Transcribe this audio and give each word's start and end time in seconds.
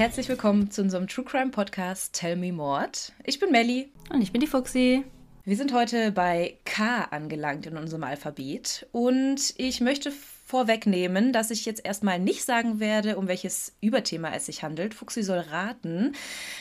Herzlich 0.00 0.30
willkommen 0.30 0.70
zu 0.70 0.80
unserem 0.80 1.08
True 1.08 1.26
Crime 1.26 1.50
Podcast 1.50 2.14
Tell 2.14 2.34
Me 2.34 2.54
Mord. 2.54 3.12
Ich 3.22 3.38
bin 3.38 3.50
Melli. 3.50 3.90
Und 4.08 4.22
ich 4.22 4.32
bin 4.32 4.40
die 4.40 4.46
Fuxi. 4.46 5.04
Wir 5.44 5.56
sind 5.58 5.74
heute 5.74 6.10
bei 6.10 6.56
K 6.64 7.02
angelangt 7.10 7.66
in 7.66 7.76
unserem 7.76 8.04
Alphabet 8.04 8.86
und 8.92 9.52
ich 9.58 9.82
möchte 9.82 10.10
vorwegnehmen, 10.10 11.34
dass 11.34 11.50
ich 11.50 11.66
jetzt 11.66 11.84
erstmal 11.84 12.18
nicht 12.18 12.46
sagen 12.46 12.80
werde, 12.80 13.18
um 13.18 13.28
welches 13.28 13.74
Überthema 13.82 14.32
es 14.34 14.46
sich 14.46 14.62
handelt. 14.62 14.94
Fuxi 14.94 15.22
soll 15.22 15.40
raten, 15.40 16.14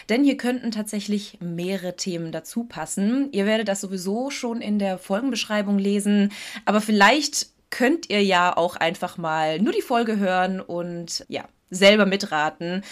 denn 0.10 0.26
hier 0.26 0.36
könnten 0.36 0.72
tatsächlich 0.72 1.38
mehrere 1.40 1.96
Themen 1.96 2.34
dazu 2.34 2.66
passen. 2.66 3.32
Ihr 3.32 3.46
werdet 3.46 3.70
das 3.70 3.80
sowieso 3.80 4.32
schon 4.32 4.60
in 4.60 4.80
der 4.80 4.98
Folgenbeschreibung 4.98 5.80
lesen, 5.80 6.34
aber 6.66 6.82
vielleicht 6.82 7.48
könnt 7.70 8.10
ihr 8.10 8.24
ja 8.24 8.56
auch 8.56 8.76
einfach 8.76 9.18
mal 9.18 9.60
nur 9.60 9.74
die 9.74 9.82
Folge 9.82 10.18
hören 10.18 10.60
und 10.62 11.26
ja, 11.28 11.46
selber 11.70 12.06
mitraten, 12.06 12.84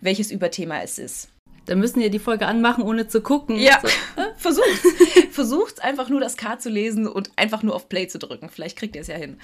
welches 0.00 0.30
Überthema 0.30 0.82
es 0.82 0.98
ist. 0.98 1.28
Dann 1.66 1.78
müssen 1.78 2.00
wir 2.00 2.10
die 2.10 2.18
Folge 2.18 2.46
anmachen, 2.46 2.84
ohne 2.84 3.08
zu 3.08 3.22
gucken. 3.22 3.56
Ja, 3.56 3.80
so. 3.80 3.88
versucht. 4.36 4.68
versucht 5.30 5.80
einfach 5.82 6.08
nur 6.08 6.20
das 6.20 6.36
K 6.36 6.58
zu 6.58 6.68
lesen 6.68 7.06
und 7.06 7.30
einfach 7.36 7.62
nur 7.62 7.74
auf 7.74 7.88
Play 7.88 8.06
zu 8.06 8.18
drücken. 8.18 8.50
Vielleicht 8.50 8.76
kriegt 8.76 8.96
ihr 8.96 9.02
es 9.02 9.08
ja 9.08 9.16
hin. 9.16 9.38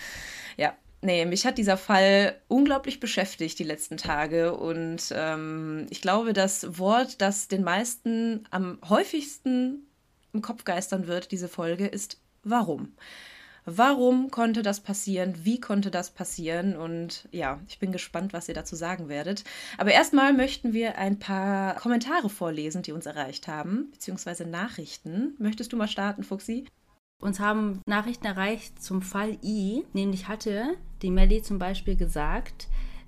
Ja, 0.57 0.75
nee, 1.01 1.25
mich 1.25 1.47
hat 1.47 1.57
dieser 1.57 1.79
Fall 1.79 2.37
unglaublich 2.49 3.01
beschäftigt 3.01 3.59
die 3.59 3.65
letzten 3.65 3.97
Tage. 3.97 4.55
Und 4.55 5.13
ähm, 5.13 5.87
ich 5.89 6.03
glaube, 6.03 6.33
das 6.35 6.79
Wort, 6.79 7.23
das 7.23 7.49
den 7.49 7.63
meisten 7.63 8.45
am 8.51 8.79
häufigsten 8.89 9.87
im 10.33 10.43
Kopf 10.43 10.65
geistern 10.65 11.07
wird, 11.07 11.33
diese 11.33 11.49
Folge, 11.49 11.87
ist 11.87 12.21
warum. 12.43 12.93
Warum 13.77 14.31
konnte 14.31 14.63
das 14.63 14.81
passieren? 14.81 15.35
Wie 15.45 15.61
konnte 15.61 15.91
das 15.91 16.11
passieren? 16.11 16.77
Und 16.77 17.29
ja, 17.31 17.61
ich 17.69 17.79
bin 17.79 17.93
gespannt, 17.93 18.33
was 18.33 18.49
ihr 18.49 18.55
dazu 18.55 18.75
sagen 18.75 19.09
werdet. 19.09 19.45
Aber 19.79 19.93
erstmal 19.93 20.33
möchten 20.33 20.73
wir 20.73 20.99
ein 20.99 21.19
paar 21.19 21.77
Kommentare 21.77 22.29
vorlesen, 22.29 22.83
die 22.83 22.93
uns 22.93 23.07
erreicht 23.07 23.47
haben, 23.47 23.91
beziehungsweise 23.93 24.45
Nachrichten. 24.45 25.35
Möchtest 25.39 25.73
du 25.73 25.77
mal 25.77 25.89
starten, 25.89 26.25
Fuxi? 26.25 26.67
Uns 27.21 27.39
haben 27.39 27.81
Nachrichten 27.87 28.27
erreicht 28.27 28.83
zum 28.83 29.03
Fall 29.03 29.39
I, 29.43 29.85
nämlich 29.93 30.27
hatte 30.27 30.77
die 31.03 31.11
Melli 31.11 31.43
zum 31.43 31.59
Beispiel 31.59 31.95
gesagt, 31.95 32.67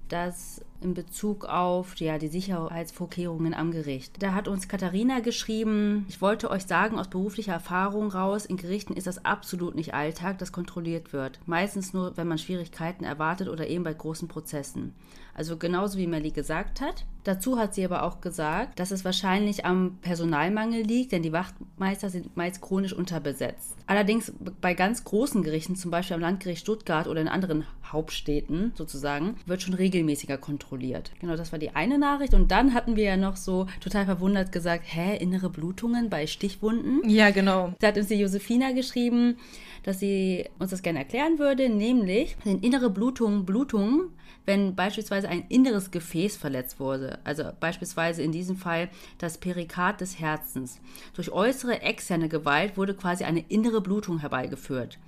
dass 0.09 0.61
in 0.83 0.95
Bezug 0.95 1.45
auf 1.45 1.97
ja, 1.97 2.19
die 2.19 2.29
Sicherheitsvorkehrungen 2.29 3.55
am 3.55 3.71
Gericht. 3.71 4.23
Da 4.23 4.35
hat 4.35 4.49
uns 4.49 4.69
Katharina 4.69 5.21
geschrieben, 5.21 6.07
ich 6.09 6.21
wollte 6.21 6.51
euch 6.51 6.65
sagen, 6.65 6.99
aus 6.99 7.09
beruflicher 7.09 7.53
Erfahrung 7.53 8.11
raus, 8.11 8.45
in 8.45 8.57
Gerichten 8.57 8.95
ist 8.95 9.07
das 9.07 9.25
absolut 9.25 9.75
nicht 9.75 9.95
Alltag, 9.95 10.39
dass 10.39 10.53
kontrolliert 10.53 11.13
wird. 11.13 11.39
Meistens 11.47 11.93
nur, 11.93 12.17
wenn 12.17 12.29
man 12.29 12.39
Schwierigkeiten 12.39 13.05
erwartet 13.05 13.49
oder 13.49 13.67
eben 13.69 13.85
bei 13.85 13.95
großen 13.95 14.29
Prozessen. 14.29 14.95
Also 15.35 15.57
genauso 15.57 15.99
wie 15.99 16.07
Melly 16.07 16.31
gesagt 16.31 16.81
hat. 16.81 17.05
Dazu 17.25 17.57
hat 17.57 17.75
sie 17.75 17.85
aber 17.85 18.03
auch 18.03 18.21
gesagt, 18.21 18.81
dass 18.81 18.91
es 18.91 19.05
wahrscheinlich 19.05 19.65
am 19.65 19.99
Personalmangel 20.03 20.83
liegt, 20.83 21.13
denn 21.13 21.23
die 21.23 21.33
Wachtmeister 21.33 22.11
sind 22.11 22.37
meist 22.37 22.61
chronisch 22.61 22.93
unterbesetzt. 22.93 23.77
Allerdings 23.87 24.33
bei 24.61 24.75
ganz 24.75 25.05
großen 25.05 25.43
Gerichten, 25.43 25.77
zum 25.77 25.93
Beispiel 25.93 26.17
am 26.17 26.21
Landgericht 26.21 26.61
Stuttgart 26.61 27.07
oder 27.07 27.21
in 27.21 27.29
anderen 27.29 27.65
Hauptstädten 27.85 28.73
sozusagen, 28.75 29.37
wird 29.47 29.63
schon 29.63 29.75
regelmäßiger 29.75 30.37
kontrolliert. 30.37 31.13
Genau, 31.21 31.37
das 31.37 31.53
war 31.53 31.61
die 31.61 31.77
eine 31.77 31.99
Nachricht. 31.99 32.35
Und 32.35 32.51
dann 32.51 32.75
hatten 32.75 32.97
wir 32.97 33.05
ja 33.05 33.17
noch 33.17 33.37
so 33.37 33.67
total 33.81 34.05
verwundert 34.05 34.51
gesagt, 34.51 34.85
hä, 34.87 35.17
innere 35.17 35.49
Blutungen 35.49 36.11
bei 36.11 36.27
Stichwunden? 36.27 37.09
Ja, 37.09 37.31
genau. 37.31 37.75
Da 37.79 37.89
hat 37.89 37.99
uns 37.99 38.09
die 38.09 38.15
Josefina 38.15 38.73
geschrieben, 38.73 39.37
dass 39.83 39.99
sie 40.01 40.49
uns 40.59 40.71
das 40.71 40.83
gerne 40.83 41.01
erklären 41.01 41.39
würde, 41.39 41.69
nämlich 41.69 42.37
sind 42.45 42.65
innere 42.65 42.91
Blutungen 42.91 43.45
Blutungen, 43.45 44.11
wenn 44.45 44.75
beispielsweise 44.75 45.29
ein 45.29 45.45
inneres 45.49 45.91
Gefäß 45.91 46.37
verletzt 46.37 46.81
wurde, 46.81 47.19
also 47.25 47.45
beispielsweise 47.61 48.23
in 48.23 48.33
diesem 48.33 48.57
Fall 48.57 48.89
das 49.19 49.39
Perikard 49.39 50.01
des 50.01 50.19
Herzens. 50.19 50.81
Durch 51.15 51.31
äußere 51.31 51.83
externe 51.83 52.29
Gewalt 52.29 52.77
wurde 52.77 52.95
quasi 52.95 53.25
eine 53.25 53.45
innere 53.49 53.81
Blutung 53.81 54.19
herbeigeführt. 54.19 54.99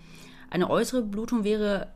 Eine 0.50 0.70
äußere 0.70 1.02
Blutung 1.02 1.44
wäre 1.44 1.88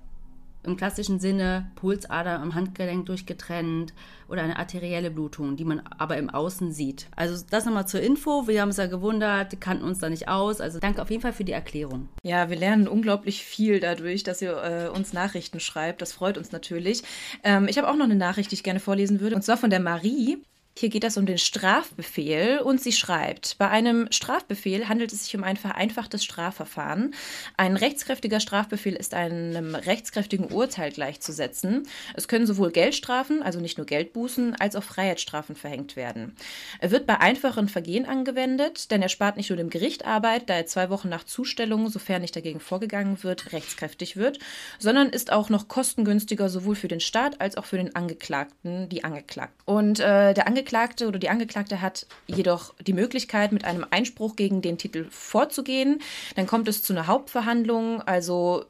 im 0.63 0.77
klassischen 0.77 1.21
Sinne 1.21 1.71
Pulsader 1.77 2.41
am 2.41 2.55
Handgelenk 2.55 3.07
durchgetrennt 3.07 3.95
oder 4.29 4.43
eine 4.43 4.59
arterielle 4.59 5.11
Blutung, 5.11 5.57
die 5.57 5.65
man 5.65 5.81
aber 5.99 6.17
im 6.17 6.31
Außen 6.31 6.73
sieht. 6.73 7.07
Also 7.17 7.45
das 7.49 7.65
nochmal 7.65 7.87
zur 7.87 8.01
Info. 8.01 8.47
Wir 8.47 8.61
haben 8.61 8.69
es 8.69 8.77
ja 8.77 8.87
gewundert, 8.87 9.61
kannten 9.61 9.85
uns 9.85 9.99
da 9.99 10.11
nicht 10.11 10.29
aus. 10.29 10.61
Also 10.61 10.79
danke 10.79 11.01
auf 11.01 11.11
jeden 11.11 11.23
Fall 11.23 11.33
für 11.33 11.45
die 11.45 11.53
Erklärung. 11.53 12.09
Ja, 12.23 12.51
wir 12.51 12.57
lernen 12.57 12.89
unglaublich 12.89 13.45
viel 13.45 13.81
dadurch, 13.81 14.23
dass 14.23 14.43
ihr 14.43 14.63
äh, 14.63 14.89
uns 14.97 15.13
Nachrichten 15.13 15.61
schreibt. 15.61 16.03
Das 16.03 16.13
freut 16.13 16.37
uns 16.37 16.53
natürlich. 16.53 17.03
Ähm, 17.43 17.69
ich 17.69 17.79
habe 17.79 17.89
auch 17.89 17.97
noch 17.97 18.05
eine 18.05 18.17
Nachricht, 18.17 18.51
die 18.51 18.57
ich 18.57 18.65
gerne 18.65 18.81
vorlesen 18.81 19.21
würde. 19.21 19.37
Und 19.37 19.43
zwar 19.43 19.57
von 19.57 19.71
der 19.71 19.81
Marie. 19.81 20.39
Hier 20.81 20.91
geht 20.91 21.03
es 21.03 21.17
um 21.17 21.27
den 21.27 21.39
Strafbefehl 21.39 22.61
und 22.61 22.81
sie 22.81 22.93
schreibt, 22.93 23.59
bei 23.59 23.69
einem 23.69 24.07
Strafbefehl 24.13 24.89
handelt 24.89 25.13
es 25.13 25.25
sich 25.25 25.35
um 25.35 25.43
ein 25.43 25.57
vereinfachtes 25.57 26.23
Strafverfahren. 26.23 27.17
Ein 27.57 27.75
rechtskräftiger 27.75 28.39
Strafbefehl 28.39 28.95
ist 28.95 29.13
einem 29.13 29.75
rechtskräftigen 29.75 30.53
Urteil 30.53 30.93
gleichzusetzen. 30.93 31.89
Es 32.15 32.29
können 32.29 32.47
sowohl 32.47 32.71
Geldstrafen, 32.71 33.43
also 33.43 33.59
nicht 33.59 33.77
nur 33.77 33.89
Geldbußen, 33.89 34.55
als 34.61 34.77
auch 34.77 34.85
Freiheitsstrafen 34.85 35.57
verhängt 35.57 35.97
werden. 35.97 36.37
Er 36.79 36.93
wird 36.93 37.09
bei 37.09 37.19
einfachen 37.19 37.69
Vergehen 37.69 38.07
angewendet, 38.07 38.93
denn 38.93 39.03
er 39.03 39.09
spart 39.09 39.37
nicht 39.37 39.51
nur 39.51 39.57
dem 39.57 39.71
Gericht 39.71 40.05
Arbeit, 40.05 40.49
da 40.49 40.55
er 40.55 40.67
zwei 40.67 40.91
Wochen 40.91 41.09
nach 41.09 41.25
Zustellung, 41.25 41.89
sofern 41.89 42.23
nicht 42.23 42.37
dagegen 42.37 42.61
vorgegangen 42.61 43.21
wird, 43.25 43.53
rechtskräftig 43.53 44.17
wird, 44.17 44.39
sondern 44.79 45.09
ist 45.09 45.33
auch 45.33 45.49
noch 45.49 45.67
kostengünstiger 45.67 46.49
sowohl 46.49 46.77
für 46.77 46.87
den 46.87 47.01
Staat 47.01 47.41
als 47.41 47.57
auch 47.57 47.65
für 47.65 47.79
den 47.79 47.97
Angeklagten, 47.97 48.89
die 48.89 49.03
Angeklagten. 49.03 49.61
Und 49.65 49.99
äh, 49.99 50.35
der 50.35 50.47
Angeklagte 50.47 50.68
Angeklagte 50.69 51.09
oder 51.09 51.19
die 51.19 51.31
Angeklagte 51.31 51.81
hat 51.81 52.07
jedoch 52.27 52.75
die 52.87 52.93
Möglichkeit, 52.93 53.53
mit 53.53 53.65
einem 53.65 53.87
Einspruch 53.89 54.37
gegen 54.37 54.61
den 54.61 54.77
Titel 54.77 55.07
vorzugehen. 55.11 56.03
Dann 56.37 56.47
kommt 56.47 56.69
es 56.69 56.83
zu 56.83 56.93
einer 56.93 57.07
Hauptverhandlung, 57.07 58.03
also 58.03 58.67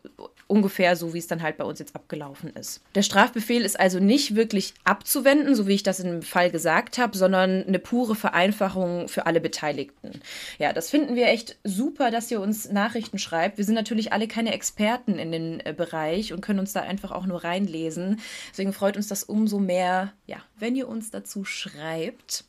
ungefähr 0.48 0.96
so, 0.96 1.14
wie 1.14 1.18
es 1.18 1.26
dann 1.26 1.42
halt 1.42 1.58
bei 1.58 1.64
uns 1.64 1.78
jetzt 1.78 1.94
abgelaufen 1.94 2.50
ist. 2.56 2.80
Der 2.94 3.02
Strafbefehl 3.02 3.62
ist 3.62 3.78
also 3.78 4.00
nicht 4.00 4.34
wirklich 4.34 4.74
abzuwenden, 4.82 5.54
so 5.54 5.66
wie 5.68 5.74
ich 5.74 5.82
das 5.82 6.00
im 6.00 6.22
Fall 6.22 6.50
gesagt 6.50 6.98
habe, 6.98 7.16
sondern 7.16 7.64
eine 7.66 7.78
pure 7.78 8.16
Vereinfachung 8.16 9.08
für 9.08 9.26
alle 9.26 9.40
Beteiligten. 9.40 10.20
Ja, 10.58 10.72
das 10.72 10.90
finden 10.90 11.14
wir 11.14 11.28
echt 11.28 11.56
super, 11.64 12.10
dass 12.10 12.30
ihr 12.30 12.40
uns 12.40 12.72
Nachrichten 12.72 13.18
schreibt. 13.18 13.58
Wir 13.58 13.64
sind 13.64 13.74
natürlich 13.74 14.12
alle 14.12 14.26
keine 14.26 14.52
Experten 14.52 15.18
in 15.18 15.30
den 15.30 15.60
äh, 15.60 15.74
Bereich 15.76 16.32
und 16.32 16.40
können 16.40 16.60
uns 16.60 16.72
da 16.72 16.80
einfach 16.80 17.12
auch 17.12 17.26
nur 17.26 17.44
reinlesen. 17.44 18.20
Deswegen 18.50 18.72
freut 18.72 18.96
uns 18.96 19.08
das 19.08 19.22
umso 19.22 19.58
mehr, 19.58 20.12
ja, 20.26 20.38
wenn 20.58 20.74
ihr 20.74 20.88
uns 20.88 21.10
dazu 21.10 21.44
schreibt. 21.44 22.44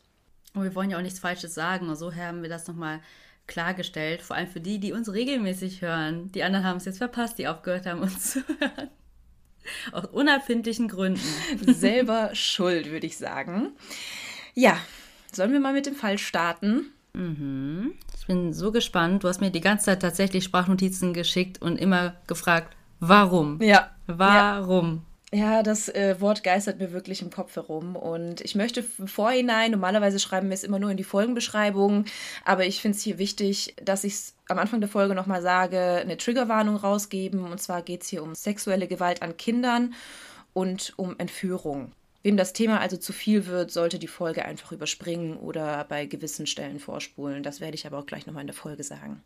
Und 0.54 0.64
wir 0.64 0.74
wollen 0.74 0.90
ja 0.90 0.96
auch 0.96 1.02
nichts 1.02 1.20
Falsches 1.20 1.54
sagen. 1.54 1.94
So 1.94 2.14
haben 2.14 2.42
wir 2.42 2.48
das 2.48 2.66
nochmal 2.66 3.00
klargestellt, 3.50 4.22
vor 4.22 4.36
allem 4.36 4.48
für 4.48 4.60
die, 4.60 4.78
die 4.78 4.92
uns 4.92 5.12
regelmäßig 5.12 5.82
hören. 5.82 6.32
Die 6.32 6.42
anderen 6.42 6.64
haben 6.64 6.78
es 6.78 6.86
jetzt 6.86 6.98
verpasst, 6.98 7.38
die 7.38 7.48
aufgehört 7.48 7.84
haben, 7.84 8.00
uns 8.00 8.30
zu 8.32 8.40
hören. 8.40 8.88
Aus 9.92 10.06
unerfindlichen 10.06 10.88
Gründen. 10.88 11.20
Selber 11.66 12.30
schuld, 12.32 12.90
würde 12.90 13.06
ich 13.06 13.18
sagen. 13.18 13.72
Ja, 14.54 14.78
sollen 15.30 15.52
wir 15.52 15.60
mal 15.60 15.74
mit 15.74 15.84
dem 15.84 15.94
Fall 15.94 16.16
starten? 16.16 16.86
Mhm. 17.12 17.92
Ich 18.18 18.26
bin 18.26 18.54
so 18.54 18.72
gespannt. 18.72 19.24
Du 19.24 19.28
hast 19.28 19.40
mir 19.40 19.50
die 19.50 19.60
ganze 19.60 19.86
Zeit 19.86 20.00
tatsächlich 20.00 20.44
Sprachnotizen 20.44 21.12
geschickt 21.12 21.60
und 21.60 21.76
immer 21.76 22.14
gefragt, 22.26 22.76
warum? 23.00 23.60
Ja. 23.60 23.90
Warum? 24.06 24.94
Ja, 24.94 25.09
das 25.32 25.88
äh, 25.88 26.20
Wort 26.20 26.42
geistert 26.42 26.80
mir 26.80 26.92
wirklich 26.92 27.22
im 27.22 27.30
Kopf 27.30 27.54
herum. 27.54 27.94
Und 27.94 28.40
ich 28.40 28.54
möchte 28.56 28.84
im 28.98 29.06
Vorhinein, 29.06 29.70
normalerweise 29.70 30.18
schreiben 30.18 30.48
wir 30.48 30.54
es 30.54 30.64
immer 30.64 30.78
nur 30.78 30.90
in 30.90 30.96
die 30.96 31.04
Folgenbeschreibung, 31.04 32.04
aber 32.44 32.66
ich 32.66 32.80
finde 32.80 32.96
es 32.96 33.02
hier 33.04 33.18
wichtig, 33.18 33.76
dass 33.82 34.04
ich 34.04 34.14
es 34.14 34.34
am 34.48 34.58
Anfang 34.58 34.80
der 34.80 34.88
Folge 34.88 35.14
nochmal 35.14 35.42
sage, 35.42 35.78
eine 35.78 36.16
Triggerwarnung 36.16 36.76
rausgeben. 36.76 37.44
Und 37.44 37.60
zwar 37.60 37.82
geht 37.82 38.02
es 38.02 38.08
hier 38.08 38.22
um 38.22 38.34
sexuelle 38.34 38.88
Gewalt 38.88 39.22
an 39.22 39.36
Kindern 39.36 39.94
und 40.52 40.94
um 40.96 41.14
Entführung. 41.18 41.92
Wem 42.22 42.36
das 42.36 42.52
Thema 42.52 42.80
also 42.80 42.96
zu 42.96 43.12
viel 43.12 43.46
wird, 43.46 43.70
sollte 43.70 43.98
die 43.98 44.08
Folge 44.08 44.44
einfach 44.44 44.72
überspringen 44.72 45.36
oder 45.36 45.84
bei 45.84 46.04
gewissen 46.06 46.46
Stellen 46.46 46.78
vorspulen. 46.78 47.42
Das 47.42 47.60
werde 47.60 47.76
ich 47.76 47.86
aber 47.86 47.98
auch 47.98 48.06
gleich 48.06 48.26
nochmal 48.26 48.42
in 48.42 48.48
der 48.48 48.56
Folge 48.56 48.82
sagen. 48.82 49.22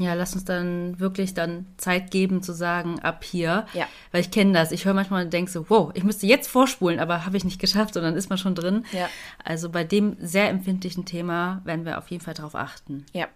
Ja, 0.00 0.14
lass 0.14 0.34
uns 0.34 0.44
dann 0.44 1.00
wirklich 1.00 1.34
dann 1.34 1.66
Zeit 1.76 2.10
geben 2.10 2.42
zu 2.42 2.52
sagen, 2.52 3.00
ab 3.00 3.24
hier. 3.24 3.66
Ja. 3.74 3.88
Weil 4.12 4.20
ich 4.20 4.30
kenne 4.30 4.52
das. 4.52 4.70
Ich 4.72 4.84
höre 4.84 4.94
manchmal 4.94 5.24
und 5.24 5.32
denke 5.32 5.50
so, 5.50 5.68
wow, 5.68 5.90
ich 5.94 6.04
müsste 6.04 6.26
jetzt 6.26 6.48
vorspulen, 6.48 7.00
aber 7.00 7.26
habe 7.26 7.36
ich 7.36 7.44
nicht 7.44 7.60
geschafft 7.60 7.96
und 7.96 8.02
dann 8.02 8.14
ist 8.14 8.28
man 8.28 8.38
schon 8.38 8.54
drin. 8.54 8.84
Ja. 8.92 9.08
Also 9.42 9.70
bei 9.70 9.84
dem 9.84 10.16
sehr 10.20 10.48
empfindlichen 10.48 11.04
Thema 11.04 11.60
werden 11.64 11.84
wir 11.84 11.98
auf 11.98 12.08
jeden 12.08 12.22
Fall 12.22 12.34
darauf 12.34 12.54
achten. 12.54 13.06
Ja. 13.12 13.28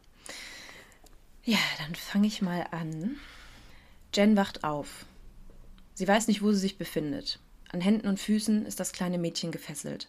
Ja, 1.44 1.59
dann 1.79 1.94
fange 1.94 2.29
ich 2.29 2.41
mal 2.43 2.67
an. 2.70 3.17
Jen 4.15 4.37
wacht 4.37 4.62
auf. 4.62 5.06
Sie 5.94 6.06
weiß 6.06 6.29
nicht, 6.29 6.43
wo 6.43 6.53
sie 6.53 6.58
sich 6.58 6.79
befindet. 6.79 7.41
An 7.70 7.81
Händen 7.81 8.06
und 8.06 8.20
Füßen 8.20 8.67
ist 8.67 8.79
das 8.79 8.93
kleine 8.93 9.19
Mädchen 9.19 9.50
gefesselt. 9.50 10.08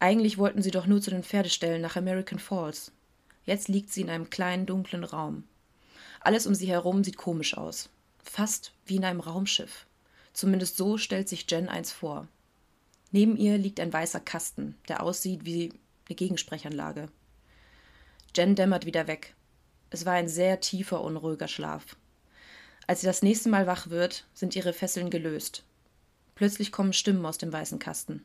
Eigentlich 0.00 0.36
wollten 0.36 0.62
sie 0.62 0.72
doch 0.72 0.86
nur 0.86 1.00
zu 1.00 1.10
den 1.10 1.22
Pferdeställen 1.22 1.80
nach 1.80 1.96
American 1.96 2.38
Falls. 2.38 2.92
Jetzt 3.44 3.68
liegt 3.68 3.92
sie 3.92 4.02
in 4.02 4.10
einem 4.10 4.30
kleinen, 4.30 4.66
dunklen 4.66 5.04
Raum. 5.04 5.44
Alles 6.24 6.46
um 6.46 6.54
sie 6.54 6.68
herum 6.68 7.02
sieht 7.02 7.16
komisch 7.16 7.56
aus. 7.56 7.90
Fast 8.22 8.72
wie 8.86 8.96
in 8.96 9.04
einem 9.04 9.20
Raumschiff. 9.20 9.86
Zumindest 10.32 10.76
so 10.76 10.96
stellt 10.96 11.28
sich 11.28 11.50
Jen 11.50 11.68
eins 11.68 11.90
vor. 11.90 12.28
Neben 13.10 13.36
ihr 13.36 13.58
liegt 13.58 13.80
ein 13.80 13.92
weißer 13.92 14.20
Kasten, 14.20 14.76
der 14.88 15.02
aussieht 15.02 15.44
wie 15.44 15.72
eine 16.08 16.16
Gegensprechanlage. 16.16 17.08
Jen 18.34 18.54
dämmert 18.54 18.86
wieder 18.86 19.06
weg. 19.08 19.34
Es 19.90 20.06
war 20.06 20.14
ein 20.14 20.28
sehr 20.28 20.60
tiefer, 20.60 21.02
unruhiger 21.02 21.48
Schlaf. 21.48 21.96
Als 22.86 23.00
sie 23.00 23.06
das 23.06 23.22
nächste 23.22 23.48
Mal 23.48 23.66
wach 23.66 23.90
wird, 23.90 24.26
sind 24.32 24.56
ihre 24.56 24.72
Fesseln 24.72 25.10
gelöst. 25.10 25.64
Plötzlich 26.34 26.72
kommen 26.72 26.92
Stimmen 26.92 27.26
aus 27.26 27.38
dem 27.38 27.52
weißen 27.52 27.78
Kasten. 27.78 28.24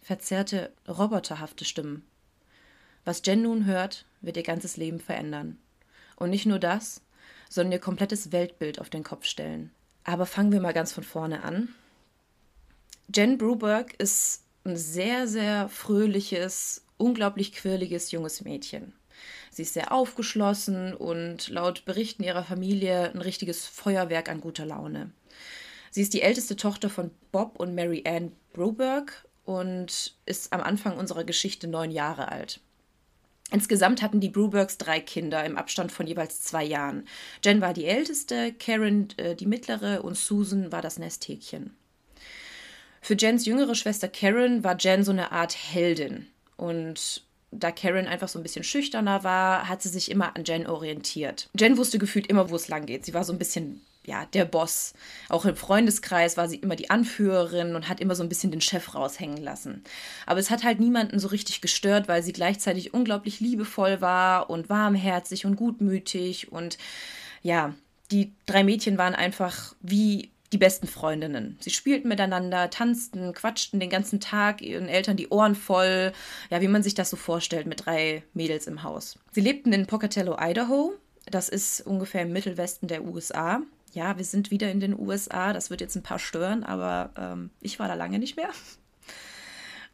Verzerrte, 0.00 0.72
roboterhafte 0.88 1.64
Stimmen. 1.64 2.04
Was 3.04 3.22
Jen 3.24 3.42
nun 3.42 3.66
hört, 3.66 4.06
wird 4.22 4.36
ihr 4.36 4.42
ganzes 4.42 4.76
Leben 4.76 4.98
verändern. 4.98 5.58
Und 6.16 6.30
nicht 6.30 6.46
nur 6.46 6.58
das, 6.58 7.00
sondern 7.48 7.72
ihr 7.72 7.78
komplettes 7.78 8.32
Weltbild 8.32 8.80
auf 8.80 8.90
den 8.90 9.04
Kopf 9.04 9.24
stellen. 9.24 9.70
Aber 10.04 10.26
fangen 10.26 10.52
wir 10.52 10.60
mal 10.60 10.72
ganz 10.72 10.92
von 10.92 11.04
vorne 11.04 11.42
an. 11.42 11.68
Jen 13.14 13.38
Bruberg 13.38 13.94
ist 13.94 14.44
ein 14.64 14.76
sehr, 14.76 15.28
sehr 15.28 15.68
fröhliches, 15.68 16.84
unglaublich 16.96 17.52
quirliges 17.52 18.10
junges 18.12 18.42
Mädchen. 18.42 18.92
Sie 19.50 19.62
ist 19.62 19.74
sehr 19.74 19.92
aufgeschlossen 19.92 20.94
und 20.94 21.48
laut 21.48 21.84
Berichten 21.84 22.24
ihrer 22.24 22.44
Familie 22.44 23.12
ein 23.12 23.20
richtiges 23.20 23.66
Feuerwerk 23.66 24.28
an 24.28 24.40
guter 24.40 24.66
Laune. 24.66 25.12
Sie 25.90 26.02
ist 26.02 26.12
die 26.12 26.22
älteste 26.22 26.56
Tochter 26.56 26.90
von 26.90 27.10
Bob 27.30 27.60
und 27.60 27.74
Mary 27.74 28.02
Ann 28.06 28.32
Broberg 28.52 29.24
und 29.44 30.16
ist 30.26 30.52
am 30.52 30.60
Anfang 30.60 30.96
unserer 30.96 31.24
Geschichte 31.24 31.68
neun 31.68 31.90
Jahre 31.90 32.32
alt. 32.32 32.60
Insgesamt 33.50 34.02
hatten 34.02 34.20
die 34.20 34.30
Brubergs 34.30 34.78
drei 34.78 35.00
Kinder 35.00 35.44
im 35.44 35.56
Abstand 35.56 35.92
von 35.92 36.06
jeweils 36.06 36.42
zwei 36.42 36.64
Jahren. 36.64 37.06
Jen 37.44 37.60
war 37.60 37.74
die 37.74 37.84
älteste, 37.84 38.52
Karen 38.52 39.08
äh, 39.16 39.36
die 39.36 39.46
mittlere 39.46 40.02
und 40.02 40.16
Susan 40.16 40.72
war 40.72 40.82
das 40.82 40.98
Nesthäkchen. 40.98 41.76
Für 43.00 43.14
Jens 43.14 43.44
jüngere 43.44 43.74
Schwester 43.74 44.08
Karen 44.08 44.64
war 44.64 44.76
Jen 44.78 45.04
so 45.04 45.12
eine 45.12 45.30
Art 45.30 45.54
Heldin. 45.54 46.26
Und 46.56 47.22
da 47.50 47.70
Karen 47.70 48.06
einfach 48.06 48.28
so 48.28 48.38
ein 48.38 48.42
bisschen 48.42 48.64
schüchterner 48.64 49.24
war, 49.24 49.68
hat 49.68 49.82
sie 49.82 49.90
sich 49.90 50.10
immer 50.10 50.34
an 50.34 50.44
Jen 50.44 50.66
orientiert. 50.66 51.48
Jen 51.58 51.76
wusste 51.76 51.98
gefühlt 51.98 52.26
immer, 52.26 52.50
wo 52.50 52.56
es 52.56 52.68
lang 52.68 52.86
geht. 52.86 53.04
Sie 53.04 53.14
war 53.14 53.24
so 53.24 53.32
ein 53.32 53.38
bisschen 53.38 53.82
ja, 54.06 54.26
der 54.26 54.44
Boss. 54.44 54.94
Auch 55.28 55.44
im 55.44 55.56
Freundeskreis 55.56 56.36
war 56.36 56.48
sie 56.48 56.56
immer 56.56 56.76
die 56.76 56.90
Anführerin 56.90 57.74
und 57.74 57.88
hat 57.88 58.00
immer 58.00 58.14
so 58.14 58.22
ein 58.22 58.28
bisschen 58.28 58.50
den 58.50 58.60
Chef 58.60 58.94
raushängen 58.94 59.42
lassen. 59.42 59.82
Aber 60.26 60.40
es 60.40 60.50
hat 60.50 60.64
halt 60.64 60.80
niemanden 60.80 61.18
so 61.18 61.28
richtig 61.28 61.60
gestört, 61.60 62.08
weil 62.08 62.22
sie 62.22 62.32
gleichzeitig 62.32 62.94
unglaublich 62.94 63.40
liebevoll 63.40 64.00
war 64.00 64.50
und 64.50 64.68
warmherzig 64.68 65.46
und 65.46 65.56
gutmütig 65.56 66.52
und 66.52 66.78
ja, 67.42 67.74
die 68.10 68.32
drei 68.46 68.64
Mädchen 68.64 68.98
waren 68.98 69.14
einfach 69.14 69.74
wie 69.80 70.30
die 70.52 70.58
besten 70.58 70.86
Freundinnen. 70.86 71.58
Sie 71.60 71.70
spielten 71.70 72.08
miteinander, 72.08 72.70
tanzten, 72.70 73.32
quatschten 73.34 73.80
den 73.80 73.90
ganzen 73.90 74.20
Tag, 74.20 74.62
ihren 74.62 74.88
Eltern 74.88 75.16
die 75.16 75.28
Ohren 75.28 75.56
voll, 75.56 76.12
ja, 76.48 76.60
wie 76.60 76.68
man 76.68 76.82
sich 76.82 76.94
das 76.94 77.10
so 77.10 77.16
vorstellt 77.16 77.66
mit 77.66 77.86
drei 77.86 78.22
Mädels 78.34 78.68
im 78.68 78.84
Haus. 78.84 79.18
Sie 79.32 79.40
lebten 79.40 79.72
in 79.72 79.86
Pocatello, 79.86 80.36
Idaho. 80.40 80.94
Das 81.26 81.48
ist 81.48 81.80
ungefähr 81.80 82.22
im 82.22 82.32
Mittelwesten 82.32 82.86
der 82.86 83.04
USA. 83.04 83.62
Ja, 83.94 84.18
wir 84.18 84.24
sind 84.24 84.50
wieder 84.50 84.70
in 84.70 84.80
den 84.80 84.98
USA. 84.98 85.52
Das 85.52 85.70
wird 85.70 85.80
jetzt 85.80 85.96
ein 85.96 86.02
paar 86.02 86.18
stören, 86.18 86.64
aber 86.64 87.10
ähm, 87.16 87.50
ich 87.60 87.78
war 87.78 87.88
da 87.88 87.94
lange 87.94 88.18
nicht 88.18 88.36
mehr. 88.36 88.50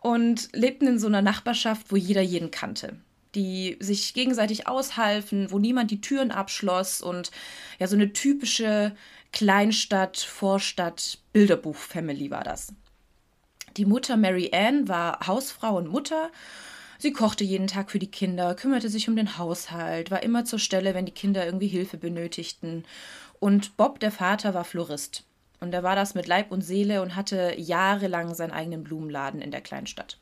Und 0.00 0.48
lebten 0.52 0.86
in 0.86 0.98
so 0.98 1.06
einer 1.06 1.22
Nachbarschaft, 1.22 1.92
wo 1.92 1.96
jeder 1.96 2.22
jeden 2.22 2.50
kannte 2.50 2.96
die 3.34 3.76
sich 3.80 4.14
gegenseitig 4.14 4.66
aushalfen, 4.66 5.50
wo 5.50 5.58
niemand 5.58 5.90
die 5.90 6.00
Türen 6.00 6.30
abschloss 6.30 7.00
und 7.00 7.30
ja, 7.78 7.86
so 7.86 7.94
eine 7.94 8.12
typische 8.12 8.92
Kleinstadt, 9.32 10.18
Vorstadt, 10.18 11.18
Bilderbuch-Family 11.32 12.30
war 12.30 12.42
das. 12.42 12.72
Die 13.76 13.84
Mutter 13.84 14.16
Mary 14.16 14.50
Ann 14.52 14.88
war 14.88 15.26
Hausfrau 15.26 15.76
und 15.76 15.88
Mutter. 15.88 16.30
Sie 16.98 17.12
kochte 17.12 17.44
jeden 17.44 17.68
Tag 17.68 17.90
für 17.90 18.00
die 18.00 18.10
Kinder, 18.10 18.54
kümmerte 18.54 18.88
sich 18.88 19.08
um 19.08 19.16
den 19.16 19.38
Haushalt, 19.38 20.10
war 20.10 20.22
immer 20.22 20.44
zur 20.44 20.58
Stelle, 20.58 20.92
wenn 20.92 21.06
die 21.06 21.12
Kinder 21.12 21.46
irgendwie 21.46 21.68
Hilfe 21.68 21.96
benötigten. 21.96 22.84
Und 23.40 23.76
Bob, 23.76 23.98
der 23.98 24.12
Vater, 24.12 24.54
war 24.54 24.64
Florist. 24.64 25.24
Und 25.58 25.74
er 25.74 25.82
war 25.82 25.96
das 25.96 26.14
mit 26.14 26.26
Leib 26.26 26.52
und 26.52 26.62
Seele 26.62 27.02
und 27.02 27.16
hatte 27.16 27.54
jahrelang 27.58 28.34
seinen 28.34 28.52
eigenen 28.52 28.84
Blumenladen 28.84 29.42
in 29.42 29.50
der 29.50 29.60
Kleinstadt. 29.60 30.18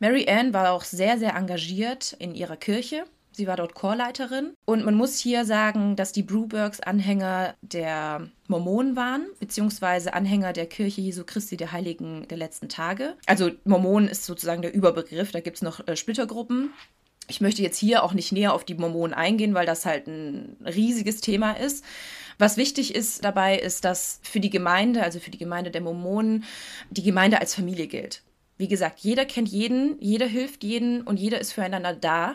Mary 0.00 0.28
Ann 0.28 0.52
war 0.52 0.72
auch 0.72 0.82
sehr, 0.84 1.18
sehr 1.18 1.36
engagiert 1.36 2.16
in 2.18 2.34
ihrer 2.34 2.56
Kirche 2.56 3.04
Sie 3.32 3.46
war 3.46 3.56
dort 3.56 3.74
Chorleiterin. 3.74 4.54
Und 4.66 4.84
man 4.84 4.94
muss 4.94 5.18
hier 5.18 5.44
sagen, 5.44 5.96
dass 5.96 6.12
die 6.12 6.22
Brubergs 6.22 6.80
Anhänger 6.80 7.54
der 7.62 8.28
Mormonen 8.46 8.94
waren, 8.94 9.26
beziehungsweise 9.40 10.12
Anhänger 10.12 10.52
der 10.52 10.66
Kirche 10.66 11.00
Jesu 11.00 11.24
Christi 11.24 11.56
der 11.56 11.72
Heiligen 11.72 12.28
der 12.28 12.38
letzten 12.38 12.68
Tage. 12.68 13.14
Also 13.26 13.50
Mormonen 13.64 14.08
ist 14.08 14.24
sozusagen 14.24 14.62
der 14.62 14.74
Überbegriff, 14.74 15.32
da 15.32 15.40
gibt 15.40 15.56
es 15.56 15.62
noch 15.62 15.86
äh, 15.88 15.96
Splittergruppen. 15.96 16.70
Ich 17.28 17.40
möchte 17.40 17.62
jetzt 17.62 17.78
hier 17.78 18.02
auch 18.02 18.12
nicht 18.12 18.32
näher 18.32 18.52
auf 18.52 18.64
die 18.64 18.74
Mormonen 18.74 19.14
eingehen, 19.14 19.54
weil 19.54 19.66
das 19.66 19.86
halt 19.86 20.06
ein 20.06 20.56
riesiges 20.64 21.20
Thema 21.20 21.52
ist. 21.52 21.84
Was 22.38 22.56
wichtig 22.56 22.94
ist 22.94 23.24
dabei, 23.24 23.58
ist, 23.58 23.84
dass 23.84 24.20
für 24.22 24.40
die 24.40 24.50
Gemeinde, 24.50 25.02
also 25.02 25.20
für 25.20 25.30
die 25.30 25.38
Gemeinde 25.38 25.70
der 25.70 25.80
Mormonen, 25.80 26.44
die 26.90 27.02
Gemeinde 27.02 27.40
als 27.40 27.54
Familie 27.54 27.86
gilt. 27.86 28.22
Wie 28.58 28.68
gesagt, 28.68 29.00
jeder 29.00 29.24
kennt 29.24 29.48
jeden, 29.48 30.00
jeder 30.00 30.26
hilft 30.26 30.62
jeden 30.62 31.02
und 31.02 31.18
jeder 31.18 31.40
ist 31.40 31.52
füreinander 31.52 31.94
da 31.94 32.34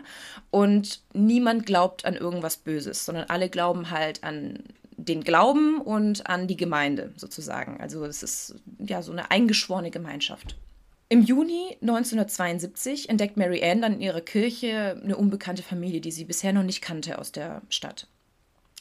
und 0.50 1.02
niemand 1.14 1.66
glaubt 1.66 2.06
an 2.06 2.16
irgendwas 2.16 2.58
Böses, 2.58 3.06
sondern 3.06 3.30
alle 3.30 3.50
glauben 3.50 3.92
halt 3.92 4.24
an 4.24 4.64
den 4.98 5.24
Glauben 5.24 5.80
und 5.80 6.28
an 6.28 6.48
die 6.48 6.58
Gemeinde 6.58 7.14
sozusagen. 7.16 7.80
Also 7.80 8.04
es 8.04 8.24
ist 8.24 8.56
ja 8.80 9.02
so 9.02 9.12
eine 9.12 9.32
eingeschworene 9.32 9.92
Gemeinschaft. 9.92 10.58
Im 11.10 11.22
Juni 11.22 11.78
1972 11.82 13.10
entdeckt 13.10 13.38
Mary 13.38 13.64
Ann 13.64 13.82
dann 13.82 13.94
in 13.94 14.02
ihrer 14.02 14.22
Kirche 14.22 15.00
eine 15.02 15.16
unbekannte 15.16 15.64
Familie, 15.64 16.02
die 16.02 16.12
sie 16.12 16.26
bisher 16.26 16.52
noch 16.52 16.64
nicht 16.64 16.82
kannte 16.82 17.18
aus 17.18 17.32
der 17.32 17.62
Stadt. 17.70 18.08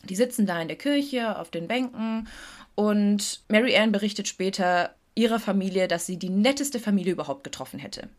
Die 0.05 0.17
sitzen 0.17 0.45
da 0.45 0.61
in 0.61 0.69
der 0.69 0.77
Kirche 0.77 1.39
auf 1.39 1.51
den 1.51 1.69
Bänken 1.69 2.29
und 2.75 3.43
Mary 3.49 3.77
Ann 3.77 3.93
berichtet 3.93 4.29
später, 4.29 4.95
ihrer 5.15 5.41
Familie, 5.41 5.89
dass 5.89 6.05
sie 6.05 6.19
die 6.19 6.29
netteste 6.29 6.79
Familie 6.79 7.13
überhaupt 7.13 7.43
getroffen 7.43 7.79
hätte. 7.79 8.11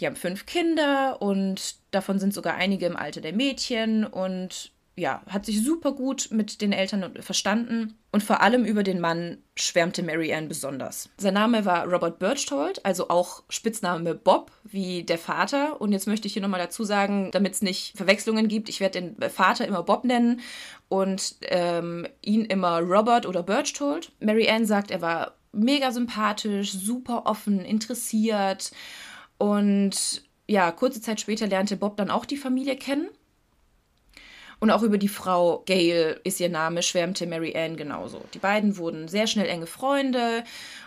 Die 0.00 0.06
haben 0.06 0.16
fünf 0.16 0.46
Kinder 0.46 1.22
und 1.22 1.76
davon 1.92 2.18
sind 2.18 2.34
sogar 2.34 2.54
einige 2.56 2.86
im 2.86 2.96
Alter 2.96 3.20
der 3.20 3.32
Mädchen 3.32 4.04
und 4.04 4.72
ja, 4.96 5.22
hat 5.28 5.46
sich 5.46 5.62
super 5.62 5.92
gut 5.92 6.28
mit 6.30 6.60
den 6.60 6.72
Eltern 6.72 7.22
verstanden 7.22 7.96
und 8.14 8.22
vor 8.22 8.42
allem 8.42 8.64
über 8.64 8.84
den 8.84 9.00
Mann 9.00 9.38
schwärmte 9.56 10.04
Mary 10.04 10.32
Ann 10.32 10.46
besonders. 10.46 11.08
Sein 11.18 11.34
Name 11.34 11.64
war 11.64 11.84
Robert 11.88 12.20
Birchtold, 12.20 12.86
also 12.86 13.08
auch 13.08 13.42
Spitzname 13.48 14.14
Bob, 14.14 14.52
wie 14.62 15.02
der 15.02 15.18
Vater. 15.18 15.80
Und 15.80 15.90
jetzt 15.90 16.06
möchte 16.06 16.28
ich 16.28 16.32
hier 16.32 16.40
nochmal 16.40 16.60
dazu 16.60 16.84
sagen, 16.84 17.32
damit 17.32 17.54
es 17.54 17.62
nicht 17.62 17.96
Verwechslungen 17.96 18.46
gibt, 18.46 18.68
ich 18.68 18.78
werde 18.78 19.02
den 19.02 19.30
Vater 19.30 19.66
immer 19.66 19.82
Bob 19.82 20.04
nennen 20.04 20.42
und 20.88 21.34
ähm, 21.48 22.06
ihn 22.22 22.44
immer 22.44 22.78
Robert 22.78 23.26
oder 23.26 23.42
Birchtold. 23.42 24.12
Mary 24.20 24.48
Ann 24.48 24.64
sagt, 24.64 24.92
er 24.92 25.02
war 25.02 25.34
mega 25.50 25.90
sympathisch, 25.90 26.70
super 26.70 27.26
offen, 27.26 27.64
interessiert. 27.64 28.70
Und 29.38 30.22
ja, 30.46 30.70
kurze 30.70 31.00
Zeit 31.00 31.20
später 31.20 31.48
lernte 31.48 31.76
Bob 31.76 31.96
dann 31.96 32.10
auch 32.10 32.26
die 32.26 32.36
Familie 32.36 32.76
kennen. 32.76 33.08
Und 34.64 34.70
auch 34.70 34.82
über 34.82 34.96
die 34.96 35.08
Frau 35.08 35.62
Gail 35.66 36.18
ist 36.24 36.40
ihr 36.40 36.48
Name, 36.48 36.82
schwärmte 36.82 37.26
Mary 37.26 37.54
Ann 37.54 37.76
genauso. 37.76 38.22
Die 38.32 38.38
beiden 38.38 38.78
wurden 38.78 39.08
sehr 39.08 39.26
schnell 39.26 39.46
enge 39.46 39.66
Freunde 39.66 40.42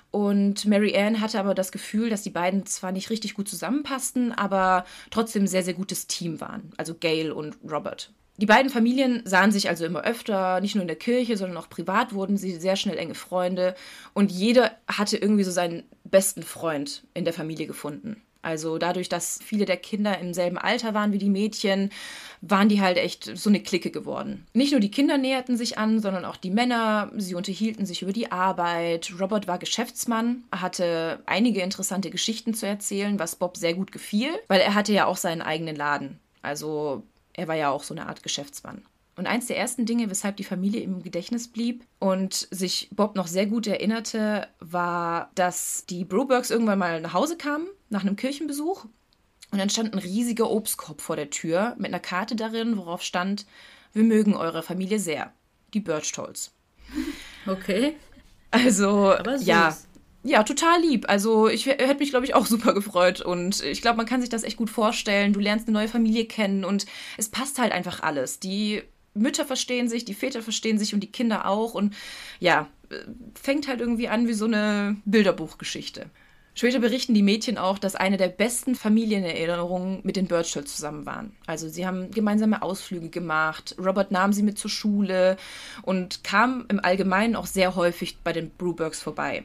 und 0.10 0.66
Mary 0.66 0.98
Ann 0.98 1.22
hatte 1.22 1.40
aber 1.40 1.54
das 1.54 1.72
Gefühl, 1.72 2.10
dass 2.10 2.24
die 2.24 2.32
beiden 2.32 2.66
zwar 2.66 2.92
nicht 2.92 3.12
richtig 3.12 3.36
gut 3.36 3.48
zusammenpassten, 3.48 4.32
aber 4.32 4.84
trotzdem 5.12 5.46
sehr, 5.46 5.62
sehr 5.62 5.76
gutes 5.76 6.08
Team 6.08 6.42
waren. 6.42 6.72
Also 6.78 6.96
Gail 6.96 7.32
und 7.32 7.60
Robert. 7.70 8.12
Die 8.38 8.48
beiden 8.48 8.72
Familien 8.72 9.22
sahen 9.26 9.52
sich 9.52 9.70
also 9.70 9.86
immer 9.86 10.02
öfter, 10.02 10.60
nicht 10.60 10.74
nur 10.74 10.82
in 10.82 10.88
der 10.88 10.98
Kirche, 10.98 11.38
sondern 11.38 11.60
auch 11.60 11.70
privat 11.70 12.14
wurden 12.14 12.36
sie 12.36 12.60
sehr 12.60 12.78
schnell 12.78 12.98
enge 12.98 13.14
Freunde 13.14 13.76
und 14.16 14.32
jeder 14.32 14.72
hatte 14.88 15.18
irgendwie 15.18 15.44
so 15.44 15.52
seinen 15.52 15.84
besten 16.04 16.42
Freund 16.42 17.04
in 17.14 17.26
der 17.26 17.34
Familie 17.34 17.68
gefunden. 17.68 18.24
Also 18.48 18.78
dadurch, 18.78 19.10
dass 19.10 19.40
viele 19.44 19.66
der 19.66 19.76
Kinder 19.76 20.18
im 20.20 20.34
selben 20.34 20.58
Alter 20.58 20.94
waren 20.94 21.12
wie 21.12 21.18
die 21.18 21.30
Mädchen, 21.30 21.90
waren 22.40 22.70
die 22.70 22.80
halt 22.80 22.96
echt 22.96 23.38
so 23.38 23.50
eine 23.50 23.60
Clique 23.60 23.92
geworden. 23.92 24.48
Nicht 24.54 24.72
nur 24.72 24.80
die 24.80 24.90
Kinder 24.90 25.18
näherten 25.18 25.58
sich 25.58 25.78
an, 25.78 26.00
sondern 26.00 26.24
auch 26.24 26.38
die 26.38 26.50
Männer. 26.50 27.12
Sie 27.18 27.36
unterhielten 27.36 27.86
sich 27.86 28.04
über 28.04 28.14
die 28.14 28.32
Arbeit. 28.32 29.12
Robert 29.20 29.50
war 29.50 29.58
Geschäftsmann, 29.58 30.46
hatte 30.50 31.20
einige 31.26 31.60
interessante 31.60 32.10
Geschichten 32.10 32.54
zu 32.54 32.66
erzählen, 32.66 33.20
was 33.20 33.36
Bob 33.36 33.58
sehr 33.58 33.74
gut 33.74 33.92
gefiel, 33.92 34.30
weil 34.48 34.62
er 34.62 34.76
hatte 34.76 34.94
ja 34.94 35.08
auch 35.08 35.18
seinen 35.18 35.42
eigenen 35.42 35.76
Laden. 35.76 36.18
Also 36.42 37.04
er 37.34 37.50
war 37.50 37.56
ja 37.56 37.70
auch 37.70 37.84
so 37.84 37.94
eine 37.94 38.08
Art 38.08 38.24
Geschäftsmann. 38.24 38.82
Und 39.18 39.28
eins 39.28 39.48
der 39.48 39.58
ersten 39.58 39.86
Dinge, 39.86 40.10
weshalb 40.10 40.38
die 40.38 40.46
Familie 40.46 40.80
im 40.80 41.04
Gedächtnis 41.04 41.50
blieb 41.50 41.84
und 42.00 42.48
sich 42.52 42.88
Bob 42.96 43.18
noch 43.18 43.28
sehr 43.28 43.48
gut 43.48 43.68
erinnerte, 43.68 44.48
war, 44.62 45.32
dass 45.36 45.86
die 45.90 46.06
Brobergs 46.06 46.50
irgendwann 46.50 46.80
mal 46.80 47.02
nach 47.02 47.14
Hause 47.14 47.36
kamen, 47.36 47.68
nach 47.90 48.02
einem 48.02 48.16
Kirchenbesuch. 48.16 48.86
Und 49.52 49.60
dann 49.60 49.70
stand 49.70 49.94
ein 49.94 50.00
riesiger 50.00 50.50
Obstkorb 50.50 51.02
vor 51.02 51.16
der 51.16 51.30
Tür 51.30 51.76
mit 51.78 51.88
einer 51.88 52.00
Karte 52.00 52.36
darin, 52.36 52.78
worauf 52.78 53.02
stand, 53.02 53.46
wir 53.94 54.04
mögen 54.04 54.36
eure 54.36 54.62
Familie 54.62 55.00
sehr. 55.00 55.34
Die 55.74 55.80
Birchtolls. 55.80 56.52
Okay. 57.46 57.96
Also, 58.52 59.14
ja, 59.40 59.76
Ja, 60.24 60.44
total 60.44 60.82
lieb. 60.82 61.06
Also 61.08 61.48
ich 61.48 61.66
hätte 61.66 61.96
mich, 61.96 62.10
glaube 62.10 62.26
ich, 62.26 62.36
auch 62.36 62.46
super 62.48 62.74
gefreut. 62.74 63.22
Und 63.22 63.64
ich 63.64 63.82
glaube, 63.82 63.98
man 63.98 64.06
kann 64.06 64.22
sich 64.22 64.30
das 64.30 64.44
echt 64.44 64.58
gut 64.58 64.70
vorstellen. 64.70 65.34
Du 65.34 65.40
lernst 65.40 65.68
eine 65.68 65.78
neue 65.78 65.88
Familie 65.88 66.26
kennen 66.26 66.66
und 66.66 66.86
es 67.18 67.30
passt 67.30 67.60
halt 67.60 67.72
einfach 67.72 68.02
alles. 68.02 68.40
Die 68.40 68.84
Mütter 69.14 69.46
verstehen 69.46 69.88
sich, 69.88 70.06
die 70.06 70.14
Väter 70.14 70.42
verstehen 70.42 70.78
sich 70.78 70.94
und 70.94 71.00
die 71.00 71.12
Kinder 71.12 71.48
auch. 71.48 71.74
Und 71.74 71.96
ja, 72.40 72.68
fängt 73.42 73.68
halt 73.68 73.80
irgendwie 73.80 74.10
an 74.10 74.28
wie 74.28 74.34
so 74.34 74.46
eine 74.46 74.98
Bilderbuchgeschichte. 75.06 76.10
Später 76.58 76.80
berichten 76.80 77.14
die 77.14 77.22
Mädchen 77.22 77.60
auch, 77.60 77.78
dass 77.78 77.96
eine 77.96 78.18
der 78.18 78.30
besten 78.30 78.74
Familienerinnerungen 78.74 80.00
mit 80.02 80.16
den 80.16 80.26
Birchall 80.26 80.64
zusammen 80.64 81.06
waren. 81.06 81.36
Also 81.46 81.70
sie 81.70 81.86
haben 81.86 82.10
gemeinsame 82.10 82.64
Ausflüge 82.64 83.10
gemacht, 83.10 83.76
Robert 83.78 84.10
nahm 84.10 84.34
sie 84.34 84.42
mit 84.42 84.58
zur 84.58 84.72
Schule 84.72 85.38
und 85.84 86.24
kam 86.24 86.66
im 86.68 86.84
Allgemeinen 86.84 87.36
auch 87.36 87.46
sehr 87.46 87.76
häufig 87.76 88.18
bei 88.24 88.34
den 88.34 88.50
Brubergs 88.50 89.00
vorbei. 89.00 89.44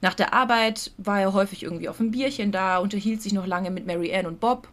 Nach 0.00 0.14
der 0.14 0.32
Arbeit 0.32 0.92
war 0.96 1.20
er 1.20 1.32
häufig 1.32 1.64
irgendwie 1.64 1.88
auf 1.88 1.98
ein 1.98 2.12
Bierchen 2.12 2.52
da, 2.52 2.78
unterhielt 2.78 3.20
sich 3.20 3.32
noch 3.32 3.46
lange 3.46 3.72
mit 3.72 3.86
Mary 3.86 4.14
Ann 4.14 4.26
und 4.26 4.38
Bob 4.38 4.68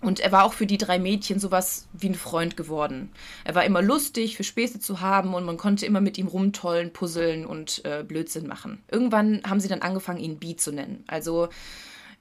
und 0.00 0.20
er 0.20 0.32
war 0.32 0.44
auch 0.44 0.52
für 0.52 0.66
die 0.66 0.78
drei 0.78 0.98
Mädchen 0.98 1.40
sowas 1.40 1.88
wie 1.92 2.08
ein 2.08 2.14
Freund 2.14 2.56
geworden. 2.56 3.10
Er 3.44 3.54
war 3.54 3.64
immer 3.64 3.82
lustig, 3.82 4.36
für 4.36 4.44
Späße 4.44 4.78
zu 4.80 5.00
haben 5.00 5.34
und 5.34 5.44
man 5.44 5.56
konnte 5.56 5.86
immer 5.86 6.00
mit 6.00 6.18
ihm 6.18 6.28
rumtollen, 6.28 6.92
puzzeln 6.92 7.44
und 7.44 7.84
äh, 7.84 8.04
Blödsinn 8.06 8.46
machen. 8.46 8.82
Irgendwann 8.90 9.42
haben 9.44 9.60
sie 9.60 9.68
dann 9.68 9.82
angefangen, 9.82 10.20
ihn 10.20 10.38
Bee 10.38 10.56
zu 10.56 10.72
nennen. 10.72 11.04
Also 11.08 11.48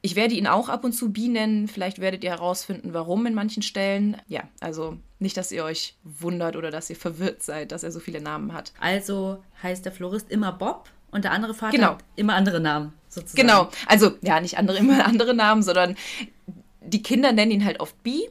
ich 0.01 0.15
werde 0.15 0.35
ihn 0.35 0.47
auch 0.47 0.69
ab 0.69 0.83
und 0.83 0.93
zu 0.93 1.11
Bee 1.11 1.27
nennen. 1.27 1.67
Vielleicht 1.67 1.99
werdet 1.99 2.23
ihr 2.23 2.31
herausfinden, 2.31 2.93
warum 2.93 3.25
in 3.25 3.33
manchen 3.33 3.63
Stellen. 3.63 4.17
Ja, 4.27 4.43
also 4.59 4.97
nicht, 5.19 5.37
dass 5.37 5.51
ihr 5.51 5.63
euch 5.63 5.95
wundert 6.03 6.55
oder 6.55 6.71
dass 6.71 6.89
ihr 6.89 6.95
verwirrt 6.95 7.43
seid, 7.43 7.71
dass 7.71 7.83
er 7.83 7.91
so 7.91 7.99
viele 7.99 8.21
Namen 8.21 8.53
hat. 8.53 8.73
Also 8.79 9.43
heißt 9.61 9.85
der 9.85 9.91
Florist 9.91 10.31
immer 10.31 10.51
Bob 10.51 10.89
und 11.11 11.23
der 11.23 11.31
andere 11.31 11.53
Vater 11.53 11.75
genau. 11.75 11.87
hat 11.89 12.03
immer 12.15 12.35
andere 12.35 12.59
Namen. 12.59 12.93
Sozusagen. 13.09 13.47
Genau, 13.47 13.69
also 13.87 14.11
ja, 14.21 14.39
nicht 14.39 14.57
andere 14.57 14.77
immer 14.79 15.05
andere 15.05 15.33
Namen, 15.33 15.63
sondern 15.63 15.95
die 16.87 17.03
Kinder 17.03 17.31
nennen 17.31 17.51
ihn 17.51 17.65
halt 17.65 17.79
oft 17.79 18.01
B. 18.03 18.21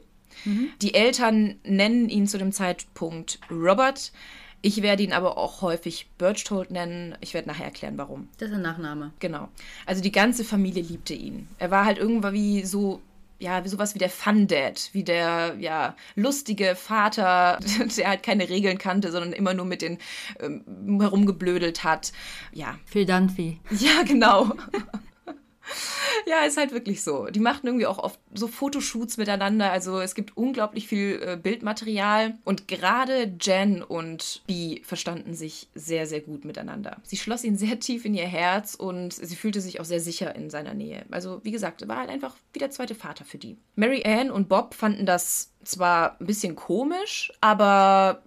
Mhm. 0.44 0.68
Die 0.82 0.94
Eltern 0.94 1.56
nennen 1.64 2.08
ihn 2.08 2.26
zu 2.26 2.38
dem 2.38 2.52
Zeitpunkt 2.52 3.38
Robert. 3.50 4.12
Ich 4.62 4.82
werde 4.82 5.02
ihn 5.02 5.12
aber 5.12 5.38
auch 5.38 5.62
häufig 5.62 6.08
Birchtold 6.18 6.70
nennen. 6.70 7.16
Ich 7.20 7.34
werde 7.34 7.48
nachher 7.48 7.66
erklären, 7.66 7.98
warum. 7.98 8.28
Das 8.38 8.48
ist 8.48 8.54
ein 8.54 8.62
Nachname. 8.62 9.12
Genau. 9.20 9.48
Also 9.84 10.02
die 10.02 10.12
ganze 10.12 10.44
Familie 10.44 10.82
liebte 10.82 11.14
ihn. 11.14 11.46
Er 11.58 11.70
war 11.70 11.84
halt 11.84 11.98
irgendwann 11.98 12.34
wie 12.34 12.64
so 12.64 13.00
ja, 13.38 13.64
wie 13.64 13.68
sowas 13.68 13.94
wie 13.94 13.98
der 13.98 14.08
Fun 14.08 14.46
Dad, 14.46 14.88
wie 14.92 15.04
der, 15.04 15.56
ja, 15.58 15.94
lustige 16.14 16.74
Vater, 16.74 17.58
der 17.96 18.08
halt 18.08 18.22
keine 18.22 18.48
Regeln 18.48 18.78
kannte, 18.78 19.12
sondern 19.12 19.32
immer 19.32 19.54
nur 19.54 19.66
mit 19.66 19.82
den 19.82 19.98
ähm, 20.40 21.00
herumgeblödelt 21.00 21.84
hat. 21.84 22.12
Ja. 22.52 22.78
Phil 22.86 23.04
Dunphy. 23.04 23.60
Ja, 23.70 24.02
genau. 24.04 24.52
Ja, 26.36 26.44
ist 26.44 26.56
halt 26.56 26.72
wirklich 26.72 27.02
so. 27.04 27.26
Die 27.26 27.38
machten 27.38 27.68
irgendwie 27.68 27.86
auch 27.86 27.98
oft 27.98 28.18
so 28.34 28.48
Fotoshoots 28.48 29.16
miteinander. 29.16 29.70
Also 29.70 30.00
es 30.00 30.16
gibt 30.16 30.36
unglaublich 30.36 30.88
viel 30.88 31.20
äh, 31.22 31.36
Bildmaterial. 31.36 32.36
Und 32.44 32.66
gerade 32.66 33.32
Jen 33.40 33.82
und 33.82 34.42
Bee 34.46 34.82
verstanden 34.84 35.34
sich 35.34 35.68
sehr, 35.74 36.06
sehr 36.06 36.20
gut 36.20 36.44
miteinander. 36.44 36.96
Sie 37.04 37.16
schloss 37.16 37.44
ihn 37.44 37.56
sehr 37.56 37.78
tief 37.78 38.04
in 38.04 38.14
ihr 38.14 38.26
Herz 38.26 38.74
und 38.74 39.12
sie 39.12 39.36
fühlte 39.36 39.60
sich 39.60 39.80
auch 39.80 39.84
sehr 39.84 40.00
sicher 40.00 40.34
in 40.34 40.50
seiner 40.50 40.74
Nähe. 40.74 41.04
Also 41.12 41.40
wie 41.44 41.52
gesagt, 41.52 41.86
war 41.86 41.98
halt 41.98 42.10
einfach 42.10 42.34
wie 42.52 42.58
der 42.58 42.70
zweite 42.70 42.96
Vater 42.96 43.24
für 43.24 43.38
die. 43.38 43.56
Mary 43.76 44.02
Ann 44.04 44.30
und 44.32 44.48
Bob 44.48 44.74
fanden 44.74 45.06
das 45.06 45.52
zwar 45.62 46.20
ein 46.20 46.26
bisschen 46.26 46.56
komisch, 46.56 47.32
aber 47.40 48.22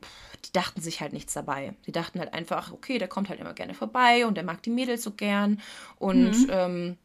die 0.46 0.54
dachten 0.54 0.80
sich 0.80 1.02
halt 1.02 1.12
nichts 1.12 1.34
dabei. 1.34 1.74
Sie 1.86 1.92
dachten 1.92 2.20
halt 2.20 2.34
einfach, 2.34 2.72
okay, 2.72 2.98
der 2.98 3.10
kommt 3.10 3.28
halt 3.28 3.42
immer 3.42 3.54
gerne 3.54 3.74
vorbei 3.74 4.26
und 4.26 4.36
der 4.36 4.46
mag 4.46 4.64
die 4.64 4.70
Mädels 4.70 5.04
so 5.04 5.12
gern. 5.12 5.60
Und 5.98 6.32
mhm. 6.32 6.50
ähm, 6.50 6.98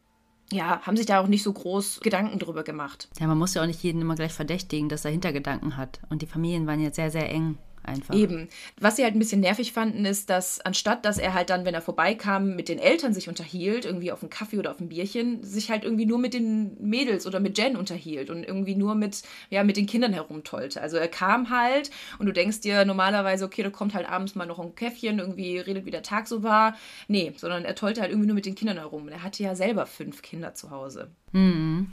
ja, 0.51 0.81
haben 0.81 0.97
sich 0.97 1.05
da 1.05 1.19
auch 1.19 1.27
nicht 1.27 1.43
so 1.43 1.51
groß 1.51 2.01
Gedanken 2.01 2.39
drüber 2.39 2.63
gemacht. 2.63 3.07
Ja, 3.19 3.27
man 3.27 3.37
muss 3.37 3.53
ja 3.53 3.61
auch 3.61 3.67
nicht 3.67 3.83
jeden 3.83 4.01
immer 4.01 4.15
gleich 4.15 4.33
verdächtigen, 4.33 4.89
dass 4.89 5.05
er 5.05 5.11
Hintergedanken 5.11 5.77
hat. 5.77 5.99
Und 6.09 6.21
die 6.21 6.27
Familien 6.27 6.67
waren 6.67 6.79
jetzt 6.79 6.95
sehr, 6.95 7.11
sehr 7.11 7.29
eng 7.31 7.57
einfach. 7.87 8.15
Eben. 8.15 8.49
Was 8.79 8.95
sie 8.95 9.03
halt 9.03 9.15
ein 9.15 9.19
bisschen 9.19 9.41
nervig 9.41 9.71
fanden, 9.73 10.05
ist, 10.05 10.29
dass 10.29 10.59
anstatt, 10.61 11.05
dass 11.05 11.17
er 11.17 11.33
halt 11.33 11.49
dann, 11.49 11.65
wenn 11.65 11.73
er 11.73 11.81
vorbeikam, 11.81 12.55
mit 12.55 12.69
den 12.69 12.79
Eltern 12.79 13.13
sich 13.13 13.29
unterhielt, 13.29 13.85
irgendwie 13.85 14.11
auf 14.11 14.21
einen 14.21 14.29
Kaffee 14.29 14.57
oder 14.57 14.71
auf 14.71 14.79
ein 14.79 14.89
Bierchen, 14.89 15.43
sich 15.43 15.69
halt 15.69 15.83
irgendwie 15.83 16.05
nur 16.05 16.17
mit 16.17 16.33
den 16.33 16.75
Mädels 16.79 17.25
oder 17.25 17.39
mit 17.39 17.57
Jen 17.57 17.75
unterhielt 17.75 18.29
und 18.29 18.43
irgendwie 18.43 18.75
nur 18.75 18.95
mit, 18.95 19.23
ja, 19.49 19.63
mit 19.63 19.77
den 19.77 19.85
Kindern 19.85 20.13
herumtollte. 20.13 20.81
Also 20.81 20.97
er 20.97 21.07
kam 21.07 21.49
halt 21.49 21.91
und 22.19 22.25
du 22.25 22.33
denkst 22.33 22.61
dir 22.61 22.85
normalerweise, 22.85 23.45
okay, 23.45 23.63
da 23.63 23.69
kommt 23.69 23.93
halt 23.93 24.09
abends 24.09 24.35
mal 24.35 24.45
noch 24.45 24.59
ein 24.59 24.75
Käffchen, 24.75 25.19
irgendwie 25.19 25.59
redet, 25.59 25.85
wie 25.85 25.91
der 25.91 26.03
Tag 26.03 26.27
so 26.27 26.43
war. 26.43 26.75
Nee, 27.07 27.33
sondern 27.37 27.65
er 27.65 27.75
tollte 27.75 28.01
halt 28.01 28.11
irgendwie 28.11 28.27
nur 28.27 28.35
mit 28.35 28.45
den 28.45 28.55
Kindern 28.55 28.77
herum. 28.77 29.03
Und 29.03 29.09
er 29.09 29.23
hatte 29.23 29.43
ja 29.43 29.55
selber 29.55 29.85
fünf 29.85 30.21
Kinder 30.21 30.53
zu 30.53 30.71
Hause. 30.71 31.09
Mhm. 31.31 31.91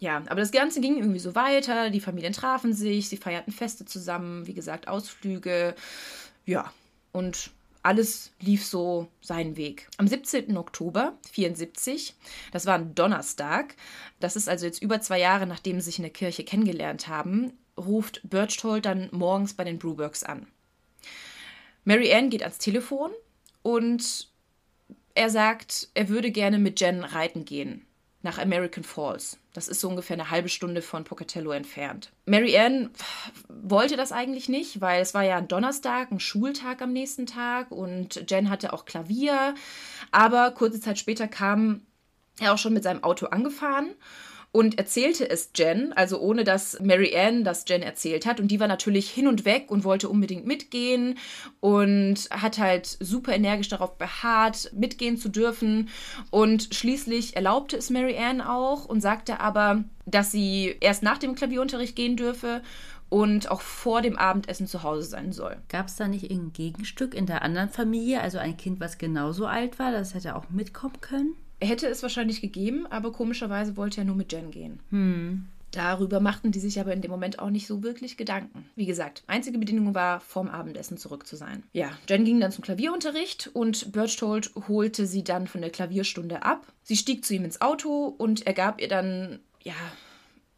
Ja, 0.00 0.16
aber 0.28 0.40
das 0.40 0.50
Ganze 0.50 0.80
ging 0.80 0.96
irgendwie 0.96 1.18
so 1.18 1.34
weiter. 1.34 1.90
Die 1.90 2.00
Familien 2.00 2.32
trafen 2.32 2.72
sich, 2.72 3.08
sie 3.10 3.18
feierten 3.18 3.52
Feste 3.52 3.84
zusammen, 3.84 4.46
wie 4.46 4.54
gesagt, 4.54 4.88
Ausflüge. 4.88 5.74
Ja, 6.46 6.72
und 7.12 7.50
alles 7.82 8.32
lief 8.40 8.64
so 8.64 9.08
seinen 9.20 9.58
Weg. 9.58 9.88
Am 9.98 10.08
17. 10.08 10.56
Oktober 10.56 11.18
74, 11.32 12.14
das 12.50 12.64
war 12.64 12.76
ein 12.76 12.94
Donnerstag, 12.94 13.74
das 14.20 14.36
ist 14.36 14.48
also 14.48 14.64
jetzt 14.66 14.82
über 14.82 15.02
zwei 15.02 15.18
Jahre, 15.18 15.46
nachdem 15.46 15.80
sie 15.80 15.86
sich 15.86 15.98
in 15.98 16.04
der 16.04 16.12
Kirche 16.12 16.44
kennengelernt 16.44 17.08
haben, 17.08 17.52
ruft 17.76 18.22
Birchtold 18.24 18.86
dann 18.86 19.08
morgens 19.12 19.52
bei 19.52 19.64
den 19.64 19.78
Brubergs 19.78 20.24
an. 20.24 20.46
Mary 21.84 22.12
Ann 22.12 22.30
geht 22.30 22.42
ans 22.42 22.58
Telefon 22.58 23.10
und 23.62 24.28
er 25.14 25.28
sagt, 25.28 25.88
er 25.92 26.08
würde 26.08 26.30
gerne 26.30 26.58
mit 26.58 26.80
Jen 26.80 27.04
reiten 27.04 27.44
gehen 27.44 27.86
nach 28.22 28.38
American 28.38 28.84
Falls. 28.84 29.38
Das 29.52 29.68
ist 29.68 29.80
so 29.80 29.88
ungefähr 29.88 30.14
eine 30.14 30.30
halbe 30.30 30.48
Stunde 30.48 30.82
von 30.82 31.04
Pocatello 31.04 31.52
entfernt. 31.52 32.12
Mary 32.26 32.56
Ann 32.56 32.90
wollte 33.48 33.96
das 33.96 34.12
eigentlich 34.12 34.48
nicht, 34.48 34.80
weil 34.80 35.00
es 35.00 35.14
war 35.14 35.24
ja 35.24 35.36
ein 35.36 35.48
Donnerstag, 35.48 36.12
ein 36.12 36.20
Schultag 36.20 36.82
am 36.82 36.92
nächsten 36.92 37.26
Tag 37.26 37.70
und 37.70 38.30
Jen 38.30 38.50
hatte 38.50 38.72
auch 38.72 38.84
Klavier. 38.84 39.54
Aber 40.10 40.50
kurze 40.52 40.80
Zeit 40.80 40.98
später 40.98 41.28
kam 41.28 41.82
er 42.38 42.52
auch 42.54 42.58
schon 42.58 42.74
mit 42.74 42.84
seinem 42.84 43.02
Auto 43.02 43.26
angefahren 43.26 43.94
und 44.52 44.78
erzählte 44.78 45.30
es 45.30 45.50
Jen, 45.54 45.92
also 45.92 46.18
ohne 46.20 46.42
dass 46.42 46.80
Mary 46.80 47.16
Ann 47.16 47.44
das 47.44 47.64
Jen 47.68 47.82
erzählt 47.82 48.26
hat. 48.26 48.40
Und 48.40 48.48
die 48.48 48.58
war 48.58 48.66
natürlich 48.66 49.08
hin 49.08 49.28
und 49.28 49.44
weg 49.44 49.70
und 49.70 49.84
wollte 49.84 50.08
unbedingt 50.08 50.44
mitgehen 50.44 51.18
und 51.60 52.28
hat 52.30 52.58
halt 52.58 52.86
super 52.98 53.32
energisch 53.32 53.68
darauf 53.68 53.96
beharrt, 53.96 54.72
mitgehen 54.74 55.16
zu 55.16 55.28
dürfen. 55.28 55.88
Und 56.30 56.74
schließlich 56.74 57.36
erlaubte 57.36 57.76
es 57.76 57.90
Mary 57.90 58.18
Ann 58.18 58.40
auch 58.40 58.86
und 58.86 59.00
sagte 59.00 59.38
aber, 59.38 59.84
dass 60.04 60.32
sie 60.32 60.74
erst 60.80 61.04
nach 61.04 61.18
dem 61.18 61.36
Klavierunterricht 61.36 61.94
gehen 61.94 62.16
dürfe 62.16 62.62
und 63.08 63.50
auch 63.50 63.60
vor 63.60 64.02
dem 64.02 64.16
Abendessen 64.16 64.66
zu 64.66 64.82
Hause 64.82 65.02
sein 65.02 65.32
soll. 65.32 65.58
Gab 65.68 65.86
es 65.86 65.96
da 65.96 66.08
nicht 66.08 66.24
irgendein 66.24 66.52
Gegenstück 66.54 67.14
in 67.14 67.26
der 67.26 67.42
anderen 67.42 67.68
Familie, 67.68 68.20
also 68.20 68.38
ein 68.38 68.56
Kind, 68.56 68.80
was 68.80 68.98
genauso 68.98 69.46
alt 69.46 69.78
war, 69.78 69.92
das 69.92 70.14
hätte 70.14 70.34
auch 70.34 70.50
mitkommen 70.50 71.00
können? 71.00 71.36
Hätte 71.60 71.86
es 71.88 72.02
wahrscheinlich 72.02 72.40
gegeben, 72.40 72.86
aber 72.86 73.12
komischerweise 73.12 73.76
wollte 73.76 74.00
er 74.00 74.04
nur 74.04 74.16
mit 74.16 74.32
Jen 74.32 74.50
gehen. 74.50 74.80
Hm. 74.90 75.46
Darüber 75.72 76.18
machten 76.18 76.50
die 76.50 76.58
sich 76.58 76.80
aber 76.80 76.92
in 76.92 77.00
dem 77.00 77.10
Moment 77.10 77.38
auch 77.38 77.50
nicht 77.50 77.66
so 77.66 77.82
wirklich 77.82 78.16
Gedanken. 78.16 78.68
Wie 78.74 78.86
gesagt, 78.86 79.22
einzige 79.28 79.58
Bedingung 79.58 79.94
war, 79.94 80.20
vorm 80.20 80.48
Abendessen 80.48 80.96
zurück 80.96 81.26
zu 81.26 81.36
sein. 81.36 81.62
Ja, 81.72 81.90
Jen 82.08 82.24
ging 82.24 82.40
dann 82.40 82.50
zum 82.50 82.64
Klavierunterricht 82.64 83.50
und 83.52 83.92
Birchtold 83.92 84.50
holte 84.66 85.06
sie 85.06 85.22
dann 85.22 85.46
von 85.46 85.60
der 85.60 85.70
Klavierstunde 85.70 86.42
ab. 86.42 86.66
Sie 86.82 86.96
stieg 86.96 87.24
zu 87.24 87.34
ihm 87.34 87.44
ins 87.44 87.60
Auto 87.60 88.06
und 88.06 88.46
er 88.46 88.54
gab 88.54 88.80
ihr 88.80 88.88
dann, 88.88 89.38
ja, 89.62 89.74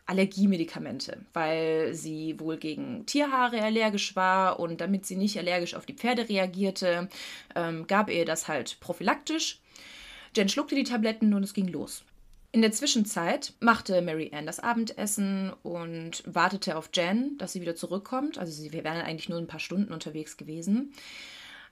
Allergiemedikamente, 0.05 1.21
weil 1.33 1.95
sie 1.95 2.39
wohl 2.41 2.57
gegen 2.57 3.07
Tierhaare 3.07 3.63
allergisch 3.63 4.17
war 4.17 4.59
und 4.59 4.81
damit 4.81 5.07
sie 5.07 5.17
nicht 5.17 5.39
allergisch 5.39 5.75
auf 5.75 5.87
die 5.87 5.95
Pferde 5.95 6.29
reagierte, 6.29 7.09
ähm, 7.55 7.87
gab 7.87 8.11
er 8.11 8.17
ihr 8.17 8.25
das 8.25 8.49
halt 8.49 8.79
prophylaktisch 8.81 9.61
Jen 10.37 10.49
schluckte 10.49 10.75
die 10.75 10.85
Tabletten 10.85 11.35
und 11.35 11.43
es 11.43 11.55
ging 11.55 11.69
los. 11.69 12.05
In 12.55 12.61
der 12.61 12.73
Zwischenzeit 12.73 13.55
machte 13.61 14.03
Mary 14.03 14.31
Ann 14.35 14.45
das 14.45 14.61
Abendessen 14.61 15.53
und 15.63 16.23
wartete 16.27 16.77
auf 16.77 16.91
Jen, 16.93 17.39
dass 17.39 17.55
sie 17.55 17.63
wieder 17.63 17.75
zurückkommt. 17.75 18.37
Also 18.37 18.53
sie 18.53 18.73
wären 18.73 19.01
eigentlich 19.01 19.31
nur 19.31 19.39
ein 19.39 19.47
paar 19.47 19.59
Stunden 19.59 19.93
unterwegs 19.93 20.37
gewesen. 20.37 20.93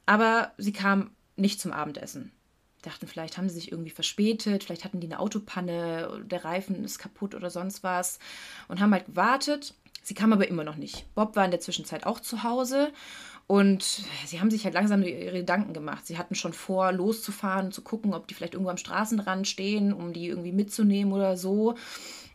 Aber 0.07 0.53
sie 0.57 0.73
kam 0.73 1.11
nicht 1.37 1.61
zum 1.61 1.73
Abendessen. 1.73 2.33
Dachten, 2.81 3.07
vielleicht 3.07 3.37
haben 3.37 3.51
sie 3.51 3.57
sich 3.57 3.71
irgendwie 3.71 3.91
verspätet, 3.91 4.65
vielleicht 4.65 4.87
hatten 4.87 5.01
die 5.01 5.07
eine 5.07 5.21
Autopanne, 5.21 6.23
der 6.25 6.47
Reifen 6.47 6.83
ist 6.83 6.99
kaputt 6.99 7.35
oder 7.35 7.51
sonst 7.51 7.83
was. 7.83 8.19
Und 8.69 8.81
haben 8.81 8.95
halt 8.95 9.05
gewartet. 9.05 9.75
Sie 10.03 10.15
kam 10.15 10.33
aber 10.33 10.49
immer 10.49 10.65
noch 10.65 10.77
nicht. 10.77 11.05
Bob 11.15 11.37
war 11.37 11.45
in 11.45 11.51
der 11.51 11.61
Zwischenzeit 11.61 12.07
auch 12.07 12.21
zu 12.21 12.43
Hause 12.43 12.91
und 13.51 14.05
sie 14.27 14.39
haben 14.39 14.49
sich 14.49 14.63
halt 14.63 14.75
langsam 14.75 15.03
ihre 15.03 15.39
Gedanken 15.39 15.73
gemacht. 15.73 16.07
Sie 16.07 16.17
hatten 16.17 16.37
schon 16.37 16.53
vor, 16.53 16.93
loszufahren, 16.93 17.73
zu 17.73 17.83
gucken, 17.83 18.15
ob 18.15 18.29
die 18.29 18.35
vielleicht 18.35 18.55
irgendwo 18.55 18.71
am 18.71 18.77
Straßenrand 18.77 19.49
stehen, 19.49 19.93
um 19.93 20.13
die 20.13 20.29
irgendwie 20.29 20.53
mitzunehmen 20.53 21.13
oder 21.13 21.37
so. 21.37 21.75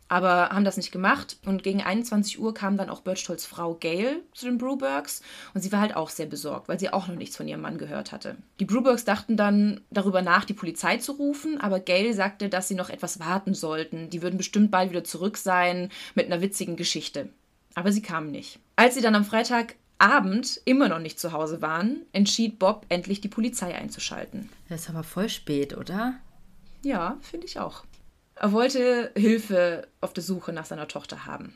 aber 0.09 0.49
haben 0.49 0.65
das 0.65 0.75
nicht 0.75 0.91
gemacht. 0.91 1.37
Und 1.45 1.63
gegen 1.63 1.81
21 1.81 2.37
Uhr 2.37 2.53
kam 2.53 2.75
dann 2.75 2.89
auch 2.89 2.99
Birchtolds 2.99 3.45
Frau 3.45 3.75
Gail 3.75 4.23
zu 4.33 4.45
den 4.45 4.57
Brubergs 4.57 5.21
und 5.53 5.61
sie 5.61 5.71
war 5.71 5.79
halt 5.79 5.95
auch 5.95 6.09
sehr 6.09 6.25
besorgt, 6.25 6.67
weil 6.67 6.81
sie 6.81 6.91
auch 6.91 7.07
noch 7.07 7.15
nichts 7.15 7.37
von 7.37 7.47
ihrem 7.47 7.61
Mann 7.61 7.77
gehört 7.77 8.11
hatte. 8.11 8.35
Die 8.59 8.65
Brubergs 8.65 9.05
dachten 9.05 9.37
dann 9.37 9.79
darüber 9.91 10.21
nach, 10.21 10.43
die 10.43 10.53
Polizei 10.53 10.97
zu 10.97 11.13
rufen, 11.13 11.61
aber 11.61 11.79
Gail 11.79 12.13
sagte, 12.13 12.49
dass 12.49 12.67
sie 12.67 12.75
noch 12.75 12.89
etwas 12.89 13.21
warten 13.21 13.53
sollten. 13.53 14.09
Die 14.09 14.21
würden 14.21 14.35
bestimmt 14.35 14.69
bald 14.69 14.89
wieder 14.89 15.05
zurück 15.05 15.37
sein 15.37 15.91
mit 16.13 16.25
einer 16.25 16.41
witzigen 16.41 16.75
Geschichte. 16.75 17.29
Aber 17.73 17.93
sie 17.93 18.01
kamen 18.01 18.31
nicht. 18.31 18.59
Als 18.75 18.95
sie 18.95 19.01
dann 19.01 19.15
am 19.15 19.23
Freitagabend 19.99 20.61
immer 20.65 20.89
noch 20.89 20.99
nicht 20.99 21.19
zu 21.19 21.31
Hause 21.31 21.61
waren, 21.61 22.05
entschied 22.11 22.59
Bob 22.59 22.85
endlich 22.89 23.21
die 23.21 23.27
Polizei 23.27 23.73
einzuschalten. 23.75 24.49
Das 24.69 24.81
ist 24.81 24.89
aber 24.89 25.03
voll 25.03 25.29
spät, 25.29 25.75
oder? 25.75 26.15
Ja, 26.83 27.17
finde 27.21 27.47
ich 27.47 27.59
auch. 27.59 27.83
Er 28.35 28.51
wollte 28.51 29.11
Hilfe 29.15 29.87
auf 30.01 30.13
der 30.13 30.23
Suche 30.23 30.51
nach 30.51 30.65
seiner 30.65 30.87
Tochter 30.87 31.25
haben. 31.25 31.53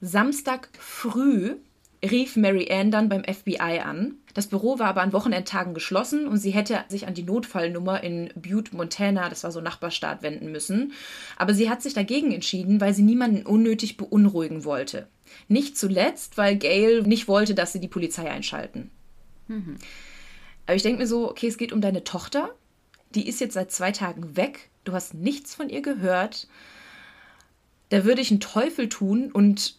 Samstag 0.00 0.68
früh 0.78 1.56
rief 2.02 2.36
Mary 2.36 2.68
Ann 2.70 2.92
dann 2.92 3.08
beim 3.08 3.24
FBI 3.24 3.80
an. 3.84 4.14
Das 4.34 4.46
Büro 4.46 4.78
war 4.78 4.86
aber 4.86 5.02
an 5.02 5.12
Wochenendtagen 5.12 5.74
geschlossen 5.74 6.28
und 6.28 6.38
sie 6.38 6.52
hätte 6.52 6.84
sich 6.88 7.08
an 7.08 7.14
die 7.14 7.24
Notfallnummer 7.24 8.04
in 8.04 8.30
Butte, 8.36 8.76
Montana, 8.76 9.28
das 9.28 9.42
war 9.42 9.50
so 9.50 9.60
Nachbarstaat, 9.60 10.22
wenden 10.22 10.52
müssen. 10.52 10.92
Aber 11.36 11.54
sie 11.54 11.68
hat 11.68 11.82
sich 11.82 11.94
dagegen 11.94 12.30
entschieden, 12.30 12.80
weil 12.80 12.94
sie 12.94 13.02
niemanden 13.02 13.44
unnötig 13.44 13.96
beunruhigen 13.96 14.64
wollte. 14.64 15.08
Nicht 15.48 15.76
zuletzt, 15.76 16.36
weil 16.36 16.56
Gail 16.56 17.02
nicht 17.02 17.28
wollte, 17.28 17.54
dass 17.54 17.72
sie 17.72 17.80
die 17.80 17.88
Polizei 17.88 18.30
einschalten. 18.30 18.90
Mhm. 19.48 19.76
Aber 20.66 20.76
ich 20.76 20.82
denke 20.82 21.00
mir 21.00 21.06
so, 21.06 21.30
okay, 21.30 21.48
es 21.48 21.58
geht 21.58 21.72
um 21.72 21.80
deine 21.80 22.04
Tochter. 22.04 22.54
Die 23.14 23.26
ist 23.26 23.40
jetzt 23.40 23.54
seit 23.54 23.72
zwei 23.72 23.90
Tagen 23.92 24.36
weg 24.36 24.68
du 24.88 24.94
hast 24.94 25.14
nichts 25.14 25.54
von 25.54 25.68
ihr 25.68 25.82
gehört, 25.82 26.48
da 27.90 28.04
würde 28.04 28.20
ich 28.20 28.30
einen 28.30 28.40
Teufel 28.40 28.88
tun 28.88 29.30
und 29.30 29.76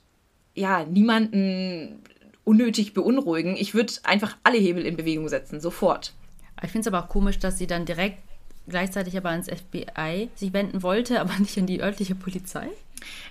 ja, 0.56 0.86
niemanden 0.86 2.02
unnötig 2.44 2.94
beunruhigen. 2.94 3.56
Ich 3.58 3.74
würde 3.74 3.94
einfach 4.04 4.38
alle 4.44 4.58
Hebel 4.58 4.86
in 4.86 4.98
Bewegung 4.98 5.30
setzen, 5.30 5.60
sofort. 5.60 6.14
Ich 6.62 6.72
finde 6.72 6.82
es 6.82 6.94
aber 6.94 7.04
auch 7.04 7.10
komisch, 7.10 7.40
dass 7.40 7.58
sie 7.58 7.68
dann 7.68 7.86
direkt 7.86 8.20
gleichzeitig 8.70 9.18
aber 9.18 9.30
ans 9.30 9.48
FBI 9.48 10.30
sich 10.36 10.54
wenden 10.54 10.84
wollte, 10.84 11.20
aber 11.20 11.34
nicht 11.40 11.58
an 11.58 11.66
die 11.66 11.82
örtliche 11.82 12.16
Polizei. 12.16 12.70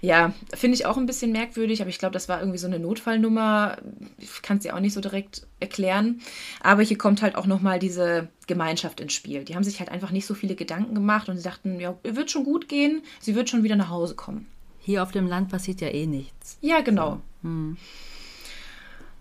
Ja, 0.00 0.32
finde 0.54 0.76
ich 0.76 0.86
auch 0.86 0.96
ein 0.96 1.06
bisschen 1.06 1.32
merkwürdig, 1.32 1.80
aber 1.80 1.90
ich 1.90 1.98
glaube, 1.98 2.12
das 2.12 2.28
war 2.28 2.40
irgendwie 2.40 2.58
so 2.58 2.66
eine 2.66 2.78
Notfallnummer. 2.78 3.76
Ich 4.18 4.42
kann 4.42 4.56
es 4.56 4.62
dir 4.62 4.74
auch 4.74 4.80
nicht 4.80 4.94
so 4.94 5.00
direkt 5.00 5.46
erklären. 5.60 6.20
Aber 6.60 6.82
hier 6.82 6.96
kommt 6.98 7.22
halt 7.22 7.36
auch 7.36 7.46
nochmal 7.46 7.78
diese 7.78 8.28
Gemeinschaft 8.46 9.00
ins 9.00 9.12
Spiel. 9.12 9.44
Die 9.44 9.54
haben 9.54 9.64
sich 9.64 9.78
halt 9.80 9.90
einfach 9.90 10.10
nicht 10.10 10.26
so 10.26 10.34
viele 10.34 10.54
Gedanken 10.54 10.94
gemacht 10.94 11.28
und 11.28 11.36
sie 11.36 11.42
dachten, 11.42 11.80
ja, 11.80 11.96
wird 12.02 12.30
schon 12.30 12.44
gut 12.44 12.68
gehen, 12.68 13.02
sie 13.20 13.34
wird 13.34 13.50
schon 13.50 13.62
wieder 13.62 13.76
nach 13.76 13.90
Hause 13.90 14.14
kommen. 14.14 14.46
Hier 14.80 15.02
auf 15.02 15.12
dem 15.12 15.26
Land 15.26 15.50
passiert 15.50 15.80
ja 15.80 15.88
eh 15.88 16.06
nichts. 16.06 16.56
Ja, 16.62 16.80
genau. 16.80 17.20
So. 17.42 17.48
Hm. 17.48 17.76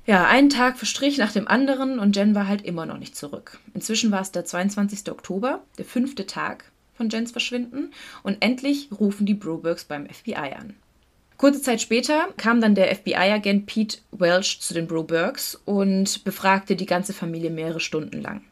Ja, 0.07 0.25
ein 0.25 0.47
Tag 0.47 0.77
verstrich 0.77 1.17
nach 1.17 1.33
dem 1.33 1.49
anderen 1.49 1.99
und 1.99 2.15
Jen 2.15 2.33
war 2.33 2.47
halt 2.47 2.61
immer 2.61 2.85
noch 2.85 2.97
nicht 2.97 3.17
zurück. 3.17 3.59
Inzwischen 3.73 4.09
war 4.09 4.21
es 4.21 4.31
der 4.31 4.45
22. 4.45 5.11
Oktober, 5.11 5.61
der 5.77 5.83
fünfte 5.83 6.25
Tag 6.25 6.71
von 6.95 7.09
Jens 7.09 7.31
Verschwinden 7.31 7.91
und 8.23 8.37
endlich 8.39 8.87
rufen 8.97 9.25
die 9.25 9.33
Brobergs 9.33 9.83
beim 9.83 10.07
FBI 10.07 10.53
an. 10.57 10.75
Kurze 11.35 11.61
Zeit 11.61 11.81
später 11.81 12.29
kam 12.37 12.61
dann 12.61 12.73
der 12.73 12.95
FBI-Agent 12.95 13.65
Pete 13.65 13.97
Welch 14.11 14.61
zu 14.61 14.73
den 14.73 14.87
Brobergs 14.87 15.55
und 15.65 16.23
befragte 16.23 16.77
die 16.77 16.85
ganze 16.85 17.11
Familie 17.11 17.49
mehrere 17.49 17.81
Stunden 17.81 18.21
lang. 18.21 18.43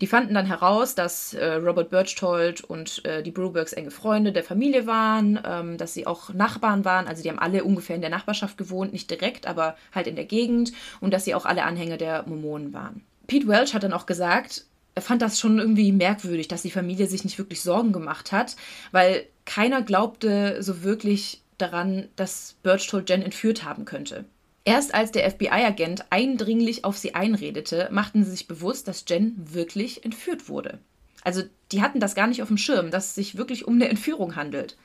Die 0.00 0.06
fanden 0.06 0.34
dann 0.34 0.46
heraus, 0.46 0.94
dass 0.94 1.34
äh, 1.34 1.54
Robert 1.54 1.90
Birchtold 1.90 2.62
und 2.62 3.04
äh, 3.04 3.22
die 3.22 3.30
Brobergs 3.30 3.72
enge 3.72 3.90
Freunde 3.90 4.32
der 4.32 4.44
Familie 4.44 4.86
waren, 4.86 5.40
ähm, 5.44 5.78
dass 5.78 5.94
sie 5.94 6.06
auch 6.06 6.32
Nachbarn 6.32 6.84
waren, 6.84 7.06
also 7.06 7.22
die 7.22 7.30
haben 7.30 7.38
alle 7.38 7.64
ungefähr 7.64 7.96
in 7.96 8.02
der 8.02 8.10
Nachbarschaft 8.10 8.58
gewohnt, 8.58 8.92
nicht 8.92 9.10
direkt, 9.10 9.46
aber 9.46 9.76
halt 9.94 10.06
in 10.06 10.16
der 10.16 10.24
Gegend 10.24 10.72
und 11.00 11.12
dass 11.12 11.24
sie 11.24 11.34
auch 11.34 11.46
alle 11.46 11.64
Anhänger 11.64 11.96
der 11.96 12.24
Mormonen 12.26 12.72
waren. 12.72 13.02
Pete 13.26 13.48
Welch 13.48 13.74
hat 13.74 13.82
dann 13.82 13.92
auch 13.92 14.06
gesagt, 14.06 14.64
er 14.94 15.02
fand 15.02 15.22
das 15.22 15.40
schon 15.40 15.58
irgendwie 15.58 15.92
merkwürdig, 15.92 16.48
dass 16.48 16.62
die 16.62 16.70
Familie 16.70 17.06
sich 17.06 17.24
nicht 17.24 17.38
wirklich 17.38 17.62
Sorgen 17.62 17.92
gemacht 17.92 18.32
hat, 18.32 18.56
weil 18.92 19.26
keiner 19.44 19.82
glaubte 19.82 20.62
so 20.62 20.82
wirklich 20.82 21.42
daran, 21.58 22.08
dass 22.16 22.56
Birchtold 22.62 23.08
Jen 23.10 23.22
entführt 23.22 23.64
haben 23.64 23.84
könnte. 23.84 24.24
Erst 24.64 24.94
als 24.94 25.12
der 25.12 25.30
FBI-Agent 25.30 26.06
eindringlich 26.10 26.84
auf 26.84 26.96
sie 26.96 27.14
einredete, 27.14 27.88
machten 27.92 28.24
sie 28.24 28.30
sich 28.30 28.48
bewusst, 28.48 28.88
dass 28.88 29.04
Jen 29.06 29.34
wirklich 29.36 30.04
entführt 30.04 30.48
wurde. 30.48 30.78
Also 31.22 31.42
die 31.72 31.82
hatten 31.82 32.00
das 32.00 32.14
gar 32.14 32.26
nicht 32.26 32.42
auf 32.42 32.48
dem 32.48 32.58
Schirm, 32.58 32.90
dass 32.90 33.08
es 33.08 33.14
sich 33.14 33.36
wirklich 33.36 33.66
um 33.66 33.74
eine 33.74 33.88
Entführung 33.88 34.36
handelt. 34.36 34.76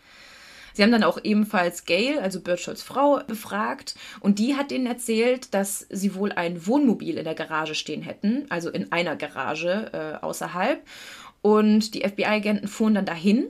Sie 0.74 0.84
haben 0.84 0.92
dann 0.92 1.04
auch 1.04 1.20
ebenfalls 1.24 1.86
Gail, 1.86 2.20
also 2.20 2.42
Bircholds 2.42 2.84
Frau, 2.84 3.22
befragt 3.26 3.96
und 4.20 4.40
die 4.40 4.56
hat 4.56 4.72
denen 4.72 4.86
erzählt, 4.86 5.54
dass 5.54 5.86
sie 5.90 6.16
wohl 6.16 6.32
ein 6.32 6.68
Wohnmobil 6.68 7.18
in 7.18 7.24
der 7.24 7.36
Garage 7.36 7.76
stehen 7.76 8.02
hätten, 8.02 8.46
also 8.50 8.70
in 8.70 8.92
einer 8.92 9.16
Garage 9.16 9.90
äh, 9.94 10.24
außerhalb. 10.24 10.82
Und 11.42 11.94
die 11.96 12.02
FBI-Agenten 12.02 12.68
fuhren 12.68 12.96
dann 12.96 13.06
dahin. 13.06 13.48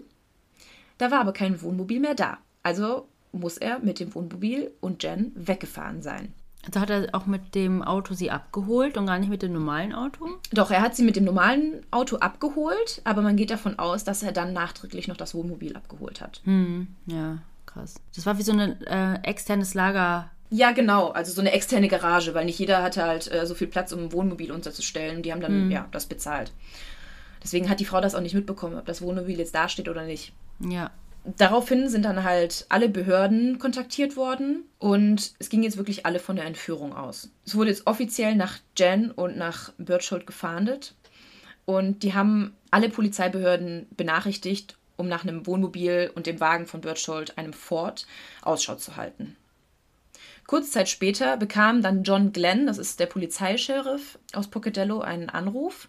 Da 0.98 1.12
war 1.12 1.22
aber 1.22 1.34
kein 1.34 1.62
Wohnmobil 1.62 2.00
mehr 2.00 2.14
da. 2.16 2.38
Also 2.62 3.08
muss 3.32 3.58
er 3.58 3.80
mit 3.80 4.00
dem 4.00 4.14
Wohnmobil 4.16 4.72
und 4.82 5.04
Jen 5.04 5.32
weggefahren 5.36 6.02
sein. 6.02 6.34
Also 6.66 6.82
hat 6.82 6.90
er 6.90 7.08
auch 7.14 7.26
mit 7.26 7.56
dem 7.56 7.82
Auto 7.82 8.14
sie 8.14 8.32
abgeholt 8.32 8.98
und 8.98 9.06
gar 9.06 9.18
nicht 9.18 9.30
mit 9.30 9.42
dem 9.42 9.54
normalen 9.54 9.94
Auto? 9.94 10.28
Doch, 10.52 10.72
er 10.72 10.82
hat 10.82 10.96
sie 10.96 11.04
mit 11.04 11.16
dem 11.16 11.24
normalen 11.24 11.86
Auto 11.90 12.18
abgeholt, 12.18 13.02
aber 13.06 13.22
man 13.22 13.38
geht 13.38 13.50
davon 13.50 13.80
aus, 13.80 14.04
dass 14.04 14.24
er 14.24 14.34
dann 14.34 14.52
nachträglich 14.52 15.08
noch 15.08 15.16
das 15.16 15.34
Wohnmobil 15.34 15.76
abgeholt 15.76 16.20
hat. 16.20 16.42
Hm, 16.44 16.88
ja, 17.06 17.38
krass. 17.66 17.96
Das 18.14 18.26
war 18.26 18.38
wie 18.38 18.44
so 18.44 18.52
ein 18.52 18.82
äh, 18.86 19.22
externes 19.24 19.74
Lager. 19.74 20.30
Ja, 20.50 20.72
genau, 20.72 21.10
also 21.10 21.32
so 21.32 21.42
eine 21.42 21.54
externe 21.54 21.88
Garage, 21.88 22.34
weil 22.34 22.46
nicht 22.46 22.60
jeder 22.60 22.84
hatte 22.84 23.04
halt 23.04 23.32
äh, 23.32 23.46
so 23.46 23.56
viel 23.56 23.68
Platz, 23.68 23.94
um 23.94 24.00
ein 24.00 24.12
Wohnmobil 24.12 24.52
unterzustellen. 24.52 25.22
Die 25.22 25.32
haben 25.32 25.42
dann 25.42 25.52
hm. 25.52 25.72
ja 25.72 25.88
das 25.92 26.08
bezahlt. 26.08 26.52
Deswegen 27.42 27.70
hat 27.70 27.80
die 27.80 27.86
Frau 27.86 28.02
das 28.02 28.16
auch 28.16 28.22
nicht 28.22 28.36
mitbekommen, 28.36 28.78
ob 28.78 28.86
das 28.86 29.02
Wohnmobil 29.02 29.38
jetzt 29.40 29.56
dasteht 29.56 29.88
oder 29.88 30.04
nicht. 30.04 30.34
Ja, 30.60 30.92
Daraufhin 31.38 31.90
sind 31.90 32.06
dann 32.06 32.24
halt 32.24 32.66
alle 32.70 32.90
Behörden 32.90 33.60
kontaktiert 33.60 34.16
worden 34.16 34.64
und 34.80 35.34
es 35.40 35.50
ging 35.50 35.64
jetzt 35.64 35.78
wirklich 35.78 36.06
alle 36.06 36.20
von 36.20 36.36
der 36.36 36.46
Entführung 36.46 36.96
aus. 36.96 37.30
Es 37.46 37.56
wurde 37.56 37.72
jetzt 37.72 37.88
offiziell 37.88 38.36
nach 38.36 38.58
Jen 38.78 39.12
und 39.12 39.38
nach 39.38 39.74
Birchold 39.78 40.26
gefahndet 40.26 40.96
und 41.66 42.04
die 42.04 42.14
haben 42.14 42.56
alle 42.72 42.90
Polizeibehörden 42.90 43.88
benachrichtigt, 43.92 44.78
um 44.96 45.08
nach 45.08 45.24
einem 45.24 45.46
Wohnmobil 45.46 46.12
und 46.16 46.26
dem 46.26 46.40
Wagen 46.40 46.68
von 46.68 46.82
Birchold, 46.82 47.38
einem 47.38 47.54
Ford, 47.54 48.08
Ausschau 48.42 48.76
zu 48.76 48.96
halten. 48.96 49.36
Kurze 50.48 50.72
Zeit 50.72 50.90
später 50.90 51.38
bekam 51.38 51.82
dann 51.82 52.04
John 52.04 52.32
Glenn, 52.34 52.66
das 52.66 52.80
ist 52.80 53.00
der 53.00 53.06
Polizeischeriff 53.06 54.18
aus 54.34 54.48
Pocatello, 54.48 55.02
einen 55.02 55.30
Anruf 55.30 55.88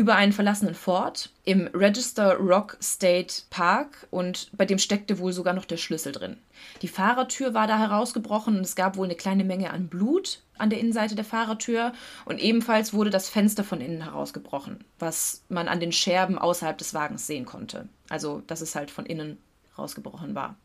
über 0.00 0.16
einen 0.16 0.32
verlassenen 0.32 0.74
Fort 0.74 1.28
im 1.44 1.66
Register 1.74 2.36
Rock 2.36 2.78
State 2.82 3.42
Park 3.50 4.08
und 4.10 4.50
bei 4.56 4.64
dem 4.64 4.78
steckte 4.78 5.18
wohl 5.18 5.34
sogar 5.34 5.52
noch 5.52 5.66
der 5.66 5.76
Schlüssel 5.76 6.12
drin. 6.12 6.38
Die 6.80 6.88
Fahrertür 6.88 7.52
war 7.52 7.66
da 7.66 7.78
herausgebrochen 7.78 8.56
und 8.56 8.62
es 8.62 8.76
gab 8.76 8.96
wohl 8.96 9.04
eine 9.04 9.14
kleine 9.14 9.44
Menge 9.44 9.70
an 9.70 9.88
Blut 9.88 10.40
an 10.56 10.70
der 10.70 10.80
Innenseite 10.80 11.16
der 11.16 11.26
Fahrertür 11.26 11.92
und 12.24 12.40
ebenfalls 12.40 12.94
wurde 12.94 13.10
das 13.10 13.28
Fenster 13.28 13.62
von 13.62 13.82
innen 13.82 14.02
herausgebrochen, 14.02 14.84
was 14.98 15.42
man 15.50 15.68
an 15.68 15.80
den 15.80 15.92
Scherben 15.92 16.38
außerhalb 16.38 16.78
des 16.78 16.94
Wagens 16.94 17.26
sehen 17.26 17.44
konnte. 17.44 17.86
Also, 18.08 18.42
dass 18.46 18.62
es 18.62 18.74
halt 18.74 18.90
von 18.90 19.04
innen 19.04 19.36
rausgebrochen 19.76 20.34
war. 20.34 20.56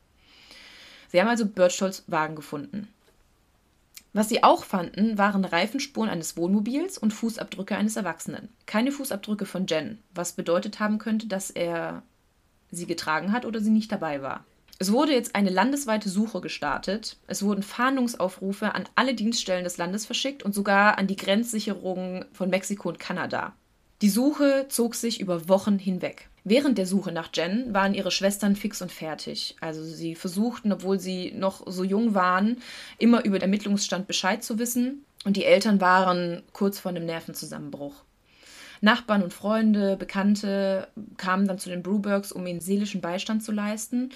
Sie 1.09 1.19
haben 1.19 1.27
also 1.27 1.45
Birchtolds 1.45 2.05
Wagen 2.07 2.37
gefunden. 2.37 2.87
Was 4.15 4.29
sie 4.29 4.43
auch 4.43 4.63
fanden, 4.63 5.17
waren 5.17 5.43
Reifenspuren 5.43 6.09
eines 6.09 6.37
Wohnmobils 6.37 6.97
und 6.97 7.11
Fußabdrücke 7.11 7.75
eines 7.75 7.97
Erwachsenen. 7.97 8.47
Keine 8.65 8.93
Fußabdrücke 8.93 9.45
von 9.45 9.67
Jen, 9.67 9.99
was 10.13 10.31
bedeutet 10.31 10.79
haben 10.79 10.99
könnte, 10.99 11.27
dass 11.27 11.49
er 11.49 12.01
sie 12.71 12.85
getragen 12.85 13.33
hat 13.33 13.43
oder 13.43 13.59
sie 13.59 13.71
nicht 13.71 13.91
dabei 13.91 14.21
war. 14.21 14.45
Es 14.79 14.93
wurde 14.93 15.11
jetzt 15.11 15.35
eine 15.35 15.49
landesweite 15.49 16.07
Suche 16.07 16.39
gestartet. 16.39 17.17
Es 17.27 17.43
wurden 17.43 17.61
Fahndungsaufrufe 17.61 18.73
an 18.73 18.85
alle 18.95 19.15
Dienststellen 19.15 19.65
des 19.65 19.75
Landes 19.75 20.05
verschickt 20.05 20.43
und 20.43 20.55
sogar 20.55 20.97
an 20.97 21.07
die 21.07 21.17
Grenzsicherungen 21.17 22.23
von 22.31 22.49
Mexiko 22.49 22.87
und 22.87 22.99
Kanada. 22.99 23.51
Die 24.01 24.09
Suche 24.09 24.67
zog 24.69 24.95
sich 24.95 25.19
über 25.19 25.49
Wochen 25.49 25.77
hinweg. 25.77 26.29
Während 26.47 26.77
der 26.77 26.85
Suche 26.85 27.11
nach 27.11 27.29
Jen 27.33 27.73
waren 27.73 27.95
ihre 27.95 28.11
Schwestern 28.11 28.55
fix 28.55 28.79
und 28.83 28.91
fertig. 28.91 29.55
Also 29.61 29.83
sie 29.83 30.13
versuchten, 30.13 30.71
obwohl 30.71 30.99
sie 30.99 31.31
noch 31.31 31.63
so 31.65 31.83
jung 31.83 32.13
waren, 32.13 32.57
immer 32.99 33.25
über 33.25 33.39
den 33.39 33.49
Ermittlungsstand 33.49 34.05
Bescheid 34.05 34.43
zu 34.43 34.59
wissen. 34.59 35.03
Und 35.25 35.37
die 35.37 35.45
Eltern 35.45 35.81
waren 35.81 36.43
kurz 36.53 36.77
vor 36.77 36.91
einem 36.91 37.07
Nervenzusammenbruch. 37.07 37.95
Nachbarn 38.79 39.23
und 39.23 39.33
Freunde, 39.33 39.97
Bekannte 39.97 40.87
kamen 41.17 41.47
dann 41.47 41.57
zu 41.57 41.69
den 41.69 41.81
Brubergs, 41.81 42.31
um 42.31 42.45
ihnen 42.45 42.61
seelischen 42.61 43.01
Beistand 43.01 43.43
zu 43.43 43.51
leisten, 43.51 44.11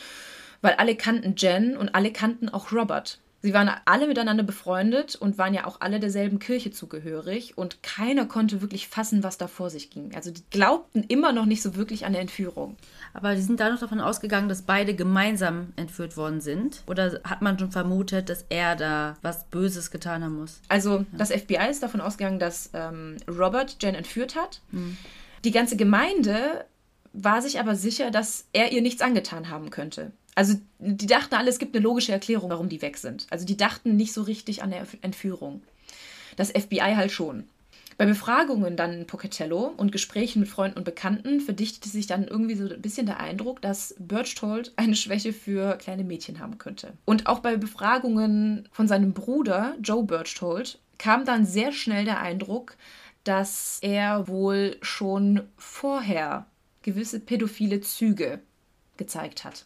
weil 0.61 0.73
alle 0.73 0.95
kannten 0.95 1.33
Jen 1.35 1.75
und 1.75 1.95
alle 1.95 2.13
kannten 2.13 2.47
auch 2.47 2.71
Robert. 2.71 3.17
Sie 3.41 3.53
waren 3.53 3.71
alle 3.85 4.07
miteinander 4.07 4.43
befreundet 4.43 5.15
und 5.15 5.37
waren 5.37 5.53
ja 5.53 5.65
auch 5.65 5.79
alle 5.79 5.99
derselben 5.99 6.39
Kirche 6.39 6.71
zugehörig 6.71 7.57
und 7.57 7.81
keiner 7.83 8.25
konnte 8.25 8.61
wirklich 8.61 8.89
fassen, 8.89 9.23
was 9.23 9.37
da 9.37 9.47
vor 9.47 9.69
sich 9.69 9.89
ging. 9.89 10.13
Also 10.13 10.31
die 10.31 10.43
glaubten 10.49 11.03
immer 11.03 11.31
noch 11.31 11.45
nicht 11.45 11.61
so 11.61 11.75
wirklich 11.75 12.05
an 12.05 12.09
eine 12.09 12.19
Entführung. 12.19 12.75
Aber 13.13 13.35
die 13.35 13.41
sind 13.41 13.59
da 13.59 13.69
noch 13.69 13.79
davon 13.79 14.01
ausgegangen, 14.01 14.49
dass 14.49 14.63
beide 14.63 14.93
gemeinsam 14.93 15.71
entführt 15.77 16.17
worden 16.17 16.41
sind? 16.41 16.83
Oder 16.85 17.21
hat 17.23 17.41
man 17.41 17.57
schon 17.57 17.71
vermutet, 17.71 18.29
dass 18.29 18.45
er 18.49 18.75
da 18.75 19.15
was 19.21 19.45
Böses 19.45 19.89
getan 19.89 20.23
haben 20.23 20.35
muss? 20.35 20.59
Also 20.67 20.97
ja. 20.97 21.05
das 21.13 21.31
FBI 21.31 21.69
ist 21.69 21.81
davon 21.81 22.01
ausgegangen, 22.01 22.39
dass 22.39 22.71
ähm, 22.73 23.17
Robert 23.27 23.77
Jen 23.81 23.95
entführt 23.95 24.35
hat. 24.35 24.61
Hm. 24.71 24.97
Die 25.45 25.51
ganze 25.51 25.77
Gemeinde 25.77 26.65
war 27.13 27.41
sich 27.41 27.59
aber 27.59 27.75
sicher, 27.75 28.11
dass 28.11 28.45
er 28.53 28.71
ihr 28.71 28.81
nichts 28.81 29.01
angetan 29.01 29.49
haben 29.49 29.69
könnte. 29.69 30.11
Also 30.39 30.53
die 30.77 31.05
dachten 31.05 31.35
alle, 31.35 31.49
es 31.49 31.59
gibt 31.59 31.75
eine 31.75 31.83
logische 31.83 32.13
Erklärung, 32.13 32.49
warum 32.49 32.69
die 32.69 32.81
weg 32.81 32.95
sind. 32.95 33.27
Also 33.29 33.45
die 33.45 33.57
dachten 33.57 33.97
nicht 33.97 34.13
so 34.13 34.21
richtig 34.21 34.63
an 34.63 34.71
der 34.71 34.87
Entführung. 35.01 35.61
Das 36.37 36.51
FBI 36.51 36.93
halt 36.95 37.11
schon. 37.11 37.43
Bei 37.97 38.05
Befragungen 38.05 38.77
dann 38.77 38.93
in 38.93 39.05
Pocatello 39.05 39.73
und 39.75 39.91
Gesprächen 39.91 40.39
mit 40.39 40.47
Freunden 40.47 40.77
und 40.77 40.85
Bekannten 40.85 41.41
verdichtete 41.41 41.89
sich 41.89 42.07
dann 42.07 42.25
irgendwie 42.25 42.55
so 42.55 42.73
ein 42.73 42.81
bisschen 42.81 43.05
der 43.05 43.19
Eindruck, 43.19 43.61
dass 43.61 43.95
Berchtold 43.99 44.71
eine 44.77 44.95
Schwäche 44.95 45.33
für 45.33 45.75
kleine 45.75 46.05
Mädchen 46.05 46.39
haben 46.39 46.57
könnte. 46.57 46.93
Und 47.03 47.27
auch 47.27 47.39
bei 47.39 47.57
Befragungen 47.57 48.69
von 48.71 48.87
seinem 48.87 49.11
Bruder 49.11 49.75
Joe 49.83 50.05
Berchtold 50.05 50.79
kam 50.97 51.25
dann 51.25 51.45
sehr 51.45 51.73
schnell 51.73 52.05
der 52.05 52.21
Eindruck, 52.21 52.77
dass 53.25 53.79
er 53.81 54.29
wohl 54.29 54.77
schon 54.81 55.41
vorher 55.57 56.45
gewisse 56.81 57.19
pädophile 57.19 57.81
Züge 57.81 58.39
gezeigt 58.95 59.43
hat. 59.43 59.65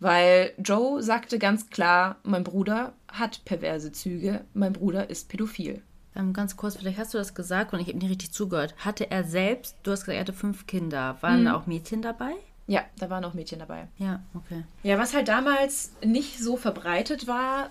Weil 0.00 0.52
Joe 0.58 1.02
sagte 1.02 1.38
ganz 1.38 1.70
klar, 1.70 2.16
mein 2.22 2.44
Bruder 2.44 2.92
hat 3.08 3.44
perverse 3.44 3.92
Züge, 3.92 4.44
mein 4.54 4.72
Bruder 4.72 5.10
ist 5.10 5.28
pädophil. 5.28 5.82
Ähm, 6.14 6.32
ganz 6.32 6.56
kurz, 6.56 6.76
vielleicht 6.76 6.98
hast 6.98 7.14
du 7.14 7.18
das 7.18 7.34
gesagt 7.34 7.72
und 7.72 7.80
ich 7.80 7.88
habe 7.88 7.98
nicht 7.98 8.10
richtig 8.10 8.32
zugehört. 8.32 8.74
Hatte 8.78 9.10
er 9.10 9.24
selbst, 9.24 9.76
du 9.82 9.90
hast 9.90 10.00
gesagt, 10.00 10.16
er 10.16 10.20
hatte 10.20 10.32
fünf 10.32 10.66
Kinder. 10.66 11.16
Waren 11.20 11.42
mhm. 11.42 11.48
auch 11.48 11.66
Mädchen 11.66 12.02
dabei? 12.02 12.32
Ja, 12.66 12.84
da 12.98 13.08
waren 13.08 13.24
auch 13.24 13.34
Mädchen 13.34 13.60
dabei. 13.60 13.88
Ja, 13.96 14.22
okay. 14.34 14.64
Ja, 14.82 14.98
was 14.98 15.14
halt 15.14 15.28
damals 15.28 15.92
nicht 16.04 16.38
so 16.38 16.56
verbreitet 16.56 17.26
war, 17.26 17.70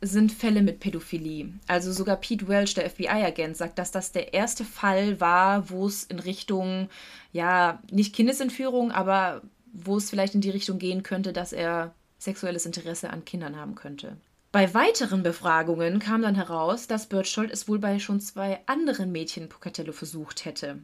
sind 0.00 0.32
Fälle 0.32 0.62
mit 0.62 0.80
Pädophilie. 0.80 1.52
Also 1.66 1.92
sogar 1.92 2.16
Pete 2.16 2.48
Welch, 2.48 2.74
der 2.74 2.88
FBI-Agent, 2.88 3.56
sagt, 3.56 3.78
dass 3.78 3.90
das 3.90 4.12
der 4.12 4.32
erste 4.32 4.64
Fall 4.64 5.20
war, 5.20 5.70
wo 5.70 5.86
es 5.86 6.04
in 6.04 6.18
Richtung, 6.18 6.88
ja, 7.32 7.82
nicht 7.90 8.14
Kindesentführung, 8.14 8.92
aber 8.92 9.42
wo 9.72 9.96
es 9.96 10.10
vielleicht 10.10 10.34
in 10.34 10.40
die 10.40 10.50
Richtung 10.50 10.78
gehen 10.78 11.02
könnte, 11.02 11.32
dass 11.32 11.52
er 11.52 11.94
sexuelles 12.18 12.66
Interesse 12.66 13.10
an 13.10 13.24
Kindern 13.24 13.56
haben 13.56 13.74
könnte. 13.74 14.16
Bei 14.50 14.72
weiteren 14.72 15.22
Befragungen 15.22 15.98
kam 15.98 16.22
dann 16.22 16.34
heraus, 16.34 16.86
dass 16.86 17.06
Berthold 17.06 17.50
es 17.50 17.68
wohl 17.68 17.78
bei 17.78 17.98
schon 17.98 18.20
zwei 18.20 18.60
anderen 18.66 19.12
Mädchen 19.12 19.48
Pocatello 19.48 19.92
versucht 19.92 20.44
hätte. 20.44 20.82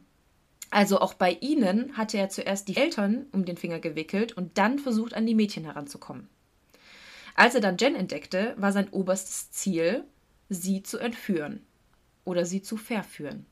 Also 0.69 0.99
auch 0.99 1.13
bei 1.13 1.37
ihnen 1.41 1.97
hatte 1.97 2.17
er 2.17 2.29
zuerst 2.29 2.67
die 2.67 2.77
Eltern 2.77 3.25
um 3.31 3.45
den 3.45 3.57
Finger 3.57 3.79
gewickelt 3.79 4.33
und 4.33 4.57
dann 4.57 4.77
versucht, 4.77 5.13
an 5.13 5.25
die 5.25 5.35
Mädchen 5.35 5.63
heranzukommen. 5.63 6.27
Als 7.33 7.55
er 7.55 7.61
dann 7.61 7.77
Jen 7.77 7.95
entdeckte, 7.95 8.53
war 8.57 8.71
sein 8.71 8.89
oberstes 8.89 9.51
Ziel, 9.51 10.03
sie 10.49 10.83
zu 10.83 10.97
entführen 10.97 11.61
oder 12.23 12.45
sie 12.45 12.61
zu 12.61 12.77
verführen. 12.77 13.45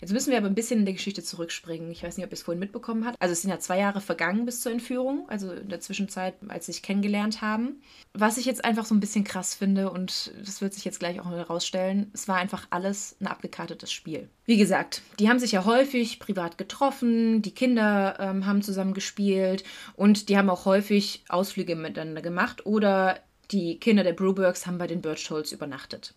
Jetzt 0.00 0.12
müssen 0.12 0.30
wir 0.30 0.38
aber 0.38 0.46
ein 0.46 0.54
bisschen 0.54 0.80
in 0.80 0.84
der 0.84 0.94
Geschichte 0.94 1.22
zurückspringen. 1.22 1.90
Ich 1.90 2.02
weiß 2.02 2.16
nicht, 2.16 2.26
ob 2.26 2.32
ihr 2.32 2.34
es 2.34 2.42
vorhin 2.42 2.60
mitbekommen 2.60 3.06
habt. 3.06 3.20
Also 3.20 3.32
es 3.32 3.42
sind 3.42 3.50
ja 3.50 3.58
zwei 3.58 3.78
Jahre 3.78 4.00
vergangen 4.00 4.44
bis 4.44 4.60
zur 4.60 4.72
Entführung, 4.72 5.28
also 5.28 5.52
in 5.52 5.68
der 5.68 5.80
Zwischenzeit, 5.80 6.34
als 6.48 6.66
sie 6.66 6.72
sich 6.72 6.82
kennengelernt 6.82 7.40
haben. 7.42 7.82
Was 8.12 8.38
ich 8.38 8.44
jetzt 8.44 8.64
einfach 8.64 8.84
so 8.84 8.94
ein 8.94 9.00
bisschen 9.00 9.24
krass 9.24 9.54
finde, 9.54 9.90
und 9.90 10.32
das 10.44 10.60
wird 10.60 10.74
sich 10.74 10.84
jetzt 10.84 10.98
gleich 10.98 11.20
auch 11.20 11.30
herausstellen, 11.30 12.10
es 12.12 12.28
war 12.28 12.36
einfach 12.36 12.66
alles 12.70 13.16
ein 13.20 13.26
abgekartetes 13.26 13.92
Spiel. 13.92 14.28
Wie 14.44 14.56
gesagt, 14.56 15.02
die 15.18 15.28
haben 15.28 15.38
sich 15.38 15.52
ja 15.52 15.64
häufig 15.64 16.20
privat 16.20 16.56
getroffen, 16.56 17.42
die 17.42 17.54
Kinder 17.54 18.16
ähm, 18.20 18.46
haben 18.46 18.62
zusammen 18.62 18.94
gespielt 18.94 19.64
und 19.96 20.28
die 20.28 20.36
haben 20.36 20.50
auch 20.50 20.66
häufig 20.66 21.24
Ausflüge 21.28 21.74
miteinander 21.74 22.22
gemacht 22.22 22.64
oder 22.64 23.20
die 23.50 23.78
Kinder 23.78 24.04
der 24.04 24.12
Brubergs 24.12 24.66
haben 24.66 24.78
bei 24.78 24.86
den 24.86 25.02
Birchholz 25.02 25.52
übernachtet. 25.52 26.14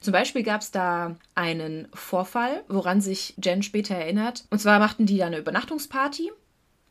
Zum 0.00 0.12
Beispiel 0.12 0.42
gab 0.42 0.60
es 0.60 0.70
da 0.70 1.16
einen 1.34 1.88
Vorfall, 1.94 2.62
woran 2.68 3.00
sich 3.00 3.34
Jen 3.42 3.62
später 3.62 3.94
erinnert. 3.94 4.44
Und 4.50 4.58
zwar 4.58 4.78
machten 4.78 5.06
die 5.06 5.18
da 5.18 5.26
eine 5.26 5.38
Übernachtungsparty. 5.38 6.30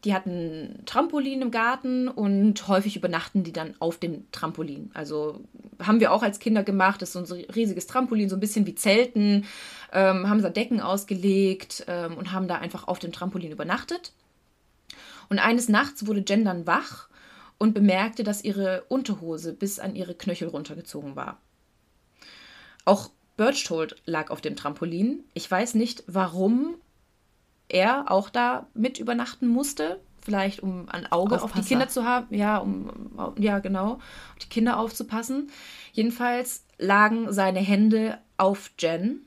Die 0.04 0.15
hatten 0.15 0.82
Trampolin 0.88 1.43
im 1.43 1.51
Garten 1.51 2.08
und 2.08 2.67
häufig 2.67 2.95
übernachten 2.95 3.43
die 3.43 3.54
dann 3.54 3.75
auf 3.77 3.99
dem 3.99 4.32
Trampolin. 4.32 4.89
Also 4.95 5.41
haben 5.80 5.99
wir 5.99 6.12
auch 6.12 6.23
als 6.23 6.39
Kinder 6.39 6.63
gemacht. 6.63 7.04
Das 7.04 7.13
ist 7.13 7.27
so 7.27 7.36
ein 7.36 7.45
riesiges 7.54 7.86
Trampolin, 7.86 8.27
so 8.27 8.36
ein 8.36 8.39
bisschen 8.39 8.65
wie 8.65 8.73
Zelten. 8.73 9.45
Ähm, 9.91 10.27
haben 10.27 10.41
da 10.41 10.49
Decken 10.49 10.82
ausgelegt 10.82 11.86
ähm, 11.88 12.17
und 12.17 12.32
haben 12.32 12.47
da 12.47 12.56
einfach 12.56 12.88
auf 12.88 12.97
dem 12.97 13.12
Trampolin 13.12 13.51
übernachtet. 13.51 14.13
Und 15.30 15.38
eines 15.38 15.69
Nachts 15.69 16.08
wurde 16.08 16.23
Jen 16.27 16.45
dann 16.45 16.65
wach 16.65 17.08
und 17.62 17.76
bemerkte, 17.76 18.24
dass 18.24 18.43
ihre 18.43 18.86
Unterhose 18.89 19.54
bis 19.54 19.78
an 19.78 19.95
ihre 19.95 20.15
Knöchel 20.15 20.47
runtergezogen 20.47 21.15
war. 21.15 21.38
Auch 22.86 23.12
Birchtold 23.38 24.02
lag 24.06 24.32
auf 24.32 24.41
dem 24.41 24.56
Trampolin. 24.56 25.24
Ich 25.36 25.50
weiß 25.50 25.76
nicht, 25.76 26.04
warum 26.08 26.74
er 27.69 28.10
auch 28.10 28.32
da 28.32 28.65
mit 28.74 28.97
übernachten 28.97 29.47
musste. 29.47 30.00
Vielleicht 30.24 30.63
um 30.63 30.89
ein 30.89 31.06
Auge 31.12 31.36
Aufpasser. 31.36 31.43
auf 31.45 31.52
die 31.54 31.67
Kinder 31.67 31.88
zu 31.88 32.04
haben. 32.04 32.34
Ja, 32.34 32.58
um, 32.58 32.89
ja, 33.38 33.60
genau. 33.60 33.93
Auf 33.93 34.39
die 34.41 34.50
Kinder 34.50 34.80
aufzupassen. 34.80 35.52
Jedenfalls 35.93 36.65
lagen 36.80 37.32
seine 37.32 37.60
Hände 37.60 38.17
auf 38.38 38.71
Jen. 38.80 39.21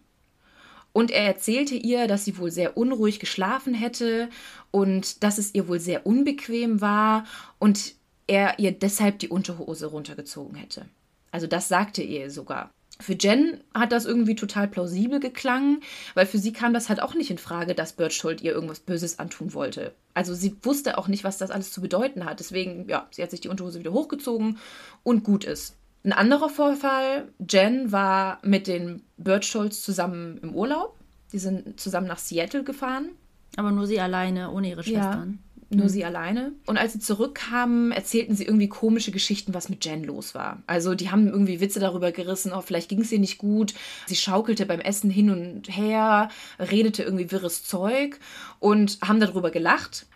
Und 0.93 1.13
er 1.13 1.25
erzählte 1.25 1.77
ihr, 1.77 2.09
dass 2.09 2.25
sie 2.25 2.37
wohl 2.37 2.51
sehr 2.51 2.77
unruhig 2.77 3.21
geschlafen 3.21 3.75
hätte 3.75 4.29
und 4.73 5.23
dass 5.23 5.39
es 5.39 5.55
ihr 5.55 5.69
wohl 5.69 5.79
sehr 5.79 6.05
unbequem 6.05 6.81
war 6.81 7.27
und 7.61 7.95
er 8.27 8.59
ihr 8.59 8.73
deshalb 8.73 9.19
die 9.19 9.29
Unterhose 9.29 9.87
runtergezogen 9.87 10.57
hätte. 10.57 10.87
Also 11.31 11.47
das 11.47 11.69
sagte 11.69 12.03
er 12.03 12.31
sogar. 12.31 12.71
Für 13.01 13.15
Jen 13.15 13.61
hat 13.75 13.91
das 13.91 14.05
irgendwie 14.05 14.37
total 14.37 14.69
plausibel 14.69 15.19
geklangen, 15.19 15.81
weil 16.15 16.27
für 16.27 16.39
sie 16.39 16.53
kam 16.53 16.73
das 16.73 16.89
halt 16.89 17.03
auch 17.03 17.15
nicht 17.15 17.31
in 17.31 17.39
Frage, 17.39 17.75
dass 17.75 17.95
Berchtold 17.95 18.41
ihr 18.41 18.53
irgendwas 18.53 18.79
Böses 18.79 19.19
antun 19.19 19.53
wollte. 19.53 19.95
Also 20.15 20.33
sie 20.33 20.57
wusste 20.63 20.97
auch 20.97 21.09
nicht, 21.09 21.25
was 21.25 21.39
das 21.39 21.51
alles 21.51 21.73
zu 21.73 21.81
bedeuten 21.81 22.25
hat. 22.25 22.39
Deswegen, 22.39 22.89
ja, 22.89 23.09
sie 23.11 23.23
hat 23.23 23.33
sich 23.33 23.41
die 23.41 23.49
Unterhose 23.49 23.81
wieder 23.81 23.93
hochgezogen 23.93 24.59
und 25.03 25.25
gut 25.25 25.45
ist. 25.45 25.77
Ein 26.05 26.13
anderer 26.13 26.49
Vorfall, 26.49 27.33
Jen 27.51 27.91
war 27.91 28.39
mit 28.43 28.69
den 28.69 29.03
Birchholz 29.17 29.83
zusammen 29.83 30.39
im 30.43 30.55
Urlaub. 30.55 30.95
Die 31.33 31.39
sind 31.39 31.81
zusammen 31.81 32.07
nach 32.07 32.19
Seattle 32.19 32.63
gefahren. 32.63 33.09
Aber 33.57 33.73
nur 33.73 33.89
sie 33.89 33.99
alleine, 33.99 34.53
ohne 34.53 34.69
ihre 34.69 34.85
Schwestern. 34.85 35.39
Ja 35.41 35.54
nur 35.75 35.87
mhm. 35.87 35.91
sie 35.91 36.05
alleine. 36.05 36.53
Und 36.67 36.79
als 36.79 36.93
sie 36.93 36.99
zurückkamen, 36.99 37.93
erzählten 37.93 38.35
sie 38.35 38.45
irgendwie 38.45 38.69
komische 38.69 39.11
Geschichten, 39.11 39.55
was 39.55 39.69
mit 39.69 39.85
Jen 39.85 40.05
los 40.05 40.35
war. 40.35 40.63
Also 40.67 40.95
die 40.95 41.11
haben 41.11 41.29
irgendwie 41.29 41.61
Witze 41.61 41.81
darüber 41.81 42.13
gerissen, 42.13 42.53
oh, 42.53 42.61
vielleicht 42.61 42.89
ging 42.89 43.01
es 43.01 43.13
ihr 43.13 43.19
nicht 43.19 43.39
gut. 43.39 43.75
Sie 44.07 44.17
schaukelte 44.17 44.67
beim 44.67 44.81
Essen 44.81 45.11
hin 45.11 45.31
und 45.31 45.69
her, 45.69 46.29
redete 46.59 47.03
irgendwie 47.03 47.31
wirres 47.31 47.65
Zeug 47.65 48.19
und 48.61 48.99
haben 49.03 49.21
darüber 49.21 49.51
gelacht. 49.51 50.07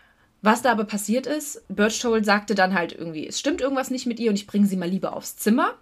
Was 0.41 0.63
da 0.63 0.71
aber 0.71 0.85
passiert 0.85 1.27
ist, 1.27 1.63
Birchtold 1.69 2.25
sagte 2.25 2.55
dann 2.55 2.75
halt 2.75 2.93
irgendwie, 2.93 3.27
es 3.27 3.41
stimmt 3.41 3.61
irgendwas 3.61 3.91
nicht 3.91 4.07
mit 4.07 4.21
ihr 4.21 4.31
und 4.31 4.37
ich 4.37 4.47
bringe 4.47 4.67
sie 4.67 4.77
mal 4.77 4.89
lieber 4.89 5.15
aufs 5.17 5.37
Zimmer. 5.37 5.75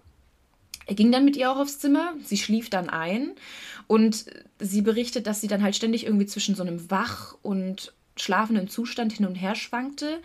Er 0.87 0.95
ging 0.95 1.11
dann 1.11 1.25
mit 1.25 1.35
ihr 1.35 1.51
auch 1.51 1.57
aufs 1.57 1.79
Zimmer, 1.79 2.13
sie 2.23 2.37
schlief 2.37 2.69
dann 2.69 2.89
ein 2.89 3.33
und 3.87 4.25
sie 4.59 4.81
berichtet, 4.81 5.27
dass 5.27 5.41
sie 5.41 5.47
dann 5.47 5.61
halt 5.61 5.75
ständig 5.75 6.05
irgendwie 6.05 6.25
zwischen 6.25 6.55
so 6.55 6.63
einem 6.63 6.89
Wach- 6.89 7.35
und 7.41 7.93
schlafenden 8.17 8.67
Zustand 8.67 9.13
hin 9.13 9.25
und 9.25 9.35
her 9.35 9.55
schwankte. 9.55 10.19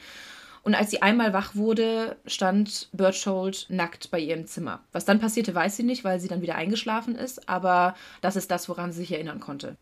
Und 0.62 0.74
als 0.74 0.90
sie 0.90 1.02
einmal 1.02 1.33
wach 1.33 1.57
wurde, 1.57 2.16
stand 2.26 2.88
Berthold 2.92 3.66
nackt 3.68 4.11
bei 4.11 4.20
ihr 4.20 4.37
im 4.37 4.46
Zimmer. 4.46 4.81
Was 4.92 5.05
dann 5.05 5.18
passierte, 5.18 5.55
weiß 5.55 5.76
sie 5.76 5.83
nicht, 5.83 6.05
weil 6.05 6.20
sie 6.20 6.28
dann 6.28 6.42
wieder 6.42 6.55
eingeschlafen 6.55 7.16
ist, 7.16 7.48
aber 7.48 7.94
das 8.20 8.37
ist 8.37 8.50
das, 8.50 8.68
woran 8.68 8.92
sie 8.92 9.00
sich 9.00 9.12
erinnern 9.12 9.40
konnte. 9.40 9.76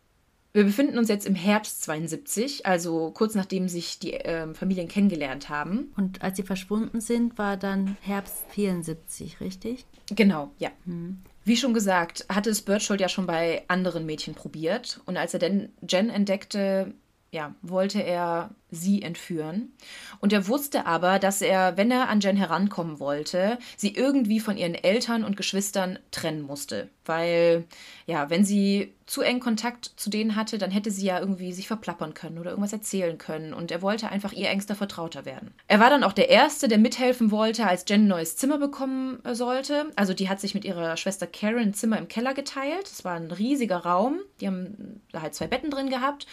Wir 0.53 0.65
befinden 0.65 0.97
uns 0.97 1.07
jetzt 1.07 1.25
im 1.25 1.35
Herbst 1.35 1.81
72, 1.83 2.65
also 2.65 3.11
kurz 3.11 3.35
nachdem 3.35 3.69
sich 3.69 3.99
die 3.99 4.13
äh, 4.13 4.53
Familien 4.53 4.89
kennengelernt 4.89 5.47
haben. 5.47 5.93
Und 5.95 6.21
als 6.21 6.35
sie 6.35 6.43
verschwunden 6.43 6.99
sind, 6.99 7.37
war 7.37 7.55
dann 7.55 7.95
Herbst 8.01 8.43
74, 8.49 9.39
richtig? 9.39 9.85
Genau, 10.13 10.51
ja. 10.57 10.69
Hm. 10.85 11.21
Wie 11.45 11.55
schon 11.55 11.73
gesagt, 11.73 12.25
hatte 12.27 12.49
es 12.49 12.61
Berthold 12.61 12.99
ja 12.99 13.07
schon 13.07 13.27
bei 13.27 13.63
anderen 13.69 14.05
Mädchen 14.05 14.35
probiert. 14.35 14.99
Und 15.05 15.15
als 15.15 15.33
er 15.33 15.39
denn 15.39 15.69
Jen 15.87 16.09
entdeckte, 16.09 16.93
ja, 17.31 17.55
wollte 17.61 18.03
er 18.03 18.49
sie 18.71 19.01
entführen. 19.01 19.73
Und 20.19 20.33
er 20.33 20.47
wusste 20.47 20.85
aber, 20.85 21.17
dass 21.17 21.41
er, 21.41 21.77
wenn 21.77 21.91
er 21.91 22.09
an 22.09 22.19
Jen 22.19 22.35
herankommen 22.35 22.99
wollte, 22.99 23.57
sie 23.77 23.93
irgendwie 23.93 24.39
von 24.39 24.57
ihren 24.57 24.75
Eltern 24.75 25.23
und 25.23 25.37
Geschwistern 25.37 25.99
trennen 26.11 26.41
musste. 26.41 26.89
Weil, 27.05 27.65
ja, 28.05 28.29
wenn 28.29 28.45
sie 28.45 28.93
zu 29.05 29.21
eng 29.21 29.39
Kontakt 29.39 29.91
zu 29.95 30.09
denen 30.09 30.35
hatte, 30.35 30.57
dann 30.57 30.71
hätte 30.71 30.91
sie 30.91 31.05
ja 31.05 31.19
irgendwie 31.19 31.51
sich 31.51 31.67
verplappern 31.67 32.13
können 32.13 32.37
oder 32.37 32.51
irgendwas 32.51 32.73
erzählen 32.73 33.17
können. 33.17 33.53
Und 33.53 33.71
er 33.71 33.81
wollte 33.81 34.09
einfach 34.09 34.33
ihr 34.33 34.49
engster 34.49 34.75
Vertrauter 34.75 35.25
werden. 35.25 35.53
Er 35.67 35.79
war 35.79 35.89
dann 35.89 36.03
auch 36.03 36.13
der 36.13 36.29
Erste, 36.29 36.67
der 36.67 36.77
mithelfen 36.77 37.31
wollte, 37.31 37.65
als 37.65 37.85
Jen 37.87 38.03
ein 38.03 38.07
neues 38.07 38.37
Zimmer 38.37 38.57
bekommen 38.57 39.23
äh, 39.25 39.35
sollte. 39.35 39.91
Also 39.95 40.13
die 40.13 40.29
hat 40.29 40.39
sich 40.39 40.53
mit 40.53 40.65
ihrer 40.65 40.95
Schwester 40.97 41.27
Karen 41.27 41.59
ein 41.59 41.73
Zimmer 41.73 41.97
im 41.97 42.07
Keller 42.07 42.33
geteilt. 42.33 42.85
Es 42.85 43.03
war 43.03 43.15
ein 43.15 43.31
riesiger 43.31 43.77
Raum. 43.77 44.19
Die 44.39 44.47
haben 44.47 45.01
da 45.11 45.21
halt 45.21 45.33
zwei 45.33 45.47
Betten 45.47 45.71
drin 45.71 45.89
gehabt. 45.89 46.25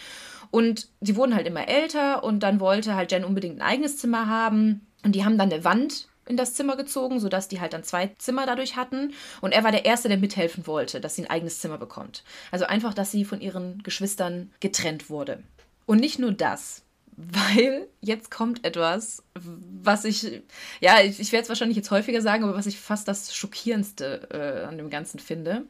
Und 0.51 0.87
sie 1.01 1.15
wurden 1.15 1.35
halt 1.35 1.47
immer 1.47 1.67
älter 1.67 2.23
und 2.23 2.41
dann 2.41 2.59
wollte 2.59 2.95
halt 2.95 3.11
Jen 3.11 3.23
unbedingt 3.23 3.57
ein 3.57 3.61
eigenes 3.61 3.97
Zimmer 3.97 4.27
haben. 4.27 4.87
Und 5.03 5.13
die 5.13 5.23
haben 5.23 5.37
dann 5.37 5.51
eine 5.51 5.63
Wand 5.63 6.07
in 6.29 6.37
das 6.37 6.53
Zimmer 6.53 6.77
gezogen, 6.77 7.19
sodass 7.19 7.47
die 7.47 7.59
halt 7.59 7.73
dann 7.73 7.83
zwei 7.83 8.11
Zimmer 8.17 8.45
dadurch 8.45 8.75
hatten. 8.75 9.13
Und 9.41 9.51
er 9.51 9.63
war 9.63 9.71
der 9.71 9.85
Erste, 9.85 10.09
der 10.09 10.17
mithelfen 10.17 10.67
wollte, 10.67 11.01
dass 11.01 11.15
sie 11.15 11.23
ein 11.23 11.29
eigenes 11.29 11.59
Zimmer 11.59 11.77
bekommt. 11.77 12.23
Also 12.51 12.65
einfach, 12.65 12.93
dass 12.93 13.11
sie 13.11 13.25
von 13.25 13.41
ihren 13.41 13.81
Geschwistern 13.83 14.51
getrennt 14.59 15.09
wurde. 15.09 15.43
Und 15.85 15.99
nicht 15.99 16.19
nur 16.19 16.31
das, 16.31 16.83
weil 17.17 17.87
jetzt 17.99 18.31
kommt 18.31 18.63
etwas, 18.65 19.23
was 19.33 20.05
ich, 20.05 20.41
ja, 20.79 21.01
ich, 21.01 21.19
ich 21.19 21.31
werde 21.31 21.43
es 21.43 21.49
wahrscheinlich 21.49 21.77
jetzt 21.77 21.91
häufiger 21.91 22.21
sagen, 22.21 22.43
aber 22.43 22.55
was 22.55 22.67
ich 22.67 22.79
fast 22.79 23.07
das 23.07 23.35
Schockierendste 23.35 24.29
äh, 24.31 24.65
an 24.65 24.77
dem 24.77 24.89
Ganzen 24.89 25.19
finde. 25.19 25.65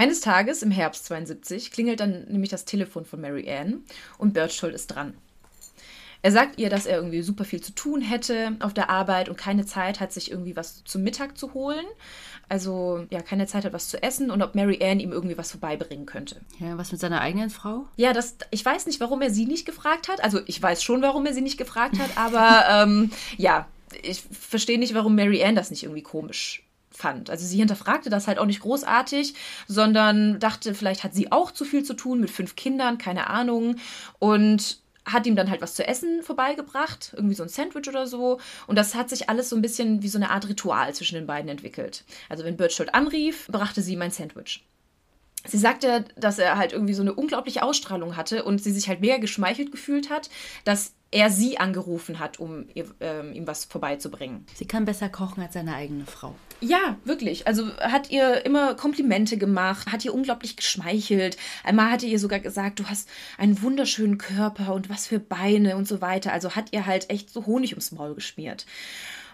Eines 0.00 0.22
Tages 0.22 0.62
im 0.62 0.70
Herbst 0.70 1.04
72 1.04 1.72
klingelt 1.72 2.00
dann 2.00 2.24
nämlich 2.30 2.48
das 2.48 2.64
Telefon 2.64 3.04
von 3.04 3.20
Mary 3.20 3.52
Ann 3.52 3.84
und 4.16 4.32
Berchtold 4.32 4.74
ist 4.74 4.86
dran. 4.86 5.12
Er 6.22 6.32
sagt 6.32 6.58
ihr, 6.58 6.70
dass 6.70 6.86
er 6.86 6.96
irgendwie 6.96 7.20
super 7.20 7.44
viel 7.44 7.60
zu 7.60 7.74
tun 7.74 8.00
hätte 8.00 8.56
auf 8.60 8.72
der 8.72 8.88
Arbeit 8.88 9.28
und 9.28 9.36
keine 9.36 9.66
Zeit 9.66 10.00
hat, 10.00 10.10
sich 10.10 10.30
irgendwie 10.30 10.56
was 10.56 10.84
zum 10.84 11.02
Mittag 11.02 11.36
zu 11.36 11.52
holen. 11.52 11.84
Also 12.48 13.04
ja, 13.10 13.20
keine 13.20 13.46
Zeit 13.46 13.66
hat, 13.66 13.74
was 13.74 13.90
zu 13.90 14.02
essen 14.02 14.30
und 14.30 14.40
ob 14.40 14.54
Mary 14.54 14.82
Ann 14.82 15.00
ihm 15.00 15.12
irgendwie 15.12 15.36
was 15.36 15.50
vorbeibringen 15.50 16.06
könnte. 16.06 16.40
Ja, 16.60 16.78
was 16.78 16.92
mit 16.92 17.00
seiner 17.02 17.20
eigenen 17.20 17.50
Frau? 17.50 17.86
Ja, 17.96 18.14
das, 18.14 18.38
ich 18.50 18.64
weiß 18.64 18.86
nicht, 18.86 19.00
warum 19.00 19.20
er 19.20 19.28
sie 19.28 19.44
nicht 19.44 19.66
gefragt 19.66 20.08
hat. 20.08 20.24
Also 20.24 20.40
ich 20.46 20.62
weiß 20.62 20.82
schon, 20.82 21.02
warum 21.02 21.26
er 21.26 21.34
sie 21.34 21.42
nicht 21.42 21.58
gefragt 21.58 21.98
hat, 21.98 22.16
aber 22.16 22.64
ähm, 22.70 23.10
ja, 23.36 23.68
ich 24.00 24.22
verstehe 24.22 24.78
nicht, 24.78 24.94
warum 24.94 25.14
Mary 25.14 25.44
Ann 25.44 25.56
das 25.56 25.70
nicht 25.70 25.82
irgendwie 25.82 26.02
komisch 26.02 26.62
fand. 26.90 27.30
Also 27.30 27.46
sie 27.46 27.58
hinterfragte 27.58 28.10
das 28.10 28.26
halt 28.26 28.38
auch 28.38 28.46
nicht 28.46 28.60
großartig, 28.60 29.34
sondern 29.68 30.40
dachte, 30.40 30.74
vielleicht 30.74 31.04
hat 31.04 31.14
sie 31.14 31.32
auch 31.32 31.50
zu 31.50 31.64
viel 31.64 31.84
zu 31.84 31.94
tun 31.94 32.20
mit 32.20 32.30
fünf 32.30 32.56
Kindern, 32.56 32.98
keine 32.98 33.28
Ahnung. 33.28 33.76
Und 34.18 34.80
hat 35.06 35.26
ihm 35.26 35.36
dann 35.36 35.50
halt 35.50 35.62
was 35.62 35.74
zu 35.74 35.86
essen 35.86 36.22
vorbeigebracht, 36.22 37.12
irgendwie 37.14 37.34
so 37.34 37.42
ein 37.42 37.48
Sandwich 37.48 37.88
oder 37.88 38.06
so. 38.06 38.38
Und 38.66 38.76
das 38.76 38.94
hat 38.94 39.08
sich 39.08 39.28
alles 39.28 39.48
so 39.48 39.56
ein 39.56 39.62
bisschen 39.62 40.02
wie 40.02 40.08
so 40.08 40.18
eine 40.18 40.30
Art 40.30 40.48
Ritual 40.48 40.94
zwischen 40.94 41.14
den 41.14 41.26
beiden 41.26 41.50
entwickelt. 41.50 42.04
Also 42.28 42.44
wenn 42.44 42.56
Berthold 42.56 42.94
anrief, 42.94 43.46
brachte 43.48 43.82
sie 43.82 43.94
ihm 43.94 44.02
ein 44.02 44.10
Sandwich. 44.10 44.64
Sie 45.46 45.58
sagte, 45.58 46.04
dass 46.16 46.38
er 46.38 46.58
halt 46.58 46.72
irgendwie 46.72 46.92
so 46.92 47.00
eine 47.00 47.14
unglaubliche 47.14 47.62
Ausstrahlung 47.62 48.16
hatte 48.16 48.44
und 48.44 48.62
sie 48.62 48.72
sich 48.72 48.88
halt 48.88 49.00
mega 49.00 49.16
geschmeichelt 49.16 49.72
gefühlt 49.72 50.10
hat, 50.10 50.28
dass 50.64 50.92
er 51.10 51.30
sie 51.30 51.58
angerufen 51.58 52.18
hat, 52.18 52.38
um 52.38 52.66
ihr, 52.74 52.86
ähm, 53.00 53.32
ihm 53.32 53.46
was 53.46 53.64
vorbeizubringen. 53.64 54.46
Sie 54.54 54.66
kann 54.66 54.84
besser 54.84 55.08
kochen 55.08 55.42
als 55.42 55.54
seine 55.54 55.74
eigene 55.74 56.04
Frau. 56.04 56.34
Ja, 56.60 56.98
wirklich. 57.04 57.46
Also 57.46 57.74
hat 57.78 58.10
ihr 58.10 58.44
immer 58.44 58.74
Komplimente 58.74 59.38
gemacht, 59.38 59.90
hat 59.90 60.04
ihr 60.04 60.14
unglaublich 60.14 60.56
geschmeichelt. 60.56 61.36
Einmal 61.64 61.90
hatte 61.90 62.06
ihr 62.06 62.18
sogar 62.18 62.40
gesagt, 62.40 62.80
du 62.80 62.86
hast 62.86 63.08
einen 63.38 63.62
wunderschönen 63.62 64.18
Körper 64.18 64.74
und 64.74 64.90
was 64.90 65.06
für 65.06 65.18
Beine 65.18 65.76
und 65.76 65.88
so 65.88 66.00
weiter. 66.00 66.32
Also 66.32 66.54
hat 66.54 66.72
ihr 66.72 66.86
halt 66.86 67.08
echt 67.10 67.30
so 67.30 67.46
Honig 67.46 67.72
ums 67.72 67.92
Maul 67.92 68.14
geschmiert. 68.14 68.66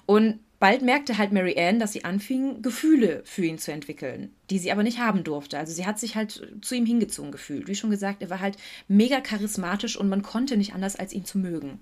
Und 0.06 0.38
bald 0.60 0.82
merkte 0.82 1.18
halt 1.18 1.32
Mary 1.32 1.58
Ann, 1.58 1.80
dass 1.80 1.92
sie 1.92 2.04
anfing, 2.04 2.62
Gefühle 2.62 3.22
für 3.24 3.44
ihn 3.44 3.58
zu 3.58 3.72
entwickeln, 3.72 4.32
die 4.50 4.60
sie 4.60 4.70
aber 4.70 4.84
nicht 4.84 5.00
haben 5.00 5.24
durfte. 5.24 5.58
Also 5.58 5.72
sie 5.72 5.84
hat 5.84 5.98
sich 5.98 6.14
halt 6.14 6.46
zu 6.62 6.76
ihm 6.76 6.86
hingezogen 6.86 7.32
gefühlt. 7.32 7.66
Wie 7.66 7.74
schon 7.74 7.90
gesagt, 7.90 8.22
er 8.22 8.30
war 8.30 8.40
halt 8.40 8.56
mega 8.86 9.20
charismatisch 9.20 9.96
und 9.96 10.08
man 10.08 10.22
konnte 10.22 10.56
nicht 10.56 10.74
anders, 10.74 10.94
als 10.94 11.12
ihn 11.12 11.24
zu 11.24 11.38
mögen. 11.38 11.80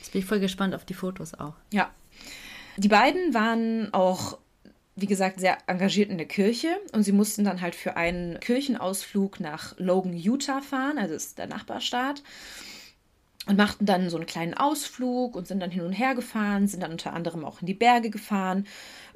Jetzt 0.00 0.12
bin 0.12 0.20
ich 0.20 0.26
voll 0.26 0.38
gespannt 0.38 0.74
auf 0.74 0.84
die 0.84 0.94
Fotos 0.94 1.34
auch. 1.34 1.54
Ja. 1.72 1.90
Die 2.76 2.88
beiden 2.88 3.34
waren 3.34 3.92
auch 3.92 4.38
wie 4.96 5.06
gesagt, 5.06 5.40
sehr 5.40 5.58
engagiert 5.66 6.10
in 6.10 6.18
der 6.18 6.28
Kirche 6.28 6.68
und 6.92 7.02
sie 7.02 7.12
mussten 7.12 7.44
dann 7.44 7.60
halt 7.60 7.74
für 7.74 7.96
einen 7.96 8.38
Kirchenausflug 8.40 9.40
nach 9.40 9.74
Logan, 9.78 10.12
Utah 10.12 10.60
fahren, 10.60 10.98
also 10.98 11.14
ist 11.14 11.38
der 11.38 11.46
Nachbarstaat 11.46 12.22
und 13.46 13.58
machten 13.58 13.86
dann 13.86 14.08
so 14.08 14.16
einen 14.16 14.26
kleinen 14.26 14.54
Ausflug 14.54 15.36
und 15.36 15.46
sind 15.46 15.60
dann 15.60 15.70
hin 15.70 15.82
und 15.82 15.92
her 15.92 16.14
gefahren, 16.14 16.66
sind 16.66 16.82
dann 16.82 16.92
unter 16.92 17.12
anderem 17.12 17.44
auch 17.44 17.60
in 17.60 17.66
die 17.66 17.74
Berge 17.74 18.10
gefahren. 18.10 18.66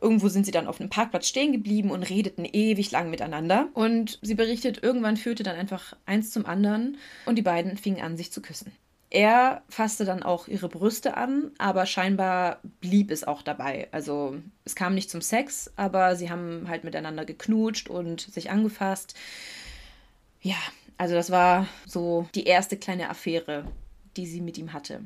Irgendwo 0.01 0.29
sind 0.29 0.45
sie 0.45 0.53
dann 0.53 0.67
auf 0.67 0.81
einem 0.81 0.91
Parkplatz 0.91 1.29
stehen 1.29 1.53
geblieben 1.53 1.91
und 1.91 2.03
redeten 2.03 2.45
ewig 2.45 2.91
lang 2.91 3.11
miteinander. 3.11 3.69
Und 3.75 4.19
sie 4.23 4.35
berichtet, 4.35 4.83
irgendwann 4.83 5.17
führte 5.17 5.43
dann 5.43 5.57
einfach 5.57 5.97
eins 6.05 6.31
zum 6.31 6.45
anderen 6.45 6.99
und 7.25 7.37
die 7.37 7.43
beiden 7.43 7.77
fingen 7.77 8.03
an, 8.03 8.17
sich 8.17 8.31
zu 8.33 8.43
küssen. 8.43 8.73
Er 9.11 9.63
fasste 9.71 10.05
dann 10.05 10.23
auch 10.23 10.49
ihre 10.49 10.69
Brüste 10.69 11.17
an, 11.17 11.53
aber 11.57 11.87
scheinbar 11.87 12.61
blieb 12.81 13.11
es 13.11 13.25
auch 13.25 13.41
dabei. 13.41 13.89
Also 13.91 14.37
es 14.65 14.75
kam 14.75 14.95
nicht 14.95 15.11
zum 15.11 15.23
Sex, 15.23 15.73
aber 15.77 16.15
sie 16.15 16.31
haben 16.31 16.67
halt 16.69 16.85
miteinander 16.85 17.25
geknutscht 17.25 17.89
und 17.89 18.21
sich 18.21 18.51
angefasst. 18.51 19.15
Ja, 20.43 20.57
also 20.99 21.15
das 21.15 21.31
war 21.31 21.67
so 21.87 22.29
die 22.35 22.45
erste 22.45 22.77
kleine 22.77 23.09
Affäre, 23.09 23.65
die 24.17 24.27
sie 24.27 24.43
mit 24.43 24.59
ihm 24.59 24.75
hatte. 24.75 25.01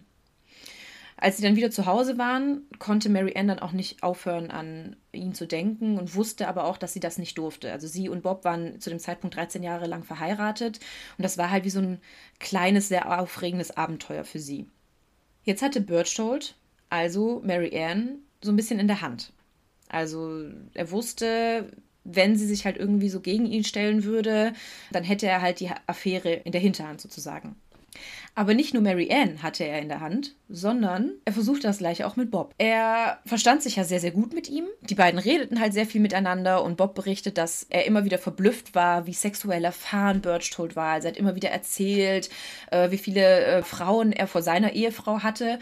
Als 1.22 1.36
sie 1.36 1.44
dann 1.44 1.54
wieder 1.54 1.70
zu 1.70 1.86
Hause 1.86 2.18
waren, 2.18 2.62
konnte 2.80 3.08
Mary 3.08 3.34
Ann 3.36 3.46
dann 3.46 3.60
auch 3.60 3.70
nicht 3.70 4.02
aufhören, 4.02 4.50
an 4.50 4.96
ihn 5.12 5.34
zu 5.34 5.46
denken 5.46 5.96
und 5.96 6.16
wusste 6.16 6.48
aber 6.48 6.64
auch, 6.64 6.76
dass 6.76 6.94
sie 6.94 6.98
das 6.98 7.16
nicht 7.16 7.38
durfte. 7.38 7.70
Also 7.70 7.86
sie 7.86 8.08
und 8.08 8.24
Bob 8.24 8.44
waren 8.44 8.80
zu 8.80 8.90
dem 8.90 8.98
Zeitpunkt 8.98 9.36
13 9.36 9.62
Jahre 9.62 9.86
lang 9.86 10.02
verheiratet 10.02 10.80
und 11.16 11.22
das 11.22 11.38
war 11.38 11.52
halt 11.52 11.64
wie 11.64 11.70
so 11.70 11.78
ein 11.78 12.00
kleines, 12.40 12.88
sehr 12.88 13.20
aufregendes 13.20 13.70
Abenteuer 13.76 14.24
für 14.24 14.40
sie. 14.40 14.66
Jetzt 15.44 15.62
hatte 15.62 15.80
Berchtold, 15.80 16.56
also 16.90 17.40
Mary 17.44 17.70
Ann, 17.80 18.18
so 18.42 18.50
ein 18.50 18.56
bisschen 18.56 18.80
in 18.80 18.88
der 18.88 19.00
Hand. 19.00 19.32
Also 19.88 20.46
er 20.74 20.90
wusste, 20.90 21.70
wenn 22.02 22.34
sie 22.34 22.48
sich 22.48 22.64
halt 22.64 22.78
irgendwie 22.78 23.10
so 23.10 23.20
gegen 23.20 23.46
ihn 23.46 23.62
stellen 23.62 24.02
würde, 24.02 24.54
dann 24.90 25.04
hätte 25.04 25.28
er 25.28 25.40
halt 25.40 25.60
die 25.60 25.70
Affäre 25.86 26.32
in 26.32 26.50
der 26.50 26.60
Hinterhand 26.60 27.00
sozusagen. 27.00 27.54
Aber 28.34 28.54
nicht 28.54 28.72
nur 28.72 28.82
Mary 28.82 29.10
Ann 29.12 29.42
hatte 29.42 29.64
er 29.64 29.80
in 29.80 29.88
der 29.88 30.00
Hand, 30.00 30.34
sondern 30.48 31.12
er 31.26 31.34
versuchte 31.34 31.66
das 31.66 31.78
gleiche 31.78 32.06
auch 32.06 32.16
mit 32.16 32.30
Bob. 32.30 32.54
Er 32.56 33.18
verstand 33.26 33.62
sich 33.62 33.76
ja 33.76 33.84
sehr, 33.84 34.00
sehr 34.00 34.10
gut 34.10 34.32
mit 34.32 34.48
ihm. 34.48 34.64
Die 34.80 34.94
beiden 34.94 35.20
redeten 35.20 35.60
halt 35.60 35.74
sehr 35.74 35.84
viel 35.84 36.00
miteinander 36.00 36.64
und 36.64 36.78
Bob 36.78 36.94
berichtet, 36.94 37.36
dass 37.36 37.66
er 37.68 37.84
immer 37.84 38.04
wieder 38.06 38.16
verblüfft 38.16 38.74
war, 38.74 39.06
wie 39.06 39.12
sexuell 39.12 39.64
erfahren 39.64 40.22
Birchtold 40.22 40.76
war. 40.76 40.94
Also 40.94 41.08
er 41.08 41.12
hat 41.12 41.18
immer 41.18 41.34
wieder 41.34 41.50
erzählt, 41.50 42.30
äh, 42.70 42.90
wie 42.90 42.98
viele 42.98 43.44
äh, 43.44 43.62
Frauen 43.62 44.12
er 44.12 44.26
vor 44.26 44.40
seiner 44.40 44.72
Ehefrau 44.72 45.22
hatte 45.22 45.58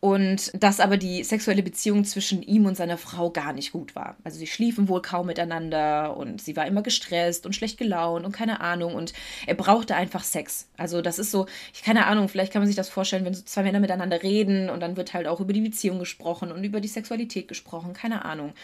und 0.00 0.50
dass 0.62 0.80
aber 0.80 0.96
die 0.96 1.22
sexuelle 1.24 1.62
Beziehung 1.62 2.04
zwischen 2.04 2.42
ihm 2.42 2.64
und 2.64 2.76
seiner 2.76 2.96
Frau 2.96 3.30
gar 3.30 3.52
nicht 3.52 3.72
gut 3.72 3.94
war. 3.94 4.16
Also 4.24 4.38
sie 4.38 4.46
schliefen 4.46 4.88
wohl 4.88 5.02
kaum 5.02 5.26
miteinander 5.26 6.16
und 6.16 6.40
sie 6.40 6.56
war 6.56 6.66
immer 6.66 6.82
gestresst 6.82 7.44
und 7.44 7.54
schlecht 7.54 7.76
gelaunt 7.76 8.24
und 8.24 8.32
keine 8.32 8.60
Ahnung 8.60 8.94
und 8.94 9.12
er 9.46 9.54
brauchte 9.54 9.94
einfach 9.94 10.24
Sex. 10.24 10.68
Also 10.78 11.02
das 11.02 11.18
ist 11.18 11.30
so, 11.30 11.46
ich 11.74 11.82
keine 11.82 12.06
Ahnung, 12.06 12.28
vielleicht 12.28 12.52
kann 12.52 12.62
man 12.62 12.66
sich 12.66 12.76
das 12.76 12.88
vorstellen, 12.88 13.26
wenn 13.26 13.34
so 13.34 13.42
zwei 13.44 13.62
Männer 13.62 13.80
miteinander 13.80 14.22
reden 14.22 14.70
und 14.70 14.80
dann 14.80 14.96
wird 14.96 15.12
halt 15.12 15.26
auch 15.26 15.40
über 15.40 15.52
die 15.52 15.60
Beziehung 15.60 15.98
gesprochen 15.98 16.50
und 16.50 16.64
über 16.64 16.80
die 16.80 16.88
Sexualität 16.88 17.46
gesprochen, 17.46 17.92
keine 17.92 18.24
Ahnung. 18.24 18.54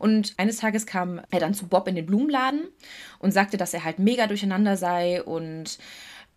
Und 0.00 0.34
eines 0.38 0.56
Tages 0.56 0.86
kam 0.86 1.20
er 1.30 1.38
dann 1.38 1.54
zu 1.54 1.68
Bob 1.68 1.86
in 1.86 1.94
den 1.94 2.06
Blumenladen 2.06 2.62
und 3.20 3.32
sagte, 3.32 3.56
dass 3.56 3.74
er 3.74 3.84
halt 3.84 4.00
mega 4.00 4.26
durcheinander 4.26 4.76
sei 4.76 5.22
und 5.22 5.78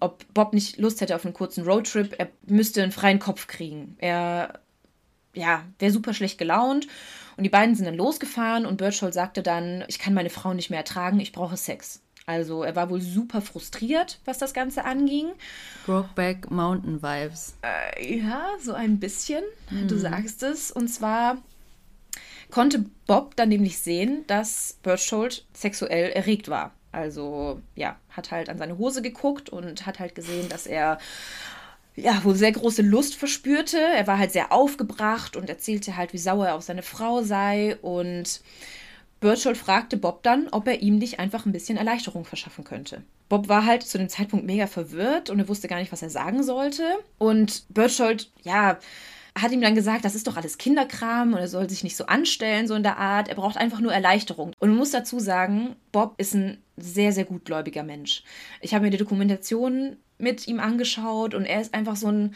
ob 0.03 0.25
Bob 0.33 0.53
nicht 0.53 0.77
Lust 0.77 1.01
hätte 1.01 1.15
auf 1.15 1.25
einen 1.25 1.33
kurzen 1.33 1.63
Roadtrip. 1.63 2.15
Er 2.17 2.29
müsste 2.45 2.83
einen 2.83 2.91
freien 2.91 3.19
Kopf 3.19 3.47
kriegen. 3.47 3.95
Er, 3.99 4.59
ja, 5.33 5.63
wäre 5.79 5.91
super 5.91 6.13
schlecht 6.13 6.37
gelaunt. 6.37 6.87
Und 7.37 7.43
die 7.43 7.49
beiden 7.49 7.75
sind 7.75 7.85
dann 7.85 7.95
losgefahren 7.95 8.65
und 8.65 8.77
Birchall 8.77 9.13
sagte 9.13 9.41
dann, 9.41 9.83
ich 9.87 9.99
kann 9.99 10.13
meine 10.13 10.29
Frau 10.29 10.53
nicht 10.53 10.69
mehr 10.69 10.79
ertragen, 10.79 11.19
ich 11.19 11.31
brauche 11.31 11.57
Sex. 11.57 12.01
Also 12.25 12.63
er 12.63 12.75
war 12.75 12.89
wohl 12.89 13.01
super 13.01 13.41
frustriert, 13.41 14.19
was 14.25 14.37
das 14.37 14.53
Ganze 14.53 14.85
anging. 14.85 15.31
Brokeback 15.85 16.51
Mountain 16.51 17.01
Vibes. 17.01 17.55
Äh, 17.61 18.19
ja, 18.19 18.47
so 18.61 18.73
ein 18.73 18.99
bisschen. 18.99 19.43
Mhm. 19.69 19.87
Du 19.87 19.97
sagst 19.97 20.43
es. 20.43 20.71
Und 20.71 20.87
zwar 20.87 21.37
konnte 22.49 22.85
Bob 23.07 23.35
dann 23.35 23.49
nämlich 23.49 23.79
sehen, 23.79 24.23
dass 24.27 24.77
Birchhold 24.83 25.45
sexuell 25.53 26.11
erregt 26.11 26.49
war. 26.49 26.73
Also 26.93 27.59
ja, 27.75 27.97
hat 28.09 28.31
halt 28.31 28.49
an 28.49 28.57
seine 28.57 28.77
Hose 28.77 29.01
geguckt 29.01 29.49
und 29.49 29.85
hat 29.85 29.99
halt 29.99 30.15
gesehen, 30.15 30.47
dass 30.47 30.67
er 30.67 30.99
ja, 31.95 32.23
wohl 32.23 32.35
sehr 32.35 32.51
große 32.51 32.81
Lust 32.81 33.15
verspürte. 33.15 33.77
Er 33.77 34.07
war 34.07 34.17
halt 34.17 34.31
sehr 34.31 34.51
aufgebracht 34.51 35.35
und 35.35 35.49
erzählte 35.49 35.95
halt, 35.95 36.13
wie 36.13 36.17
sauer 36.17 36.47
er 36.47 36.55
auf 36.55 36.63
seine 36.63 36.81
Frau 36.81 37.21
sei. 37.21 37.77
Und 37.81 38.41
Berthold 39.19 39.57
fragte 39.57 39.97
Bob 39.97 40.23
dann, 40.23 40.47
ob 40.51 40.67
er 40.67 40.81
ihm 40.81 40.97
nicht 40.97 41.19
einfach 41.19 41.45
ein 41.45 41.51
bisschen 41.51 41.77
Erleichterung 41.77 42.25
verschaffen 42.25 42.63
könnte. 42.63 43.03
Bob 43.29 43.47
war 43.47 43.65
halt 43.65 43.83
zu 43.83 43.97
dem 43.97 44.09
Zeitpunkt 44.09 44.45
mega 44.45 44.67
verwirrt 44.67 45.29
und 45.29 45.39
er 45.39 45.47
wusste 45.47 45.67
gar 45.67 45.79
nicht, 45.79 45.91
was 45.91 46.01
er 46.01 46.09
sagen 46.09 46.43
sollte. 46.43 46.83
Und 47.19 47.65
Berthold, 47.69 48.31
ja, 48.43 48.79
hat 49.35 49.51
ihm 49.51 49.61
dann 49.61 49.75
gesagt, 49.75 50.05
das 50.05 50.15
ist 50.15 50.27
doch 50.27 50.37
alles 50.37 50.57
Kinderkram 50.57 51.33
und 51.33 51.39
er 51.39 51.47
soll 51.47 51.69
sich 51.69 51.83
nicht 51.83 51.97
so 51.97 52.05
anstellen, 52.05 52.67
so 52.67 52.75
in 52.75 52.83
der 52.83 52.97
Art. 52.97 53.29
Er 53.29 53.35
braucht 53.35 53.57
einfach 53.57 53.79
nur 53.79 53.93
Erleichterung. 53.93 54.53
Und 54.59 54.69
man 54.69 54.77
muss 54.77 54.91
dazu 54.91 55.19
sagen, 55.19 55.75
Bob 55.91 56.13
ist 56.17 56.35
ein 56.35 56.59
sehr, 56.77 57.11
sehr 57.11 57.25
gutgläubiger 57.25 57.83
Mensch. 57.83 58.23
Ich 58.61 58.73
habe 58.73 58.85
mir 58.85 58.91
die 58.91 58.97
Dokumentation 58.97 59.97
mit 60.19 60.47
ihm 60.47 60.59
angeschaut 60.59 61.33
und 61.33 61.45
er 61.45 61.61
ist 61.61 61.73
einfach 61.73 61.95
so 61.95 62.07
ein 62.07 62.35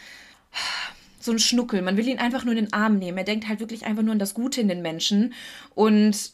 so 1.20 1.32
ein 1.32 1.40
Schnuckel. 1.40 1.82
Man 1.82 1.98
will 1.98 2.08
ihn 2.08 2.20
einfach 2.20 2.46
nur 2.46 2.56
in 2.56 2.66
den 2.66 2.74
Arm 2.74 2.98
nehmen. 3.00 3.18
Er 3.18 3.24
denkt 3.26 3.48
halt 3.48 3.60
wirklich 3.60 3.86
einfach 3.86 4.02
nur 4.02 4.14
an 4.14 4.20
das 4.20 4.34
Gute 4.34 4.62
in 4.62 4.70
den 4.70 4.82
Menschen 4.82 5.34
und 5.76 6.32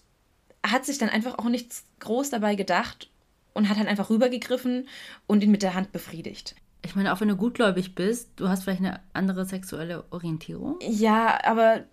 hat 0.66 0.86
sich 0.86 0.98
dann 0.98 1.10
einfach 1.10 1.40
auch 1.40 1.50
nichts 1.50 1.84
groß 2.00 2.30
dabei 2.30 2.56
gedacht 2.56 3.10
und 3.54 3.70
hat 3.70 3.78
dann 3.78 3.88
einfach 3.88 4.10
rübergegriffen 4.10 4.88
und 5.28 5.44
ihn 5.44 5.52
mit 5.52 5.64
der 5.64 5.74
Hand 5.74 5.92
befriedigt. 5.92 6.56
Ich 6.86 6.96
meine, 6.96 7.14
auch 7.14 7.22
wenn 7.22 7.30
du 7.30 7.36
gutgläubig 7.36 7.96
bist, 7.96 8.30
du 8.36 8.50
hast 8.50 8.64
vielleicht 8.64 8.82
eine 8.82 9.00
andere 9.14 9.46
sexuelle 9.46 10.04
Orientierung. 10.12 10.78
Ja, 10.82 11.40
aber 11.44 11.86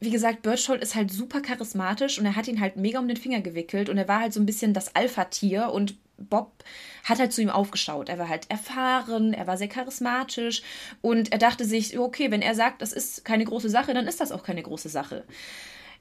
wie 0.00 0.10
gesagt, 0.10 0.42
Berthold 0.42 0.82
ist 0.82 0.94
halt 0.94 1.10
super 1.10 1.40
charismatisch 1.40 2.18
und 2.18 2.26
er 2.26 2.36
hat 2.36 2.48
ihn 2.48 2.60
halt 2.60 2.76
mega 2.76 2.98
um 2.98 3.08
den 3.08 3.16
Finger 3.16 3.40
gewickelt 3.40 3.88
und 3.88 3.98
er 3.98 4.08
war 4.08 4.20
halt 4.20 4.32
so 4.32 4.40
ein 4.40 4.46
bisschen 4.46 4.74
das 4.74 4.94
Alpha-Tier 4.94 5.70
und 5.70 5.96
Bob 6.16 6.64
hat 7.04 7.18
halt 7.18 7.32
zu 7.32 7.40
ihm 7.40 7.50
aufgeschaut. 7.50 8.08
Er 8.08 8.18
war 8.18 8.28
halt 8.28 8.50
erfahren, 8.50 9.32
er 9.32 9.46
war 9.46 9.56
sehr 9.56 9.68
charismatisch 9.68 10.62
und 11.00 11.32
er 11.32 11.38
dachte 11.38 11.64
sich, 11.64 11.98
okay, 11.98 12.30
wenn 12.30 12.42
er 12.42 12.54
sagt, 12.54 12.82
das 12.82 12.92
ist 12.92 13.24
keine 13.24 13.44
große 13.44 13.70
Sache, 13.70 13.94
dann 13.94 14.06
ist 14.06 14.20
das 14.20 14.32
auch 14.32 14.42
keine 14.42 14.62
große 14.62 14.88
Sache. 14.88 15.24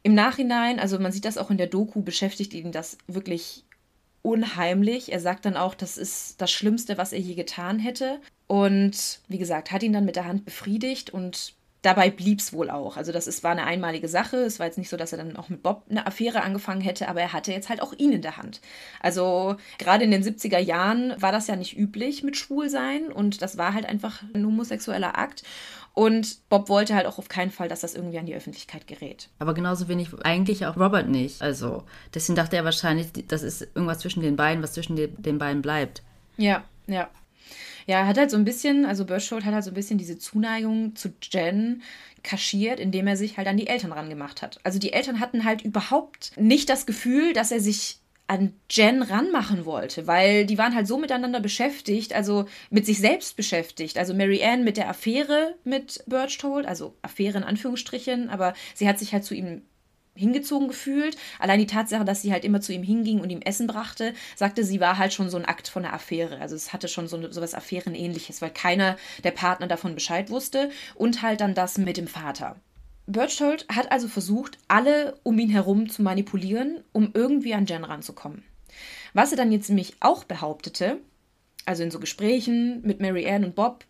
Im 0.04 0.14
Nachhinein, 0.14 0.80
also 0.80 1.00
man 1.00 1.12
sieht 1.12 1.26
das 1.26 1.38
auch 1.38 1.52
in 1.52 1.58
der 1.58 1.68
Doku, 1.68 2.02
beschäftigt 2.02 2.54
ihn 2.54 2.72
das 2.72 2.98
wirklich 3.08 3.66
unheimlich. 4.22 5.12
Er 5.12 5.20
sagt 5.20 5.46
dann 5.46 5.58
auch, 5.58 5.74
das 5.74 5.98
ist 5.98 6.42
das 6.42 6.52
Schlimmste, 6.52 6.98
was 6.98 7.14
er 7.14 7.20
je 7.20 7.36
getan 7.36 7.80
hätte. 7.80 8.20
Und 8.48 9.20
wie 9.28 9.38
gesagt, 9.38 9.72
hat 9.72 9.84
ihn 9.84 9.94
dann 9.94 10.06
mit 10.06 10.16
der 10.16 10.26
Hand 10.26 10.46
befriedigt 10.46 11.10
und 11.12 11.54
dabei 11.82 12.10
blieb 12.10 12.40
es 12.40 12.52
wohl 12.52 12.70
auch. 12.70 12.98
Also 12.98 13.12
das 13.12 13.28
ist, 13.28 13.44
war 13.44 13.52
eine 13.52 13.66
einmalige 13.66 14.08
Sache. 14.08 14.38
Es 14.38 14.60
war 14.60 14.66
jetzt 14.66 14.78
nicht 14.78 14.90
so, 14.90 14.98
dass 14.98 15.12
er 15.14 15.20
dann 15.20 15.38
auch 15.38 15.50
mit 15.50 15.64
Bob 15.64 15.84
eine 15.90 16.06
Affäre 16.06 16.42
angefangen 16.42 16.82
hätte, 16.82 17.08
aber 17.08 17.22
er 17.22 17.34
hatte 17.34 17.52
jetzt 17.52 17.70
halt 17.70 17.82
auch 17.82 17.94
ihn 17.94 18.12
in 18.12 18.22
der 18.22 18.38
Hand. 18.38 18.60
Also 19.00 19.56
gerade 19.78 20.04
in 20.04 20.12
den 20.12 20.24
70er 20.24 20.60
Jahren 20.60 21.14
war 21.22 21.32
das 21.32 21.48
ja 21.48 21.56
nicht 21.56 21.78
üblich 21.78 22.24
mit 22.24 22.38
Schwulsein 22.38 23.12
und 23.12 23.42
das 23.42 23.58
war 23.58 23.74
halt 23.74 23.86
einfach 23.86 24.24
ein 24.34 24.46
homosexueller 24.46 25.18
Akt. 25.18 25.44
Und 26.00 26.48
Bob 26.48 26.70
wollte 26.70 26.96
halt 26.96 27.06
auch 27.08 27.18
auf 27.18 27.28
keinen 27.28 27.52
Fall, 27.52 27.68
dass 27.68 27.82
das 27.82 27.94
irgendwie 27.94 28.20
an 28.20 28.26
die 28.26 28.34
Öffentlichkeit 28.34 28.88
gerät. 28.88 29.28
Aber 29.38 29.54
genauso 29.54 29.90
wenig 29.90 30.08
eigentlich 30.24 30.66
auch 30.66 30.78
Robert 30.78 31.10
nicht. 31.10 31.42
Also 31.42 31.84
deswegen 32.14 32.38
dachte 32.38 32.56
er 32.56 32.64
wahrscheinlich, 32.64 33.08
das 33.28 33.44
ist 33.44 33.64
irgendwas 33.76 34.00
zwischen 34.00 34.22
den 34.22 34.38
beiden, 34.38 34.64
was 34.64 34.72
zwischen 34.72 34.96
den 34.96 35.38
beiden 35.38 35.62
bleibt. 35.62 36.02
Ja, 36.38 36.64
ja. 36.88 37.10
Ja, 37.86 37.98
er 37.98 38.08
hat 38.08 38.18
halt 38.18 38.32
so 38.32 38.38
ein 38.38 38.46
bisschen, 38.46 38.86
also 38.86 39.04
Berchtold 39.04 39.44
hat 39.44 39.54
halt 39.54 39.66
so 39.66 39.72
ein 39.72 39.74
bisschen 39.74 39.98
diese 39.98 40.18
Zuneigung 40.18 40.96
zu 40.96 41.10
Jen 41.22 41.82
kaschiert, 42.24 42.80
indem 42.80 43.06
er 43.06 43.18
sich 43.18 43.36
halt 43.36 43.50
an 43.50 43.58
die 43.58 43.68
Eltern 43.68 43.92
rangemacht 43.92 44.42
hat. 44.42 44.62
Also 44.64 44.80
die 44.80 44.94
Eltern 44.94 45.20
hatten 45.20 45.44
halt 45.44 45.64
überhaupt 45.64 46.32
nicht 46.38 46.70
das 46.70 46.86
Gefühl, 46.86 47.34
dass 47.34 47.52
er 47.52 47.60
sich 47.60 48.00
an 48.30 48.54
Jen 48.70 49.02
ranmachen 49.02 49.66
wollte, 49.66 50.06
weil 50.06 50.46
die 50.46 50.60
waren 50.60 50.76
halt 50.76 50.86
so 50.86 51.00
miteinander 51.00 51.40
beschäftigt, 51.40 52.14
also 52.14 52.46
mit 52.70 52.86
sich 52.86 53.00
selbst 53.00 53.36
beschäftigt. 53.36 53.98
Also 53.98 54.14
Mary 54.14 54.44
Ann 54.44 54.64
mit 54.64 54.78
der 54.78 54.88
Affäre 54.88 55.56
mit 55.64 56.04
Berchtold, 56.06 56.68
also 56.68 56.96
Affäre 57.02 57.40
in 57.40 57.44
Anführungsstrichen, 57.44 58.30
aber 58.30 58.54
sie 58.76 58.88
hat 58.88 59.00
sich 59.00 59.14
halt 59.14 59.26
zu 59.26 59.34
ihm 59.34 59.64
hingezogen 60.14 60.68
gefühlt. 60.68 61.18
Allein 61.40 61.60
die 61.60 61.66
Tatsache, 61.66 62.06
dass 62.06 62.22
sie 62.22 62.32
halt 62.32 62.46
immer 62.46 62.62
zu 62.62 62.72
ihm 62.72 62.84
hinging 62.84 63.20
und 63.20 63.32
ihm 63.32 63.42
Essen 63.42 63.66
brachte, 63.66 64.14
sagte, 64.36 64.64
sie 64.64 64.80
war 64.80 65.00
halt 65.00 65.12
schon 65.12 65.32
so 65.32 65.38
ein 65.38 65.46
Akt 65.46 65.68
von 65.68 65.84
einer 65.84 65.94
Affäre. 65.96 66.40
Also 66.40 66.56
es 66.56 66.72
hatte 66.72 66.88
schon 66.88 67.08
so, 67.08 67.32
so 67.32 67.42
was 67.42 67.56
Affärenähnliches, 67.56 68.44
weil 68.44 68.52
keiner 68.52 68.98
der 69.24 69.32
Partner 69.32 69.66
davon 69.66 69.96
Bescheid 69.96 70.30
wusste. 70.30 70.70
Und 70.94 71.24
halt 71.24 71.42
dann 71.42 71.56
das 71.56 71.80
mit 71.80 71.98
dem 71.98 72.08
Vater. 72.08 72.58
Berchtold 73.12 73.66
hat 73.74 73.92
also 73.92 74.08
versucht, 74.08 74.58
alle 74.68 75.18
um 75.24 75.38
ihn 75.40 75.50
herum 75.50 75.90
zu 75.90 76.02
manipulieren, 76.02 76.84
um 76.92 77.12
irgendwie 77.14 77.54
an 77.54 77.66
Jen 77.66 77.84
ranzukommen. 77.84 78.44
Was 79.14 79.32
er 79.32 79.38
dann 79.38 79.52
jetzt 79.52 79.70
nämlich 79.70 79.96
auch 80.00 80.24
behauptete, 80.24 80.98
also 81.66 81.84
in 81.84 81.92
so 81.92 82.00
Gesprächen 82.00 82.82
mit 82.84 83.00
Mary 83.00 83.28
Ann 83.28 83.44
und 83.44 83.56
Bob, 83.56 83.84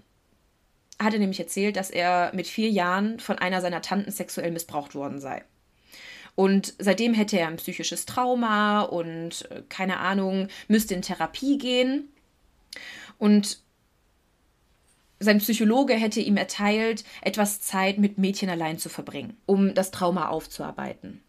hat 1.01 1.13
er 1.13 1.19
nämlich 1.19 1.39
erzählt, 1.39 1.75
dass 1.75 1.89
er 1.89 2.31
mit 2.33 2.47
vier 2.47 2.69
Jahren 2.69 3.19
von 3.19 3.37
einer 3.37 3.61
seiner 3.61 3.81
Tanten 3.81 4.11
sexuell 4.11 4.51
missbraucht 4.51 4.95
worden 4.95 5.19
sei. 5.19 5.43
Und 6.35 6.73
seitdem 6.79 7.13
hätte 7.13 7.37
er 7.37 7.47
ein 7.47 7.57
psychisches 7.57 8.05
Trauma 8.05 8.81
und 8.81 9.49
äh, 9.51 9.63
keine 9.67 9.97
Ahnung, 9.97 10.47
müsste 10.69 10.93
in 10.93 11.01
Therapie 11.01 11.57
gehen. 11.57 12.09
Und 13.17 13.59
sein 15.19 15.39
Psychologe 15.39 15.93
hätte 15.93 16.21
ihm 16.21 16.37
erteilt, 16.37 17.03
etwas 17.21 17.61
Zeit 17.61 17.97
mit 17.97 18.17
Mädchen 18.17 18.49
allein 18.49 18.77
zu 18.77 18.89
verbringen, 18.89 19.37
um 19.45 19.73
das 19.73 19.91
Trauma 19.91 20.29
aufzuarbeiten. 20.29 21.21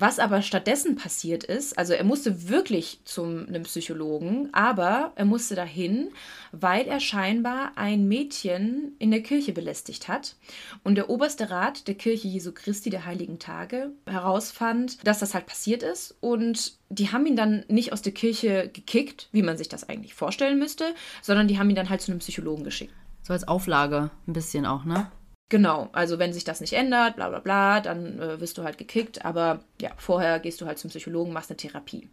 Was 0.00 0.18
aber 0.18 0.40
stattdessen 0.40 0.96
passiert 0.96 1.44
ist, 1.44 1.76
also 1.76 1.92
er 1.92 2.04
musste 2.04 2.48
wirklich 2.48 3.00
zum 3.04 3.46
einem 3.46 3.64
Psychologen, 3.64 4.48
aber 4.52 5.12
er 5.14 5.26
musste 5.26 5.54
dahin, 5.54 6.08
weil 6.52 6.86
er 6.86 7.00
scheinbar 7.00 7.72
ein 7.74 8.08
Mädchen 8.08 8.94
in 8.98 9.10
der 9.10 9.22
Kirche 9.22 9.52
belästigt 9.52 10.08
hat 10.08 10.36
und 10.84 10.94
der 10.94 11.10
oberste 11.10 11.50
Rat 11.50 11.86
der 11.86 11.96
Kirche 11.96 12.28
Jesu 12.28 12.52
Christi 12.52 12.88
der 12.88 13.04
Heiligen 13.04 13.38
Tage 13.38 13.90
herausfand, 14.06 15.06
dass 15.06 15.18
das 15.18 15.34
halt 15.34 15.44
passiert 15.44 15.82
ist 15.82 16.16
und 16.20 16.78
die 16.88 17.12
haben 17.12 17.26
ihn 17.26 17.36
dann 17.36 17.66
nicht 17.68 17.92
aus 17.92 18.00
der 18.00 18.12
Kirche 18.12 18.70
gekickt, 18.72 19.28
wie 19.32 19.42
man 19.42 19.58
sich 19.58 19.68
das 19.68 19.86
eigentlich 19.86 20.14
vorstellen 20.14 20.58
müsste, 20.58 20.94
sondern 21.20 21.46
die 21.46 21.58
haben 21.58 21.68
ihn 21.68 21.76
dann 21.76 21.90
halt 21.90 22.00
zu 22.00 22.10
einem 22.10 22.20
Psychologen 22.20 22.64
geschickt. 22.64 22.94
So 23.20 23.34
als 23.34 23.46
Auflage 23.46 24.10
ein 24.26 24.32
bisschen 24.32 24.64
auch, 24.64 24.86
ne? 24.86 25.12
Genau, 25.50 25.88
also 25.90 26.20
wenn 26.20 26.32
sich 26.32 26.44
das 26.44 26.60
nicht 26.60 26.74
ändert, 26.74 27.16
bla 27.16 27.28
bla 27.28 27.40
bla, 27.40 27.80
dann 27.80 28.20
äh, 28.20 28.40
wirst 28.40 28.56
du 28.56 28.62
halt 28.62 28.78
gekickt, 28.78 29.24
aber 29.24 29.64
ja, 29.80 29.90
vorher 29.96 30.38
gehst 30.38 30.60
du 30.60 30.66
halt 30.66 30.78
zum 30.78 30.90
Psychologen, 30.90 31.32
machst 31.32 31.50
eine 31.50 31.56
Therapie. 31.56 32.08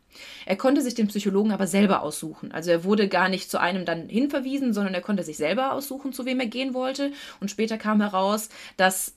Er 0.47 0.55
konnte 0.55 0.81
sich 0.81 0.95
den 0.95 1.07
Psychologen 1.07 1.51
aber 1.51 1.67
selber 1.67 2.01
aussuchen. 2.01 2.51
Also 2.51 2.71
er 2.71 2.83
wurde 2.83 3.07
gar 3.07 3.29
nicht 3.29 3.51
zu 3.51 3.59
einem 3.59 3.85
dann 3.85 4.09
hinverwiesen, 4.09 4.73
sondern 4.73 4.95
er 4.95 5.01
konnte 5.01 5.21
sich 5.21 5.37
selber 5.37 5.73
aussuchen, 5.73 6.13
zu 6.13 6.25
wem 6.25 6.39
er 6.39 6.47
gehen 6.47 6.73
wollte. 6.73 7.11
Und 7.39 7.51
später 7.51 7.77
kam 7.77 8.01
heraus, 8.01 8.49
dass 8.75 9.13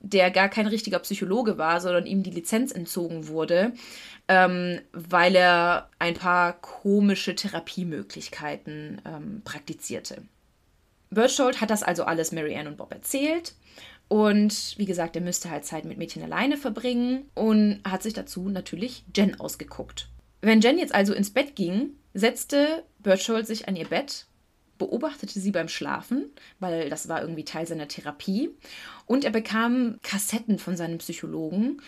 der 0.00 0.30
gar 0.30 0.50
kein 0.50 0.66
richtiger 0.66 0.98
Psychologe 0.98 1.56
war, 1.56 1.80
sondern 1.80 2.04
ihm 2.04 2.22
die 2.22 2.30
Lizenz 2.30 2.72
entzogen 2.72 3.28
wurde, 3.28 3.72
ähm, 4.28 4.80
weil 4.92 5.34
er 5.34 5.88
ein 5.98 6.14
paar 6.14 6.60
komische 6.60 7.34
Therapiemöglichkeiten 7.34 9.00
ähm, 9.06 9.40
praktizierte. 9.44 10.22
Berthold 11.12 11.60
hat 11.60 11.70
das 11.70 11.82
also 11.82 12.04
alles 12.04 12.32
Marianne 12.32 12.68
und 12.68 12.76
Bob 12.76 12.92
erzählt. 12.92 13.54
Und 14.08 14.74
wie 14.76 14.84
gesagt, 14.84 15.16
er 15.16 15.22
müsste 15.22 15.50
halt 15.50 15.64
Zeit 15.64 15.84
mit 15.84 15.98
Mädchen 15.98 16.22
alleine 16.22 16.56
verbringen 16.56 17.30
und 17.34 17.80
hat 17.84 18.02
sich 18.02 18.12
dazu 18.12 18.48
natürlich 18.48 19.04
Jen 19.16 19.40
ausgeguckt. 19.40 20.08
Wenn 20.40 20.60
Jen 20.60 20.78
jetzt 20.78 20.94
also 20.94 21.14
ins 21.14 21.30
Bett 21.30 21.56
ging, 21.56 21.90
setzte 22.12 22.84
Berthold 22.98 23.46
sich 23.46 23.68
an 23.68 23.76
ihr 23.76 23.86
Bett, 23.86 24.26
beobachtete 24.78 25.38
sie 25.38 25.50
beim 25.50 25.68
Schlafen, 25.68 26.26
weil 26.58 26.90
das 26.90 27.08
war 27.08 27.22
irgendwie 27.22 27.44
Teil 27.44 27.66
seiner 27.66 27.88
Therapie. 27.88 28.50
Und 29.06 29.24
er 29.24 29.30
bekam 29.30 29.98
Kassetten 30.02 30.58
von 30.58 30.76
seinem 30.76 30.98
Psychologen, 30.98 31.80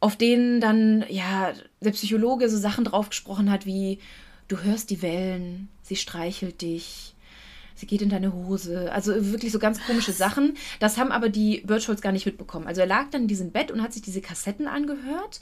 auf 0.00 0.16
denen 0.16 0.60
dann, 0.60 1.04
ja, 1.08 1.52
der 1.80 1.90
Psychologe 1.92 2.48
so 2.48 2.56
Sachen 2.56 2.84
drauf 2.84 3.10
gesprochen 3.10 3.50
hat 3.50 3.66
wie, 3.66 3.98
du 4.48 4.58
hörst 4.62 4.90
die 4.90 5.02
Wellen, 5.02 5.68
sie 5.82 5.96
streichelt 5.96 6.62
dich, 6.62 7.14
sie 7.82 7.86
geht 7.88 8.00
in 8.00 8.10
deine 8.10 8.32
Hose. 8.32 8.92
Also 8.92 9.12
wirklich 9.32 9.50
so 9.50 9.58
ganz 9.58 9.84
komische 9.84 10.12
Sachen. 10.12 10.56
Das 10.78 10.98
haben 10.98 11.10
aber 11.10 11.28
die 11.28 11.62
Birchholz 11.66 12.00
gar 12.00 12.12
nicht 12.12 12.26
mitbekommen. 12.26 12.68
Also 12.68 12.80
er 12.80 12.86
lag 12.86 13.10
dann 13.10 13.22
in 13.22 13.28
diesem 13.28 13.50
Bett 13.50 13.72
und 13.72 13.82
hat 13.82 13.92
sich 13.92 14.02
diese 14.02 14.20
Kassetten 14.20 14.68
angehört. 14.68 15.40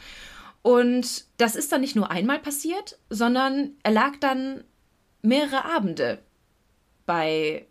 Und 0.62 1.26
das 1.36 1.54
ist 1.54 1.70
dann 1.70 1.82
nicht 1.82 1.96
nur 1.96 2.10
einmal 2.10 2.38
passiert, 2.38 2.98
sondern 3.10 3.72
er 3.82 3.92
lag 3.92 4.16
dann 4.20 4.64
mehrere 5.20 5.66
Abende 5.66 6.18
bei 7.04 7.66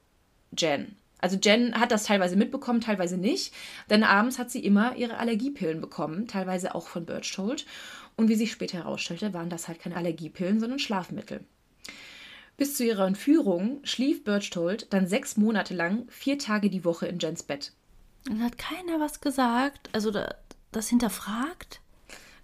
Jen. 0.55 0.95
Also 1.17 1.38
Jen 1.41 1.73
hat 1.79 1.91
das 1.91 2.03
teilweise 2.03 2.36
mitbekommen, 2.36 2.79
teilweise 2.79 3.17
nicht. 3.17 3.51
Denn 3.89 4.03
abends 4.03 4.38
hat 4.38 4.51
sie 4.51 4.63
immer 4.63 4.95
ihre 4.95 5.17
Allergiepillen 5.17 5.82
bekommen, 5.82 6.27
teilweise 6.27 6.75
auch 6.75 6.88
von 6.88 7.05
Birchhold. 7.05 7.65
Und 8.15 8.29
wie 8.29 8.36
sich 8.36 8.51
später 8.51 8.77
herausstellte, 8.77 9.34
waren 9.34 9.49
das 9.49 9.67
halt 9.67 9.79
keine 9.79 9.97
Allergiepillen, 9.97 10.60
sondern 10.60 10.77
Schlafmittel. 10.77 11.43
Bis 12.60 12.76
zu 12.76 12.84
ihrer 12.84 13.08
Entführung 13.08 13.80
schlief 13.84 14.26
Berchtold 14.26 14.91
dann 14.93 15.08
sechs 15.08 15.38
Monate 15.38 15.74
lang 15.74 16.06
vier 16.10 16.38
Tage 16.38 16.69
die 16.69 16.84
Woche 16.84 17.08
in 17.08 17.17
Jens 17.17 17.41
Bett. 17.41 17.72
Und 18.30 18.43
hat 18.43 18.58
keiner 18.58 19.00
was 19.00 19.22
gesagt? 19.22 19.89
Also 19.93 20.12
das 20.74 20.89
hinterfragt? 20.89 21.80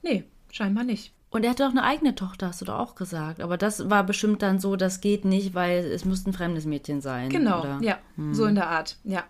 Nee, 0.04 0.24
scheinbar 0.52 0.86
nicht. 0.86 1.12
Und 1.32 1.44
er 1.44 1.50
hatte 1.50 1.68
auch 1.68 1.72
eine 1.72 1.84
eigene 1.84 2.16
Tochter, 2.16 2.48
hast 2.48 2.62
du 2.62 2.66
doch 2.66 2.80
auch 2.80 2.96
gesagt. 2.96 3.42
Aber 3.42 3.58
das 3.58 3.90
war 3.90 4.06
bestimmt 4.06 4.42
dann 4.42 4.58
so, 4.58 4.78
das 4.78 5.02
geht 5.02 5.26
nicht, 5.26 5.54
weil 5.54 5.84
es 5.84 6.06
müsste 6.06 6.30
ein 6.30 6.34
fremdes 6.34 6.66
Mädchen 6.66 7.02
sein. 7.02 7.30
Genau, 7.30 7.60
oder? 7.60 7.80
ja, 7.82 7.98
hm. 8.16 8.34
so 8.34 8.46
in 8.46 8.56
der 8.56 8.70
Art, 8.70 8.98
ja. 9.04 9.26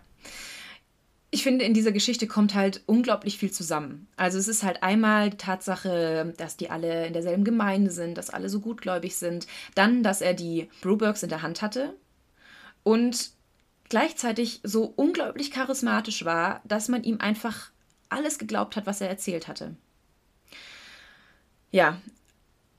Ich 1.30 1.42
finde, 1.42 1.64
in 1.64 1.74
dieser 1.74 1.92
Geschichte 1.92 2.26
kommt 2.26 2.54
halt 2.54 2.82
unglaublich 2.86 3.38
viel 3.38 3.50
zusammen. 3.50 4.08
Also 4.16 4.38
es 4.38 4.48
ist 4.48 4.62
halt 4.62 4.82
einmal 4.82 5.30
die 5.30 5.36
Tatsache, 5.36 6.34
dass 6.36 6.56
die 6.56 6.70
alle 6.70 7.06
in 7.06 7.12
derselben 7.12 7.44
Gemeinde 7.44 7.90
sind, 7.90 8.16
dass 8.16 8.30
alle 8.30 8.48
so 8.48 8.60
gutgläubig 8.60 9.16
sind. 9.16 9.46
Dann, 9.74 10.02
dass 10.02 10.20
er 10.20 10.34
die 10.34 10.68
Brubergs 10.82 11.22
in 11.22 11.28
der 11.28 11.42
Hand 11.42 11.62
hatte. 11.62 11.94
Und 12.84 13.30
gleichzeitig 13.88 14.60
so 14.62 14.92
unglaublich 14.96 15.50
charismatisch 15.50 16.24
war, 16.24 16.60
dass 16.64 16.88
man 16.88 17.02
ihm 17.02 17.20
einfach 17.20 17.70
alles 18.08 18.38
geglaubt 18.38 18.76
hat, 18.76 18.86
was 18.86 19.00
er 19.00 19.08
erzählt 19.08 19.48
hatte. 19.48 19.76
Ja, 21.72 22.00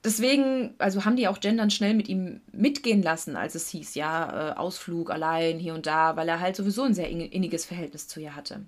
deswegen, 0.08 0.74
also 0.78 1.04
haben 1.04 1.16
die 1.16 1.28
auch 1.28 1.38
Jen 1.42 1.58
dann 1.58 1.70
schnell 1.70 1.92
mit 1.92 2.08
ihm 2.08 2.40
mitgehen 2.50 3.02
lassen, 3.02 3.36
als 3.36 3.54
es 3.54 3.68
hieß, 3.68 3.94
ja, 3.94 4.52
äh, 4.52 4.54
Ausflug 4.54 5.10
allein 5.10 5.58
hier 5.58 5.74
und 5.74 5.86
da, 5.86 6.16
weil 6.16 6.28
er 6.28 6.40
halt 6.40 6.56
sowieso 6.56 6.84
ein 6.84 6.94
sehr 6.94 7.10
inniges 7.10 7.66
Verhältnis 7.66 8.08
zu 8.08 8.18
ihr 8.18 8.34
hatte. 8.34 8.64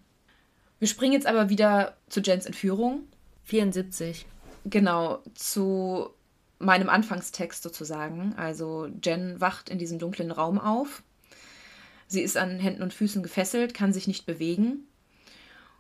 Wir 0.78 0.88
springen 0.88 1.14
jetzt 1.14 1.26
aber 1.26 1.49
wieder 1.49 1.97
zu 2.09 2.20
Jens 2.20 2.45
Entführung. 2.45 3.03
74. 3.45 4.26
Genau, 4.66 5.22
zu 5.34 6.11
meinem 6.59 6.91
Anfangstext 6.91 7.62
sozusagen. 7.62 8.34
Also 8.36 8.88
Jen 9.03 9.41
wacht 9.41 9.70
in 9.70 9.78
diesem 9.78 9.99
dunklen 9.99 10.30
Raum 10.30 10.59
auf. 10.59 11.03
Sie 12.07 12.20
ist 12.20 12.36
an 12.36 12.59
Händen 12.59 12.82
und 12.82 12.93
Füßen 12.93 13.22
gefesselt, 13.22 13.72
kann 13.72 13.95
sich 13.95 14.07
nicht 14.07 14.26
bewegen. 14.26 14.86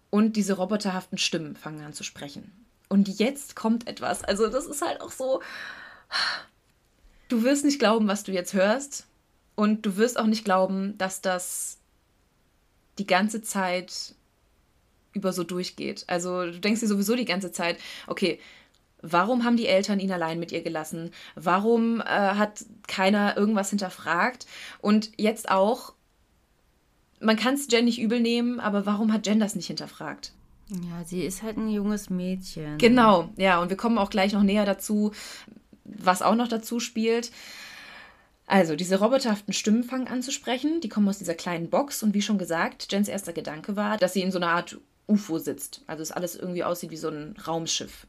Und 0.08 0.36
diese 0.36 0.54
roboterhaften 0.54 1.18
Stimmen 1.18 1.54
fangen 1.54 1.84
an 1.84 1.92
zu 1.92 2.02
sprechen. 2.02 2.50
Und 2.90 3.08
jetzt 3.08 3.54
kommt 3.54 3.86
etwas. 3.86 4.24
Also 4.24 4.48
das 4.48 4.66
ist 4.66 4.82
halt 4.82 5.00
auch 5.00 5.12
so. 5.12 5.40
Du 7.28 7.44
wirst 7.44 7.64
nicht 7.64 7.78
glauben, 7.78 8.08
was 8.08 8.24
du 8.24 8.32
jetzt 8.32 8.52
hörst. 8.52 9.06
Und 9.54 9.86
du 9.86 9.96
wirst 9.96 10.18
auch 10.18 10.26
nicht 10.26 10.44
glauben, 10.44 10.98
dass 10.98 11.20
das 11.20 11.78
die 12.98 13.06
ganze 13.06 13.42
Zeit 13.42 14.14
über 15.12 15.32
so 15.32 15.44
durchgeht. 15.44 16.04
Also 16.08 16.46
du 16.46 16.58
denkst 16.58 16.80
dir 16.80 16.88
sowieso 16.88 17.14
die 17.14 17.24
ganze 17.24 17.52
Zeit, 17.52 17.78
okay, 18.08 18.40
warum 19.02 19.44
haben 19.44 19.56
die 19.56 19.68
Eltern 19.68 20.00
ihn 20.00 20.10
allein 20.10 20.40
mit 20.40 20.50
ihr 20.50 20.62
gelassen? 20.62 21.12
Warum 21.36 22.00
äh, 22.00 22.04
hat 22.04 22.64
keiner 22.88 23.36
irgendwas 23.36 23.70
hinterfragt? 23.70 24.46
Und 24.80 25.12
jetzt 25.16 25.48
auch, 25.48 25.94
man 27.20 27.36
kann 27.36 27.54
es 27.54 27.68
Jen 27.70 27.84
nicht 27.84 28.00
übel 28.00 28.18
nehmen, 28.18 28.58
aber 28.58 28.84
warum 28.84 29.12
hat 29.12 29.26
Jen 29.28 29.38
das 29.38 29.54
nicht 29.54 29.68
hinterfragt? 29.68 30.32
Ja, 30.70 31.04
sie 31.04 31.22
ist 31.24 31.42
halt 31.42 31.56
ein 31.56 31.68
junges 31.68 32.10
Mädchen. 32.10 32.78
Genau, 32.78 33.30
ja, 33.36 33.60
und 33.60 33.70
wir 33.70 33.76
kommen 33.76 33.98
auch 33.98 34.10
gleich 34.10 34.32
noch 34.32 34.42
näher 34.42 34.64
dazu, 34.64 35.12
was 35.84 36.22
auch 36.22 36.34
noch 36.34 36.48
dazu 36.48 36.80
spielt. 36.80 37.32
Also, 38.46 38.74
diese 38.74 38.98
roboterhaften 38.98 39.54
Stimmen 39.54 39.84
fangen 39.84 40.08
an 40.08 40.22
zu 40.22 40.32
sprechen. 40.32 40.80
Die 40.80 40.88
kommen 40.88 41.08
aus 41.08 41.18
dieser 41.18 41.34
kleinen 41.34 41.70
Box. 41.70 42.02
Und 42.02 42.14
wie 42.14 42.22
schon 42.22 42.38
gesagt, 42.38 42.92
Jens 42.92 43.08
erster 43.08 43.32
Gedanke 43.32 43.76
war, 43.76 43.96
dass 43.96 44.12
sie 44.12 44.22
in 44.22 44.32
so 44.32 44.38
einer 44.38 44.50
Art 44.50 44.78
UFO 45.06 45.38
sitzt. 45.38 45.82
Also, 45.86 46.02
es 46.02 46.10
alles 46.10 46.34
irgendwie 46.34 46.64
aussieht 46.64 46.90
wie 46.90 46.96
so 46.96 47.08
ein 47.08 47.36
Raumschiff. 47.46 48.06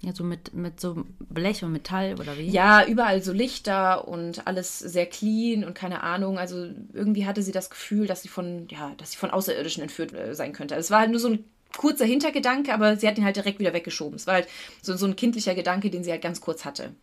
Ja, 0.00 0.14
so 0.14 0.24
mit, 0.24 0.52
mit 0.52 0.80
so 0.80 1.04
Blech 1.18 1.64
und 1.64 1.72
Metall 1.72 2.14
oder 2.20 2.36
wie? 2.36 2.48
Ja, 2.48 2.86
überall 2.86 3.22
so 3.22 3.32
Lichter 3.32 4.06
und 4.06 4.46
alles 4.46 4.78
sehr 4.78 5.06
clean 5.06 5.64
und 5.64 5.74
keine 5.74 6.02
Ahnung. 6.02 6.38
Also 6.38 6.68
irgendwie 6.92 7.24
hatte 7.24 7.42
sie 7.42 7.52
das 7.52 7.70
Gefühl, 7.70 8.06
dass 8.06 8.20
sie 8.20 8.28
von, 8.28 8.66
ja, 8.68 8.92
dass 8.98 9.12
sie 9.12 9.16
von 9.16 9.30
Außerirdischen 9.30 9.82
entführt 9.82 10.12
äh, 10.12 10.34
sein 10.34 10.52
könnte. 10.52 10.74
Also 10.74 10.86
es 10.86 10.90
war 10.90 11.00
halt 11.00 11.10
nur 11.10 11.20
so 11.20 11.28
ein 11.28 11.44
kurzer 11.76 12.04
Hintergedanke, 12.04 12.72
aber 12.72 12.96
sie 12.96 13.08
hat 13.08 13.18
ihn 13.18 13.24
halt 13.24 13.36
direkt 13.36 13.58
wieder 13.58 13.72
weggeschoben. 13.72 14.16
Es 14.16 14.26
war 14.26 14.34
halt 14.34 14.48
so, 14.82 14.96
so 14.96 15.06
ein 15.06 15.16
kindlicher 15.16 15.54
Gedanke, 15.54 15.90
den 15.90 16.04
sie 16.04 16.10
halt 16.10 16.22
ganz 16.22 16.40
kurz 16.40 16.64
hatte. 16.64 16.94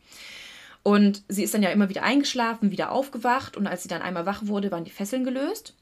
Und 0.84 1.24
sie 1.28 1.44
ist 1.44 1.54
dann 1.54 1.64
ja 1.64 1.70
immer 1.70 1.90
wieder 1.90 2.04
eingeschlafen, 2.04 2.72
wieder 2.72 2.92
aufgewacht 2.92 3.56
und 3.56 3.68
als 3.68 3.84
sie 3.84 3.90
dann 3.90 4.02
einmal 4.02 4.26
wach 4.26 4.44
wurde, 4.46 4.72
waren 4.72 4.84
die 4.84 4.92
Fesseln 4.92 5.24
gelöst. 5.24 5.76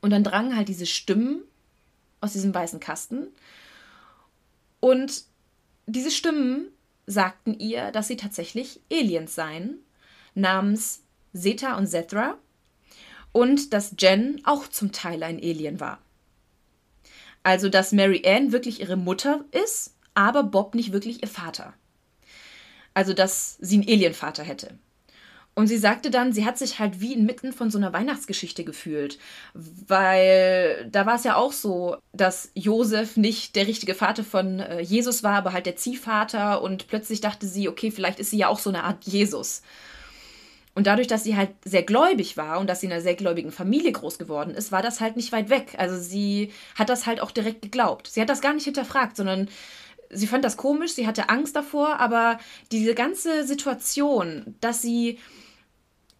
Und 0.00 0.10
dann 0.10 0.24
drangen 0.24 0.56
halt 0.56 0.68
diese 0.68 0.86
Stimmen 0.86 1.42
aus 2.20 2.32
diesem 2.32 2.54
weißen 2.54 2.80
Kasten. 2.80 3.28
Und 4.80 5.24
diese 5.86 6.10
Stimmen 6.10 6.68
sagten 7.06 7.58
ihr, 7.58 7.92
dass 7.92 8.08
sie 8.08 8.16
tatsächlich 8.16 8.80
Aliens 8.90 9.34
seien, 9.34 9.78
namens 10.34 11.02
Zeta 11.32 11.76
und 11.76 11.86
Zethra, 11.86 12.36
und 13.32 13.72
dass 13.72 13.94
Jen 13.98 14.40
auch 14.44 14.66
zum 14.66 14.92
Teil 14.92 15.22
ein 15.22 15.36
Alien 15.36 15.78
war. 15.78 15.98
Also, 17.46 17.68
dass 17.68 17.92
Mary 17.92 18.24
Ann 18.26 18.50
wirklich 18.50 18.80
ihre 18.80 18.96
Mutter 18.96 19.44
ist, 19.52 19.94
aber 20.14 20.42
Bob 20.42 20.74
nicht 20.74 20.92
wirklich 20.92 21.22
ihr 21.22 21.28
Vater. 21.28 21.74
Also, 22.92 23.12
dass 23.12 23.56
sie 23.60 23.76
einen 23.76 23.88
Alienvater 23.88 24.42
hätte. 24.42 24.80
Und 25.54 25.68
sie 25.68 25.78
sagte 25.78 26.10
dann, 26.10 26.32
sie 26.32 26.44
hat 26.44 26.58
sich 26.58 26.80
halt 26.80 27.00
wie 27.00 27.12
inmitten 27.12 27.52
von 27.52 27.70
so 27.70 27.78
einer 27.78 27.92
Weihnachtsgeschichte 27.92 28.64
gefühlt. 28.64 29.20
Weil 29.54 30.88
da 30.90 31.06
war 31.06 31.14
es 31.14 31.22
ja 31.22 31.36
auch 31.36 31.52
so, 31.52 31.98
dass 32.12 32.50
Josef 32.54 33.16
nicht 33.16 33.54
der 33.54 33.68
richtige 33.68 33.94
Vater 33.94 34.24
von 34.24 34.58
äh, 34.58 34.80
Jesus 34.80 35.22
war, 35.22 35.36
aber 35.36 35.52
halt 35.52 35.66
der 35.66 35.76
Ziehvater. 35.76 36.62
Und 36.62 36.88
plötzlich 36.88 37.20
dachte 37.20 37.46
sie, 37.46 37.68
okay, 37.68 37.92
vielleicht 37.92 38.18
ist 38.18 38.30
sie 38.30 38.38
ja 38.38 38.48
auch 38.48 38.58
so 38.58 38.70
eine 38.70 38.82
Art 38.82 39.04
Jesus. 39.04 39.62
Und 40.76 40.86
dadurch, 40.86 41.08
dass 41.08 41.24
sie 41.24 41.36
halt 41.36 41.52
sehr 41.64 41.82
gläubig 41.82 42.36
war 42.36 42.60
und 42.60 42.68
dass 42.68 42.80
sie 42.80 42.86
in 42.86 42.92
einer 42.92 43.00
sehr 43.00 43.14
gläubigen 43.14 43.50
Familie 43.50 43.92
groß 43.92 44.18
geworden 44.18 44.50
ist, 44.54 44.72
war 44.72 44.82
das 44.82 45.00
halt 45.00 45.16
nicht 45.16 45.32
weit 45.32 45.48
weg. 45.48 45.74
Also 45.78 45.98
sie 45.98 46.52
hat 46.74 46.90
das 46.90 47.06
halt 47.06 47.22
auch 47.22 47.30
direkt 47.30 47.62
geglaubt. 47.62 48.08
Sie 48.08 48.20
hat 48.20 48.28
das 48.28 48.42
gar 48.42 48.52
nicht 48.52 48.64
hinterfragt, 48.64 49.16
sondern 49.16 49.48
sie 50.10 50.26
fand 50.26 50.44
das 50.44 50.58
komisch, 50.58 50.92
sie 50.92 51.06
hatte 51.06 51.30
Angst 51.30 51.56
davor, 51.56 51.98
aber 51.98 52.38
diese 52.72 52.94
ganze 52.94 53.46
Situation, 53.46 54.54
dass 54.60 54.82
sie 54.82 55.18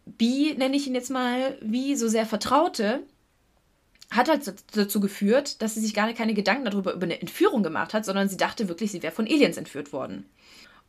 Bi, 0.06 0.54
nenne 0.56 0.76
ich 0.76 0.86
ihn 0.86 0.94
jetzt 0.94 1.10
mal, 1.10 1.58
wie 1.60 1.94
so 1.94 2.08
sehr 2.08 2.24
vertraute, 2.24 3.02
hat 4.10 4.30
halt 4.30 4.54
dazu 4.74 5.00
geführt, 5.00 5.60
dass 5.60 5.74
sie 5.74 5.80
sich 5.80 5.92
gar 5.92 6.10
keine 6.14 6.32
Gedanken 6.32 6.64
darüber 6.64 6.94
über 6.94 7.04
eine 7.04 7.20
Entführung 7.20 7.62
gemacht 7.62 7.92
hat, 7.92 8.06
sondern 8.06 8.30
sie 8.30 8.38
dachte 8.38 8.68
wirklich, 8.68 8.90
sie 8.90 9.02
wäre 9.02 9.12
von 9.12 9.26
Aliens 9.26 9.58
entführt 9.58 9.92
worden. 9.92 10.24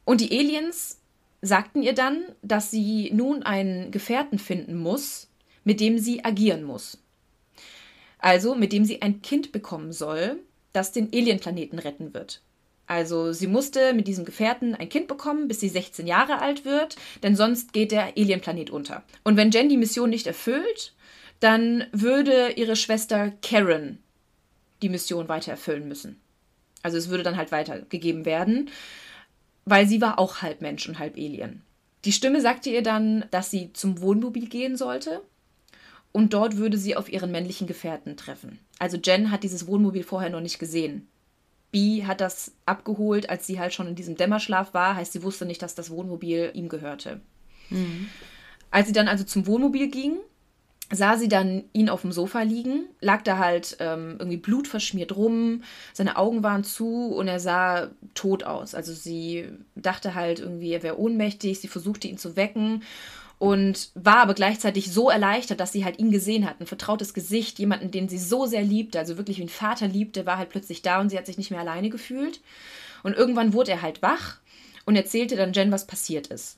Und 0.05 0.21
die 0.21 0.31
Aliens 0.31 1.01
sagten 1.41 1.83
ihr 1.83 1.93
dann, 1.93 2.23
dass 2.41 2.71
sie 2.71 3.11
nun 3.13 3.43
einen 3.43 3.91
Gefährten 3.91 4.39
finden 4.39 4.77
muss, 4.77 5.29
mit 5.63 5.79
dem 5.79 5.99
sie 5.99 6.23
agieren 6.23 6.63
muss. 6.63 6.97
Also 8.19 8.55
mit 8.55 8.73
dem 8.73 8.85
sie 8.85 9.01
ein 9.01 9.21
Kind 9.21 9.51
bekommen 9.51 9.91
soll, 9.91 10.39
das 10.73 10.91
den 10.91 11.09
Alienplaneten 11.13 11.79
retten 11.79 12.13
wird. 12.13 12.41
Also 12.87 13.33
sie 13.33 13.47
musste 13.47 13.93
mit 13.93 14.07
diesem 14.07 14.23
Gefährten 14.23 14.73
ein 14.73 14.89
Kind 14.89 15.07
bekommen, 15.07 15.47
bis 15.47 15.59
sie 15.59 15.69
16 15.69 16.07
Jahre 16.07 16.39
alt 16.39 16.63
wird, 16.63 16.95
denn 17.21 17.35
sonst 17.35 17.73
geht 17.73 17.91
der 17.91 18.13
Alienplanet 18.17 18.69
unter. 18.69 19.03
Und 19.23 19.35
wenn 19.35 19.51
Jen 19.51 19.69
die 19.69 19.77
Mission 19.77 20.09
nicht 20.09 20.25
erfüllt, 20.25 20.93
dann 21.41 21.85
würde 21.91 22.53
ihre 22.55 22.75
Schwester 22.75 23.33
Karen 23.41 23.99
die 24.81 24.89
Mission 24.89 25.27
weiter 25.27 25.51
erfüllen 25.51 25.87
müssen. 25.87 26.19
Also 26.81 26.97
es 26.97 27.09
würde 27.09 27.23
dann 27.23 27.37
halt 27.37 27.51
weitergegeben 27.51 28.25
werden 28.25 28.69
weil 29.69 29.85
sie 29.85 30.01
war 30.01 30.17
auch 30.17 30.41
halb 30.41 30.61
Mensch 30.61 30.87
und 30.87 30.97
halb 30.97 31.15
Alien. 31.17 31.61
Die 32.05 32.13
Stimme 32.13 32.39
sagte 32.39 32.69
ihr 32.69 32.83
dann, 32.83 33.25
dass 33.31 33.51
sie 33.51 33.73
zum 33.73 33.99
Wohnmobil 34.01 34.47
gehen 34.47 34.77
sollte 34.77 35.21
und 36.13 36.33
dort 36.33 36.55
würde 36.55 36.77
sie 36.77 36.95
auf 36.95 37.11
ihren 37.11 37.31
männlichen 37.31 37.67
Gefährten 37.67 38.15
treffen. 38.15 38.59
Also 38.79 38.97
Jen 38.97 39.29
hat 39.29 39.43
dieses 39.43 39.67
Wohnmobil 39.67 40.03
vorher 40.03 40.29
noch 40.29 40.39
nicht 40.39 40.57
gesehen. 40.57 41.07
Bee 41.71 42.05
hat 42.05 42.21
das 42.21 42.53
abgeholt, 42.65 43.29
als 43.29 43.45
sie 43.45 43.59
halt 43.59 43.73
schon 43.73 43.87
in 43.87 43.95
diesem 43.95 44.15
Dämmerschlaf 44.15 44.73
war, 44.73 44.95
heißt 44.95 45.11
sie 45.11 45.23
wusste 45.23 45.45
nicht, 45.45 45.61
dass 45.61 45.75
das 45.75 45.89
Wohnmobil 45.89 46.51
ihm 46.53 46.69
gehörte. 46.69 47.19
Mhm. 47.69 48.07
Als 48.71 48.87
sie 48.87 48.93
dann 48.93 49.09
also 49.09 49.25
zum 49.25 49.47
Wohnmobil 49.47 49.89
ging, 49.89 50.17
sah 50.91 51.17
sie 51.17 51.27
dann 51.27 51.65
ihn 51.73 51.89
auf 51.89 52.01
dem 52.01 52.11
Sofa 52.11 52.41
liegen, 52.43 52.85
lag 53.01 53.21
da 53.23 53.37
halt 53.37 53.77
ähm, 53.79 54.15
irgendwie 54.19 54.37
blutverschmiert 54.37 55.15
rum, 55.15 55.63
seine 55.93 56.17
Augen 56.17 56.43
waren 56.43 56.63
zu 56.63 57.07
und 57.07 57.27
er 57.27 57.39
sah 57.39 57.89
tot 58.13 58.43
aus. 58.43 58.73
Also 58.73 58.93
sie 58.93 59.49
dachte 59.75 60.15
halt 60.15 60.39
irgendwie, 60.39 60.71
er 60.71 60.83
wäre 60.83 60.99
ohnmächtig, 60.99 61.59
sie 61.59 61.67
versuchte 61.67 62.07
ihn 62.07 62.17
zu 62.17 62.37
wecken 62.37 62.83
und 63.37 63.91
war 63.93 64.17
aber 64.17 64.33
gleichzeitig 64.33 64.91
so 64.91 65.09
erleichtert, 65.09 65.59
dass 65.59 65.71
sie 65.71 65.85
halt 65.85 65.99
ihn 65.99 66.09
gesehen 66.09 66.49
hat, 66.49 66.59
ein 66.59 66.67
vertrautes 66.67 67.13
Gesicht, 67.13 67.59
jemanden, 67.59 67.91
den 67.91 68.09
sie 68.09 68.17
so 68.17 68.45
sehr 68.45 68.63
liebte, 68.63 68.97
also 68.97 69.17
wirklich 69.17 69.37
wie 69.37 69.43
ein 69.43 69.49
Vater 69.49 69.87
liebte, 69.87 70.25
war 70.25 70.37
halt 70.37 70.49
plötzlich 70.49 70.81
da 70.81 71.01
und 71.01 71.09
sie 71.09 71.17
hat 71.17 71.25
sich 71.25 71.37
nicht 71.37 71.51
mehr 71.51 71.59
alleine 71.59 71.89
gefühlt. 71.89 72.41
Und 73.03 73.15
irgendwann 73.15 73.53
wurde 73.53 73.71
er 73.71 73.81
halt 73.81 74.01
wach 74.01 74.39
und 74.85 74.95
erzählte 74.95 75.35
dann 75.35 75.53
Jen, 75.53 75.71
was 75.71 75.85
passiert 75.85 76.27
ist. 76.27 76.57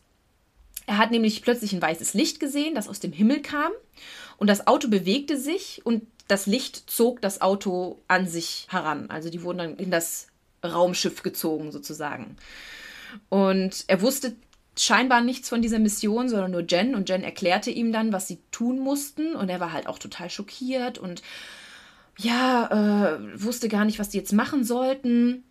Er 0.90 0.98
hat 0.98 1.12
nämlich 1.12 1.44
plötzlich 1.44 1.72
ein 1.74 1.84
weißes 1.84 2.16
Licht 2.16 2.40
gesehen, 2.40 2.74
das 2.74 2.90
aus 2.90 3.00
dem 3.00 3.12
Himmel 3.12 3.44
kam. 3.44 3.72
Und 4.38 4.48
das 4.48 4.66
Auto 4.66 4.88
bewegte 4.88 5.38
sich 5.38 5.86
und 5.86 6.08
das 6.28 6.48
Licht 6.48 6.90
zog 6.90 7.22
das 7.22 7.42
Auto 7.42 8.02
an 8.08 8.28
sich 8.28 8.66
heran. 8.72 9.12
Also 9.12 9.30
die 9.30 9.44
wurden 9.44 9.60
dann 9.60 9.78
in 9.78 9.92
das 9.92 10.30
Raumschiff 10.66 11.22
gezogen 11.22 11.72
sozusagen. 11.72 12.38
Und 13.30 13.84
er 13.86 14.02
wusste 14.02 14.36
scheinbar 14.76 15.22
nichts 15.22 15.48
von 15.48 15.62
dieser 15.62 15.78
Mission, 15.78 16.28
sondern 16.28 16.50
nur 16.50 16.66
Jen. 16.68 16.96
Und 16.96 17.08
Jen 17.08 17.24
erklärte 17.24 17.70
ihm 17.70 17.92
dann, 17.92 18.12
was 18.12 18.28
sie 18.28 18.40
tun 18.50 18.80
mussten. 18.80 19.36
Und 19.36 19.50
er 19.50 19.60
war 19.60 19.74
halt 19.74 19.86
auch 19.86 20.00
total 20.00 20.32
schockiert 20.32 20.98
und 20.98 21.22
ja, 22.18 23.14
äh, 23.14 23.44
wusste 23.44 23.70
gar 23.70 23.86
nicht, 23.86 24.00
was 24.00 24.10
die 24.10 24.18
jetzt 24.18 24.34
machen 24.34 24.64
sollten. 24.64 25.44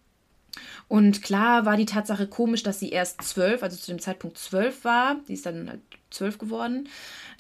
Und 0.89 1.23
klar 1.23 1.67
war 1.67 1.77
die 1.77 1.87
Tatsache 1.87 2.27
komisch, 2.27 2.63
dass 2.63 2.81
sie 2.81 2.89
erst 2.89 3.23
zwölf, 3.23 3.63
also 3.63 3.77
zu 3.77 3.91
dem 3.91 4.01
Zeitpunkt 4.01 4.39
zwölf 4.39 4.85
war. 4.85 5.17
Die 5.29 5.35
ist 5.35 5.45
dann 5.45 5.69
halt 5.69 5.81
zwölf 6.11 6.39
geworden. 6.39 6.89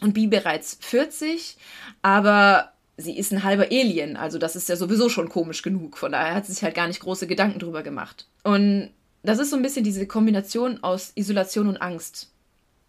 Und 0.00 0.12
Bi 0.12 0.26
bereits 0.26 0.76
40. 0.80 1.56
Aber 2.02 2.72
sie 2.98 3.16
ist 3.16 3.32
ein 3.32 3.44
halber 3.44 3.68
Alien, 3.70 4.16
also 4.16 4.38
das 4.38 4.56
ist 4.56 4.68
ja 4.68 4.76
sowieso 4.76 5.08
schon 5.08 5.28
komisch 5.28 5.62
genug. 5.62 5.96
Von 5.96 6.12
daher 6.12 6.34
hat 6.34 6.46
sie 6.46 6.52
sich 6.52 6.62
halt 6.62 6.74
gar 6.74 6.88
nicht 6.88 7.00
große 7.00 7.26
Gedanken 7.26 7.60
drüber 7.60 7.82
gemacht. 7.82 8.26
Und 8.42 8.90
das 9.22 9.38
ist 9.38 9.50
so 9.50 9.56
ein 9.56 9.62
bisschen 9.62 9.84
diese 9.84 10.06
Kombination 10.06 10.82
aus 10.82 11.12
Isolation 11.14 11.68
und 11.68 11.80
Angst, 11.80 12.30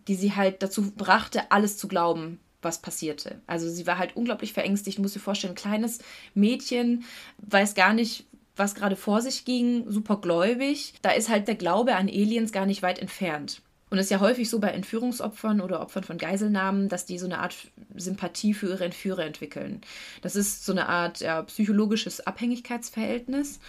die 0.08 0.16
sie 0.16 0.36
halt 0.36 0.62
dazu 0.62 0.92
brachte, 0.92 1.52
alles 1.52 1.78
zu 1.78 1.88
glauben, 1.88 2.40
was 2.62 2.82
passierte. 2.82 3.42
Also 3.48 3.70
sie 3.70 3.88
war 3.88 3.98
halt 3.98 4.16
unglaublich 4.16 4.54
verängstigt. 4.54 5.00
Muss 5.00 5.14
dir 5.14 5.20
vorstellen, 5.20 5.54
ein 5.54 5.56
kleines 5.56 6.00
Mädchen 6.34 7.06
weiß 7.38 7.76
gar 7.76 7.94
nicht, 7.94 8.26
was 8.60 8.76
gerade 8.76 8.96
vor 8.96 9.22
sich 9.22 9.46
ging, 9.46 9.90
super 9.90 10.18
gläubig. 10.18 10.94
Da 11.02 11.12
ist 11.12 11.30
halt 11.30 11.48
der 11.48 11.56
Glaube 11.56 11.96
an 11.96 12.08
Aliens 12.08 12.52
gar 12.52 12.66
nicht 12.66 12.84
weit 12.84 13.00
entfernt. 13.00 13.62
Und 13.90 13.98
es 13.98 14.06
ist 14.06 14.12
ja 14.12 14.20
häufig 14.20 14.50
so 14.50 14.60
bei 14.60 14.70
Entführungsopfern 14.70 15.62
oder 15.62 15.82
Opfern 15.82 16.04
von 16.04 16.20
Geiselnahmen, 16.20 16.90
dass 16.90 17.06
die 17.06 17.18
so 17.18 17.26
eine 17.26 17.40
Art 17.40 17.56
Sympathie 17.96 18.54
für 18.54 18.68
ihre 18.68 18.86
Entführer 18.86 19.26
entwickeln. 19.26 19.82
Das 20.22 20.36
ist 20.36 20.66
so 20.66 20.72
eine 20.72 20.88
Art 20.88 21.22
ja, 21.22 21.42
psychologisches 21.44 22.26
Abhängigkeitsverhältnis 22.26 23.60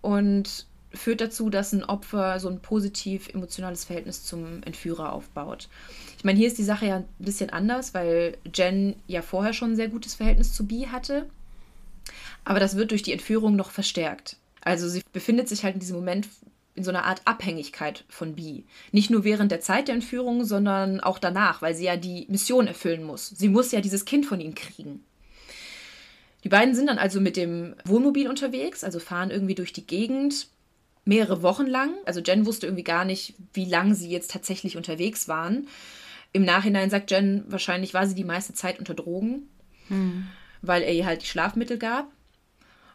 und 0.00 0.66
führt 0.92 1.20
dazu, 1.20 1.50
dass 1.50 1.72
ein 1.72 1.84
Opfer 1.84 2.40
so 2.40 2.48
ein 2.48 2.60
positiv 2.60 3.28
emotionales 3.28 3.84
Verhältnis 3.84 4.24
zum 4.24 4.62
Entführer 4.64 5.12
aufbaut. 5.12 5.68
Ich 6.18 6.24
meine, 6.24 6.36
hier 6.36 6.48
ist 6.48 6.58
die 6.58 6.64
Sache 6.64 6.86
ja 6.86 6.96
ein 6.96 7.08
bisschen 7.18 7.50
anders, 7.50 7.94
weil 7.94 8.36
Jen 8.52 8.96
ja 9.06 9.22
vorher 9.22 9.52
schon 9.52 9.72
ein 9.72 9.76
sehr 9.76 9.88
gutes 9.88 10.16
Verhältnis 10.16 10.52
zu 10.52 10.66
Bee 10.66 10.88
hatte. 10.88 11.26
Aber 12.44 12.60
das 12.60 12.76
wird 12.76 12.90
durch 12.90 13.02
die 13.02 13.12
Entführung 13.12 13.56
noch 13.56 13.70
verstärkt. 13.70 14.36
Also 14.62 14.88
sie 14.88 15.02
befindet 15.12 15.48
sich 15.48 15.64
halt 15.64 15.74
in 15.74 15.80
diesem 15.80 15.96
Moment 15.96 16.28
in 16.74 16.84
so 16.84 16.90
einer 16.90 17.04
Art 17.04 17.22
Abhängigkeit 17.24 18.04
von 18.08 18.34
Bee. 18.36 18.64
Nicht 18.92 19.10
nur 19.10 19.24
während 19.24 19.50
der 19.50 19.60
Zeit 19.60 19.88
der 19.88 19.94
Entführung, 19.94 20.44
sondern 20.44 21.00
auch 21.00 21.18
danach, 21.18 21.62
weil 21.62 21.74
sie 21.74 21.84
ja 21.84 21.96
die 21.96 22.26
Mission 22.28 22.66
erfüllen 22.66 23.04
muss. 23.04 23.28
Sie 23.28 23.48
muss 23.48 23.72
ja 23.72 23.80
dieses 23.80 24.04
Kind 24.04 24.26
von 24.26 24.40
ihm 24.40 24.54
kriegen. 24.54 25.04
Die 26.44 26.48
beiden 26.48 26.74
sind 26.74 26.86
dann 26.86 26.98
also 26.98 27.20
mit 27.20 27.36
dem 27.36 27.74
Wohnmobil 27.84 28.28
unterwegs, 28.28 28.82
also 28.82 28.98
fahren 28.98 29.30
irgendwie 29.30 29.54
durch 29.54 29.72
die 29.72 29.86
Gegend 29.86 30.48
mehrere 31.04 31.42
Wochen 31.42 31.66
lang. 31.66 31.94
Also 32.06 32.20
Jen 32.20 32.46
wusste 32.46 32.66
irgendwie 32.66 32.84
gar 32.84 33.04
nicht, 33.04 33.34
wie 33.52 33.66
lange 33.66 33.94
sie 33.94 34.10
jetzt 34.10 34.30
tatsächlich 34.30 34.76
unterwegs 34.76 35.28
waren. 35.28 35.68
Im 36.32 36.44
Nachhinein 36.44 36.88
sagt 36.88 37.10
Jen, 37.10 37.44
wahrscheinlich 37.48 37.92
war 37.92 38.06
sie 38.06 38.14
die 38.14 38.24
meiste 38.24 38.54
Zeit 38.54 38.78
unter 38.78 38.94
Drogen, 38.94 39.48
hm. 39.88 40.28
weil 40.62 40.82
er 40.82 40.94
ihr 40.94 41.04
halt 41.04 41.22
die 41.22 41.26
Schlafmittel 41.26 41.76
gab. 41.76 42.10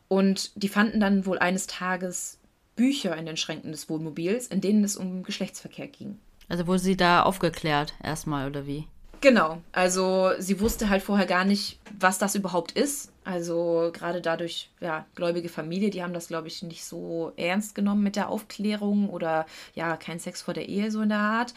Und 0.07 0.51
die 0.55 0.69
fanden 0.69 0.99
dann 0.99 1.25
wohl 1.25 1.39
eines 1.39 1.67
Tages 1.67 2.39
Bücher 2.75 3.15
in 3.15 3.25
den 3.25 3.37
Schränken 3.37 3.71
des 3.71 3.89
Wohnmobils, 3.89 4.47
in 4.47 4.61
denen 4.61 4.83
es 4.83 4.97
um 4.97 5.23
Geschlechtsverkehr 5.23 5.87
ging. 5.87 6.19
Also 6.49 6.67
wurde 6.67 6.79
sie 6.79 6.97
da 6.97 7.23
aufgeklärt 7.23 7.93
erstmal 8.03 8.47
oder 8.47 8.67
wie? 8.67 8.87
Genau, 9.21 9.61
also 9.71 10.31
sie 10.37 10.59
wusste 10.59 10.89
halt 10.89 11.01
vorher 11.01 11.25
gar 11.25 11.45
nicht, 11.45 11.79
was 11.99 12.19
das 12.19 12.35
überhaupt 12.35 12.73
ist. 12.73 13.11
Also 13.23 13.89
gerade 13.91 14.21
dadurch, 14.21 14.69
ja, 14.81 15.05
gläubige 15.15 15.49
Familie, 15.49 15.89
die 15.89 16.03
haben 16.03 16.13
das, 16.13 16.27
glaube 16.27 16.47
ich, 16.47 16.61
nicht 16.61 16.85
so 16.85 17.31
ernst 17.35 17.73
genommen 17.73 18.03
mit 18.03 18.17
der 18.17 18.29
Aufklärung 18.29 19.09
oder 19.09 19.47
ja, 19.73 19.97
kein 19.97 20.19
Sex 20.19 20.43
vor 20.43 20.53
der 20.53 20.69
Ehe 20.69 20.91
so 20.91 21.01
in 21.01 21.09
der 21.09 21.17
Art. 21.17 21.55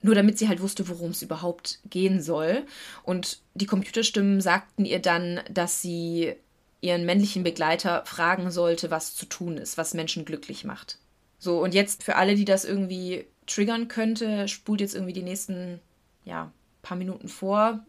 Nur 0.00 0.14
damit 0.14 0.38
sie 0.38 0.48
halt 0.48 0.62
wusste, 0.62 0.88
worum 0.88 1.10
es 1.10 1.20
überhaupt 1.20 1.80
gehen 1.90 2.22
soll. 2.22 2.64
Und 3.02 3.40
die 3.54 3.66
Computerstimmen 3.66 4.40
sagten 4.40 4.84
ihr 4.84 5.00
dann, 5.00 5.40
dass 5.50 5.82
sie 5.82 6.34
ihren 6.84 7.06
männlichen 7.06 7.42
Begleiter 7.42 8.04
fragen 8.04 8.50
sollte, 8.50 8.90
was 8.90 9.14
zu 9.14 9.26
tun 9.26 9.56
ist, 9.56 9.78
was 9.78 9.94
Menschen 9.94 10.24
glücklich 10.24 10.64
macht. 10.64 10.98
So, 11.38 11.62
und 11.62 11.74
jetzt 11.74 12.02
für 12.02 12.16
alle, 12.16 12.34
die 12.34 12.44
das 12.44 12.64
irgendwie 12.64 13.24
triggern 13.46 13.88
könnte, 13.88 14.48
spult 14.48 14.80
jetzt 14.80 14.94
irgendwie 14.94 15.14
die 15.14 15.22
nächsten, 15.22 15.80
ja, 16.24 16.52
paar 16.82 16.98
Minuten 16.98 17.28
vor. 17.28 17.84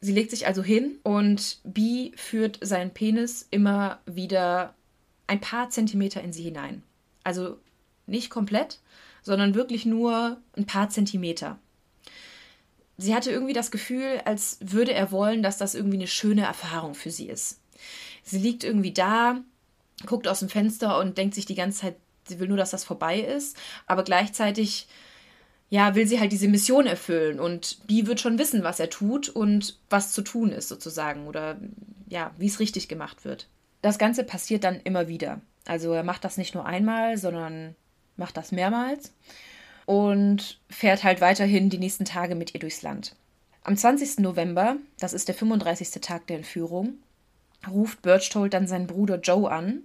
Sie 0.00 0.12
legt 0.12 0.30
sich 0.30 0.46
also 0.46 0.62
hin 0.62 0.98
und 1.02 1.60
B 1.64 2.12
führt 2.16 2.58
seinen 2.62 2.92
Penis 2.92 3.46
immer 3.50 4.00
wieder 4.06 4.74
ein 5.26 5.40
paar 5.40 5.70
Zentimeter 5.70 6.22
in 6.22 6.32
sie 6.32 6.42
hinein. 6.42 6.82
Also 7.24 7.58
nicht 8.06 8.30
komplett, 8.30 8.80
sondern 9.22 9.54
wirklich 9.54 9.84
nur 9.86 10.38
ein 10.56 10.66
paar 10.66 10.88
Zentimeter 10.88 11.58
sie 12.96 13.14
hatte 13.14 13.30
irgendwie 13.30 13.52
das 13.52 13.70
Gefühl, 13.70 14.20
als 14.24 14.58
würde 14.60 14.92
er 14.92 15.10
wollen, 15.10 15.42
dass 15.42 15.58
das 15.58 15.74
irgendwie 15.74 15.96
eine 15.96 16.06
schöne 16.06 16.42
Erfahrung 16.42 16.94
für 16.94 17.10
sie 17.10 17.28
ist. 17.28 17.60
Sie 18.22 18.38
liegt 18.38 18.64
irgendwie 18.64 18.92
da, 18.92 19.40
guckt 20.06 20.28
aus 20.28 20.40
dem 20.40 20.48
Fenster 20.48 20.98
und 20.98 21.18
denkt 21.18 21.34
sich 21.34 21.46
die 21.46 21.54
ganze 21.54 21.80
Zeit, 21.80 21.96
sie 22.28 22.38
will 22.38 22.48
nur, 22.48 22.56
dass 22.56 22.70
das 22.70 22.84
vorbei 22.84 23.20
ist, 23.20 23.56
aber 23.86 24.04
gleichzeitig 24.04 24.86
ja, 25.68 25.94
will 25.94 26.06
sie 26.06 26.20
halt 26.20 26.32
diese 26.32 26.48
Mission 26.48 26.86
erfüllen 26.86 27.40
und 27.40 27.86
Bee 27.86 28.06
wird 28.06 28.20
schon 28.20 28.38
wissen, 28.38 28.62
was 28.62 28.78
er 28.78 28.90
tut 28.90 29.30
und 29.30 29.78
was 29.88 30.12
zu 30.12 30.20
tun 30.20 30.52
ist 30.52 30.68
sozusagen 30.68 31.26
oder 31.26 31.58
ja, 32.08 32.32
wie 32.36 32.46
es 32.46 32.60
richtig 32.60 32.88
gemacht 32.88 33.24
wird. 33.24 33.48
Das 33.80 33.98
Ganze 33.98 34.22
passiert 34.22 34.64
dann 34.64 34.80
immer 34.80 35.08
wieder. 35.08 35.40
Also 35.66 35.92
er 35.94 36.02
macht 36.02 36.24
das 36.24 36.36
nicht 36.36 36.54
nur 36.54 36.66
einmal, 36.66 37.16
sondern 37.16 37.74
macht 38.16 38.36
das 38.36 38.52
mehrmals 38.52 39.12
und 39.92 40.58
fährt 40.70 41.04
halt 41.04 41.20
weiterhin 41.20 41.68
die 41.68 41.76
nächsten 41.76 42.06
Tage 42.06 42.34
mit 42.34 42.54
ihr 42.54 42.60
durchs 42.60 42.80
Land. 42.80 43.14
Am 43.62 43.76
20. 43.76 44.20
November, 44.20 44.76
das 44.98 45.12
ist 45.12 45.28
der 45.28 45.34
35. 45.34 46.00
Tag 46.00 46.26
der 46.28 46.38
Entführung, 46.38 46.94
ruft 47.70 48.00
Birchtold 48.00 48.54
dann 48.54 48.66
seinen 48.66 48.86
Bruder 48.86 49.20
Joe 49.20 49.50
an 49.50 49.82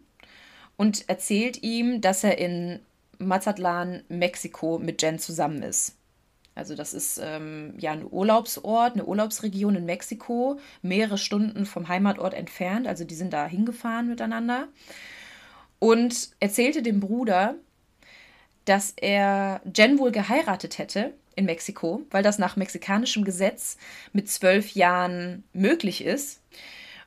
und 0.77 1.09
erzählt 1.09 1.61
ihm, 1.61 1.99
dass 1.99 2.23
er 2.23 2.37
in 2.37 2.79
Mazatlan, 3.19 4.01
Mexiko 4.07 4.79
mit 4.79 5.01
Jen 5.01 5.19
zusammen 5.19 5.61
ist. 5.61 5.97
Also 6.55 6.73
das 6.73 6.93
ist 6.93 7.19
ähm, 7.21 7.73
ja 7.77 7.91
ein 7.91 8.07
Urlaubsort, 8.09 8.93
eine 8.93 9.03
Urlaubsregion 9.03 9.75
in 9.75 9.85
Mexiko, 9.85 10.57
mehrere 10.81 11.17
Stunden 11.17 11.65
vom 11.65 11.89
Heimatort 11.89 12.33
entfernt. 12.33 12.87
Also 12.87 13.03
die 13.03 13.15
sind 13.15 13.33
da 13.33 13.45
hingefahren 13.45 14.07
miteinander. 14.07 14.69
Und 15.79 16.29
erzählte 16.39 16.81
dem 16.81 17.01
Bruder, 17.01 17.55
dass 18.67 18.93
er 18.97 19.61
Jen 19.73 19.97
wohl 19.97 20.11
geheiratet 20.11 20.77
hätte 20.77 21.13
in 21.35 21.45
Mexiko, 21.45 22.01
weil 22.11 22.23
das 22.23 22.37
nach 22.37 22.55
mexikanischem 22.55 23.23
Gesetz 23.23 23.77
mit 24.11 24.29
zwölf 24.29 24.71
Jahren 24.71 25.43
möglich 25.53 26.03
ist. 26.03 26.41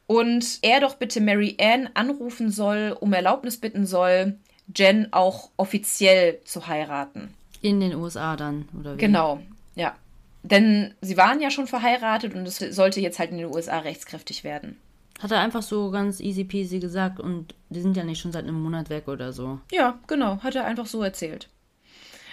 Und 0.06 0.58
er 0.62 0.80
doch 0.80 0.94
bitte 0.94 1.20
Mary 1.20 1.56
Ann 1.60 1.90
anrufen 1.94 2.50
soll, 2.50 2.96
um 2.98 3.12
Erlaubnis 3.12 3.58
bitten 3.58 3.86
soll, 3.86 4.38
Jen 4.74 5.12
auch 5.12 5.50
offiziell 5.56 6.40
zu 6.44 6.66
heiraten. 6.66 7.34
In 7.60 7.80
den 7.80 7.94
USA 7.94 8.36
dann, 8.36 8.68
oder 8.78 8.94
wie? 8.94 8.98
Genau, 8.98 9.40
ja. 9.74 9.94
Denn 10.42 10.94
sie 11.02 11.18
waren 11.18 11.40
ja 11.40 11.50
schon 11.50 11.66
verheiratet 11.66 12.34
und 12.34 12.48
es 12.48 12.58
sollte 12.58 13.00
jetzt 13.00 13.18
halt 13.18 13.30
in 13.30 13.38
den 13.38 13.54
USA 13.54 13.80
rechtskräftig 13.80 14.42
werden. 14.42 14.78
Hat 15.20 15.30
er 15.30 15.40
einfach 15.40 15.62
so 15.62 15.90
ganz 15.90 16.18
easy 16.20 16.44
peasy 16.44 16.80
gesagt 16.80 17.20
und 17.20 17.54
die 17.68 17.82
sind 17.82 17.96
ja 17.96 18.04
nicht 18.04 18.20
schon 18.20 18.32
seit 18.32 18.44
einem 18.44 18.60
Monat 18.60 18.88
weg 18.88 19.06
oder 19.06 19.32
so. 19.32 19.60
Ja, 19.70 19.98
genau, 20.06 20.42
hat 20.42 20.54
er 20.54 20.64
einfach 20.64 20.86
so 20.86 21.02
erzählt. 21.02 21.48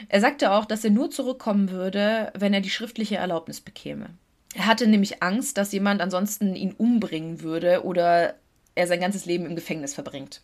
Er 0.08 0.22
sagte 0.22 0.52
auch, 0.52 0.66
dass 0.66 0.84
er 0.84 0.92
nur 0.92 1.12
zurückkommen 1.12 1.70
würde, 1.70 2.32
wenn 2.38 2.54
er 2.54 2.62
die 2.62 2.70
schriftliche 2.70 3.18
Erlaubnis 3.18 3.60
bekäme. 3.60 4.12
Er 4.56 4.68
hatte 4.68 4.88
nämlich 4.88 5.22
Angst, 5.22 5.58
dass 5.58 5.74
jemand 5.74 6.02
ansonsten 6.02 6.56
ihn 6.56 6.72
umbringen 6.72 7.42
würde 7.42 7.84
oder 7.84 8.36
er 8.76 8.88
sein 8.88 9.02
ganzes 9.02 9.26
Leben 9.26 9.46
im 9.46 9.56
Gefängnis 9.56 9.94
verbringt. 9.94 10.42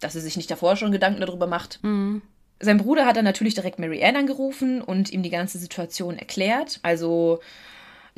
Dass 0.00 0.16
er 0.16 0.20
sich 0.20 0.36
nicht 0.36 0.50
davor 0.50 0.76
schon 0.76 0.92
Gedanken 0.92 1.20
darüber 1.20 1.46
macht. 1.46 1.78
Mhm. 1.82 2.22
Sein 2.60 2.78
Bruder 2.78 3.06
hat 3.06 3.16
dann 3.16 3.24
natürlich 3.24 3.54
direkt 3.54 3.78
Mary 3.78 4.02
Ann 4.02 4.16
angerufen 4.16 4.82
und 4.82 5.12
ihm 5.12 5.22
die 5.22 5.30
ganze 5.30 5.58
Situation 5.58 6.18
erklärt. 6.18 6.80
Also 6.82 7.38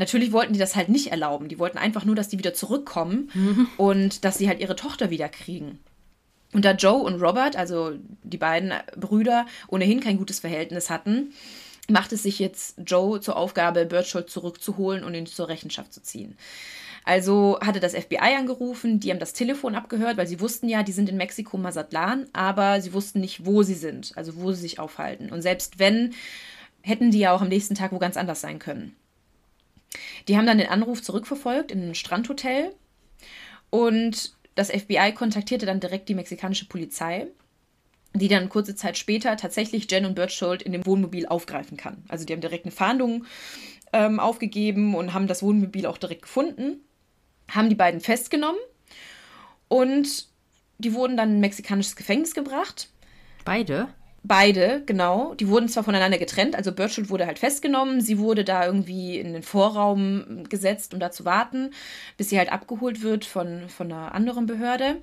Natürlich 0.00 0.32
wollten 0.32 0.54
die 0.54 0.58
das 0.58 0.76
halt 0.76 0.88
nicht 0.88 1.08
erlauben. 1.08 1.48
Die 1.48 1.58
wollten 1.58 1.76
einfach 1.76 2.06
nur, 2.06 2.14
dass 2.14 2.28
die 2.28 2.38
wieder 2.38 2.54
zurückkommen 2.54 3.30
mhm. 3.34 3.68
und 3.76 4.24
dass 4.24 4.38
sie 4.38 4.48
halt 4.48 4.58
ihre 4.58 4.74
Tochter 4.74 5.10
wieder 5.10 5.28
kriegen. 5.28 5.78
Und 6.54 6.64
da 6.64 6.72
Joe 6.72 7.02
und 7.02 7.20
Robert, 7.20 7.54
also 7.54 7.92
die 8.22 8.38
beiden 8.38 8.72
Brüder, 8.96 9.44
ohnehin 9.68 10.00
kein 10.00 10.16
gutes 10.16 10.40
Verhältnis 10.40 10.88
hatten, 10.88 11.34
macht 11.90 12.14
es 12.14 12.22
sich 12.22 12.38
jetzt 12.38 12.78
Joe 12.86 13.20
zur 13.20 13.36
Aufgabe, 13.36 13.84
Birchhold 13.84 14.30
zurückzuholen 14.30 15.04
und 15.04 15.12
ihn 15.12 15.26
zur 15.26 15.48
Rechenschaft 15.48 15.92
zu 15.92 16.02
ziehen. 16.02 16.34
Also 17.04 17.58
hatte 17.60 17.80
das 17.80 17.94
FBI 17.94 18.36
angerufen, 18.38 19.00
die 19.00 19.10
haben 19.10 19.18
das 19.18 19.34
Telefon 19.34 19.74
abgehört, 19.74 20.16
weil 20.16 20.26
sie 20.26 20.40
wussten 20.40 20.70
ja, 20.70 20.82
die 20.82 20.92
sind 20.92 21.10
in 21.10 21.18
Mexiko, 21.18 21.58
Mazatlan, 21.58 22.26
aber 22.32 22.80
sie 22.80 22.94
wussten 22.94 23.20
nicht, 23.20 23.44
wo 23.44 23.62
sie 23.62 23.74
sind, 23.74 24.12
also 24.16 24.36
wo 24.36 24.50
sie 24.52 24.62
sich 24.62 24.78
aufhalten. 24.78 25.30
Und 25.30 25.42
selbst 25.42 25.78
wenn, 25.78 26.14
hätten 26.80 27.10
die 27.10 27.18
ja 27.18 27.34
auch 27.34 27.42
am 27.42 27.48
nächsten 27.48 27.74
Tag 27.74 27.92
wo 27.92 27.98
ganz 27.98 28.16
anders 28.16 28.40
sein 28.40 28.58
können. 28.58 28.96
Die 30.28 30.36
haben 30.36 30.46
dann 30.46 30.58
den 30.58 30.68
Anruf 30.68 31.02
zurückverfolgt 31.02 31.72
in 31.72 31.90
ein 31.90 31.94
Strandhotel 31.94 32.74
und 33.70 34.34
das 34.54 34.70
FBI 34.70 35.12
kontaktierte 35.14 35.66
dann 35.66 35.80
direkt 35.80 36.08
die 36.08 36.14
mexikanische 36.14 36.66
Polizei, 36.66 37.26
die 38.14 38.28
dann 38.28 38.48
kurze 38.48 38.74
Zeit 38.74 38.98
später 38.98 39.36
tatsächlich 39.36 39.90
Jen 39.90 40.04
und 40.04 40.14
Berthold 40.14 40.62
in 40.62 40.72
dem 40.72 40.84
Wohnmobil 40.86 41.26
aufgreifen 41.26 41.76
kann. 41.76 42.04
Also 42.08 42.24
die 42.24 42.32
haben 42.32 42.40
direkt 42.40 42.64
eine 42.64 42.72
Fahndung 42.72 43.24
ähm, 43.92 44.20
aufgegeben 44.20 44.94
und 44.94 45.14
haben 45.14 45.26
das 45.26 45.42
Wohnmobil 45.42 45.86
auch 45.86 45.98
direkt 45.98 46.22
gefunden, 46.22 46.80
haben 47.48 47.68
die 47.68 47.74
beiden 47.74 48.00
festgenommen 48.00 48.60
und 49.68 50.28
die 50.78 50.94
wurden 50.94 51.16
dann 51.16 51.30
in 51.30 51.36
ein 51.36 51.40
mexikanisches 51.40 51.96
Gefängnis 51.96 52.34
gebracht. 52.34 52.90
Beide? 53.44 53.88
Beide, 54.22 54.82
genau. 54.84 55.34
Die 55.34 55.48
wurden 55.48 55.68
zwar 55.68 55.82
voneinander 55.82 56.18
getrennt, 56.18 56.54
also 56.54 56.72
Birchwood 56.72 57.08
wurde 57.08 57.26
halt 57.26 57.38
festgenommen, 57.38 58.00
sie 58.00 58.18
wurde 58.18 58.44
da 58.44 58.66
irgendwie 58.66 59.18
in 59.18 59.32
den 59.32 59.42
Vorraum 59.42 60.44
gesetzt, 60.48 60.92
um 60.92 61.00
da 61.00 61.10
zu 61.10 61.24
warten, 61.24 61.70
bis 62.16 62.28
sie 62.28 62.38
halt 62.38 62.52
abgeholt 62.52 63.02
wird 63.02 63.24
von, 63.24 63.68
von 63.68 63.90
einer 63.90 64.14
anderen 64.14 64.46
Behörde. 64.46 65.00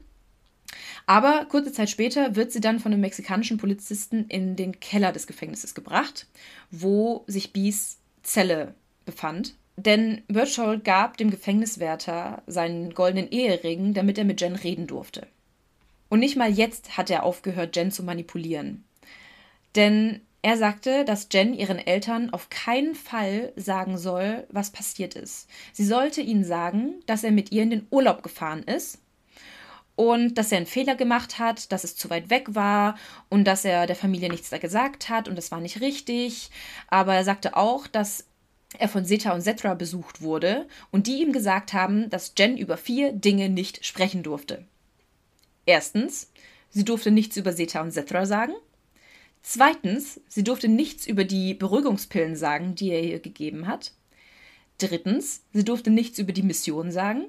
Aber 1.06 1.46
kurze 1.50 1.72
Zeit 1.72 1.90
später 1.90 2.36
wird 2.36 2.52
sie 2.52 2.60
dann 2.60 2.80
von 2.80 2.92
einem 2.92 3.02
mexikanischen 3.02 3.58
Polizisten 3.58 4.26
in 4.28 4.56
den 4.56 4.80
Keller 4.80 5.12
des 5.12 5.26
Gefängnisses 5.26 5.74
gebracht, 5.74 6.28
wo 6.70 7.24
sich 7.28 7.54
Bees 7.54 7.98
Zelle 8.22 8.76
befand. 9.06 9.56
Denn 9.78 10.24
Birchall 10.28 10.80
gab 10.80 11.18
dem 11.18 11.32
Gefängniswärter 11.32 12.44
seinen 12.48 12.94
goldenen 12.94 13.30
Ehering, 13.30 13.94
damit 13.94 14.18
er 14.18 14.26
mit 14.26 14.42
Jen 14.42 14.56
reden 14.56 14.88
durfte. 14.88 15.28
Und 16.10 16.20
nicht 16.20 16.36
mal 16.36 16.52
jetzt 16.52 16.98
hat 16.98 17.10
er 17.10 17.24
aufgehört, 17.24 17.76
Jen 17.76 17.92
zu 17.92 18.04
manipulieren. 18.04 18.84
Denn 19.78 20.22
er 20.42 20.58
sagte, 20.58 21.06
dass 21.06 21.28
Jen 21.32 21.54
ihren 21.54 21.80
Eltern 21.80 22.32
auf 22.32 22.50
keinen 22.50 22.96
Fall 22.96 23.54
sagen 23.56 23.98
soll, 23.98 24.46
was 24.50 24.72
passiert 24.72 25.16
ist. 25.16 25.48
Sie 25.72 25.86
sollte 25.86 26.22
ihnen 26.22 26.44
sagen, 26.44 26.96
dass 27.06 27.24
er 27.24 27.32
mit 27.32 27.52
ihr 27.52 27.64
in 27.64 27.70
den 27.70 27.88
Urlaub 27.90 28.24
gefahren 28.24 28.64
ist 28.64 29.00
und 29.96 30.36
dass 30.36 30.52
er 30.52 30.58
einen 30.58 30.66
Fehler 30.68 30.96
gemacht 30.96 31.38
hat, 31.40 31.72
dass 31.72 31.84
es 31.84 31.96
zu 31.96 32.10
weit 32.10 32.30
weg 32.30 32.56
war 32.56 32.98
und 33.30 33.46
dass 33.46 33.66
er 33.66 33.88
der 33.88 33.96
Familie 33.96 34.30
nichts 34.30 34.50
da 34.50 34.58
gesagt 34.58 35.10
hat 35.10 35.28
und 35.28 35.36
das 35.36 35.52
war 35.52 35.60
nicht 35.60 35.82
richtig. 35.82 36.50
Aber 36.88 37.16
er 37.16 37.24
sagte 37.24 37.56
auch, 37.56 37.88
dass 37.88 38.26
er 38.78 38.90
von 38.90 39.06
Seta 39.06 39.34
und 39.34 39.42
Setra 39.42 39.74
besucht 39.74 40.22
wurde 40.22 40.68
und 40.92 41.08
die 41.08 41.22
ihm 41.22 41.34
gesagt 41.34 41.74
haben, 41.74 42.10
dass 42.10 42.34
Jen 42.38 42.58
über 42.58 42.78
vier 42.78 43.12
Dinge 43.12 43.50
nicht 43.50 43.86
sprechen 43.86 44.24
durfte. 44.24 44.66
Erstens, 45.66 46.32
sie 46.70 46.86
durfte 46.86 47.12
nichts 47.12 47.38
über 47.38 47.54
Seta 47.54 47.82
und 47.82 47.92
Setra 47.92 48.26
sagen. 48.26 48.54
Zweitens, 49.50 50.20
sie 50.28 50.44
durfte 50.44 50.68
nichts 50.68 51.08
über 51.08 51.24
die 51.24 51.54
Beruhigungspillen 51.54 52.36
sagen, 52.36 52.76
die 52.76 52.90
er 52.90 53.02
ihr 53.02 53.20
gegeben 53.20 53.66
hat. 53.66 53.94
Drittens, 54.78 55.42
sie 55.54 55.64
durfte 55.64 55.90
nichts 55.90 56.20
über 56.20 56.34
die 56.34 56.44
Mission 56.44 56.92
sagen. 56.92 57.28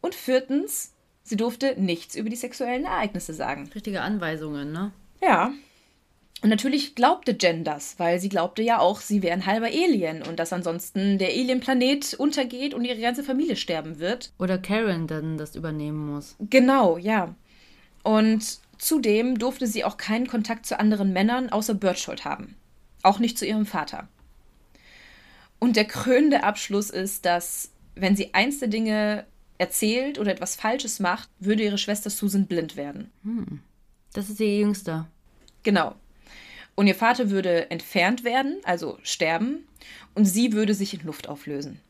Und 0.00 0.14
viertens, 0.14 0.92
sie 1.24 1.36
durfte 1.36 1.74
nichts 1.80 2.14
über 2.14 2.30
die 2.30 2.36
sexuellen 2.36 2.84
Ereignisse 2.84 3.34
sagen. 3.34 3.68
Richtige 3.74 4.02
Anweisungen, 4.02 4.70
ne? 4.70 4.92
Ja. 5.20 5.52
Und 6.42 6.50
natürlich 6.50 6.94
glaubte 6.94 7.36
Jen 7.36 7.64
das, 7.64 7.98
weil 7.98 8.20
sie 8.20 8.28
glaubte 8.28 8.62
ja 8.62 8.78
auch, 8.78 9.00
sie 9.00 9.20
wäre 9.20 9.34
ein 9.34 9.46
halber 9.46 9.66
Alien 9.66 10.22
und 10.22 10.38
dass 10.38 10.52
ansonsten 10.52 11.18
der 11.18 11.30
Alienplanet 11.30 12.14
untergeht 12.14 12.72
und 12.72 12.84
ihre 12.84 13.00
ganze 13.00 13.24
Familie 13.24 13.56
sterben 13.56 13.98
wird. 13.98 14.30
Oder 14.38 14.58
Karen 14.58 15.08
dann 15.08 15.38
das 15.38 15.56
übernehmen 15.56 16.06
muss. 16.06 16.36
Genau, 16.38 16.98
ja. 16.98 17.34
Und 18.04 18.60
Zudem 18.78 19.38
durfte 19.38 19.66
sie 19.66 19.84
auch 19.84 19.96
keinen 19.96 20.26
Kontakt 20.26 20.66
zu 20.66 20.78
anderen 20.78 21.12
Männern 21.12 21.50
außer 21.50 21.74
Berthold 21.74 22.24
haben. 22.24 22.56
Auch 23.02 23.18
nicht 23.18 23.38
zu 23.38 23.46
ihrem 23.46 23.66
Vater. 23.66 24.08
Und 25.58 25.76
der 25.76 25.86
krönende 25.86 26.42
Abschluss 26.42 26.90
ist, 26.90 27.24
dass, 27.24 27.70
wenn 27.94 28.16
sie 28.16 28.34
eins 28.34 28.58
der 28.58 28.68
Dinge 28.68 29.26
erzählt 29.58 30.18
oder 30.18 30.32
etwas 30.32 30.56
Falsches 30.56 31.00
macht, 31.00 31.28
würde 31.38 31.62
ihre 31.62 31.78
Schwester 31.78 32.10
Susan 32.10 32.46
blind 32.46 32.76
werden. 32.76 33.10
Hm. 33.22 33.60
Das 34.12 34.28
ist 34.28 34.40
ihr 34.40 34.58
Jüngster. 34.58 35.08
Genau. 35.62 35.94
Und 36.74 36.86
ihr 36.86 36.94
Vater 36.94 37.30
würde 37.30 37.70
entfernt 37.70 38.22
werden, 38.22 38.58
also 38.64 38.98
sterben, 39.02 39.66
und 40.14 40.26
sie 40.26 40.52
würde 40.52 40.74
sich 40.74 40.92
in 40.94 41.06
Luft 41.06 41.28
auflösen. 41.28 41.80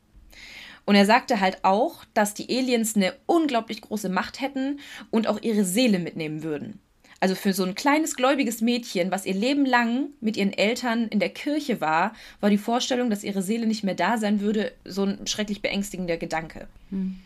Und 0.87 0.95
er 0.95 1.05
sagte 1.05 1.41
halt 1.41 1.65
auch, 1.65 2.05
dass 2.15 2.33
die 2.33 2.49
Aliens 2.49 2.97
eine 2.97 3.13
unglaublich 3.27 3.83
große 3.83 4.09
Macht 4.09 4.41
hätten 4.41 4.81
und 5.11 5.27
auch 5.27 5.43
ihre 5.43 5.65
Seele 5.65 5.99
mitnehmen 5.99 6.43
würden. 6.43 6.81
Also 7.19 7.35
für 7.35 7.53
so 7.53 7.65
ein 7.65 7.75
kleines 7.75 8.15
gläubiges 8.15 8.61
Mädchen, 8.61 9.11
was 9.11 9.27
ihr 9.27 9.35
Leben 9.35 9.67
lang 9.67 10.11
mit 10.21 10.37
ihren 10.37 10.53
Eltern 10.53 11.09
in 11.09 11.19
der 11.19 11.31
Kirche 11.31 11.81
war, 11.81 12.15
war 12.41 12.51
die 12.51 12.59
Vorstellung, 12.59 13.11
dass 13.11 13.25
ihre 13.25 13.43
Seele 13.43 13.67
nicht 13.67 13.85
mehr 13.85 13.95
da 13.95 14.17
sein 14.19 14.41
würde, 14.41 14.73
so 14.85 15.05
ein 15.05 15.27
schrecklich 15.27 15.63
beängstigender 15.63 16.19
Gedanke. 16.19 16.69
Hm. 16.91 17.19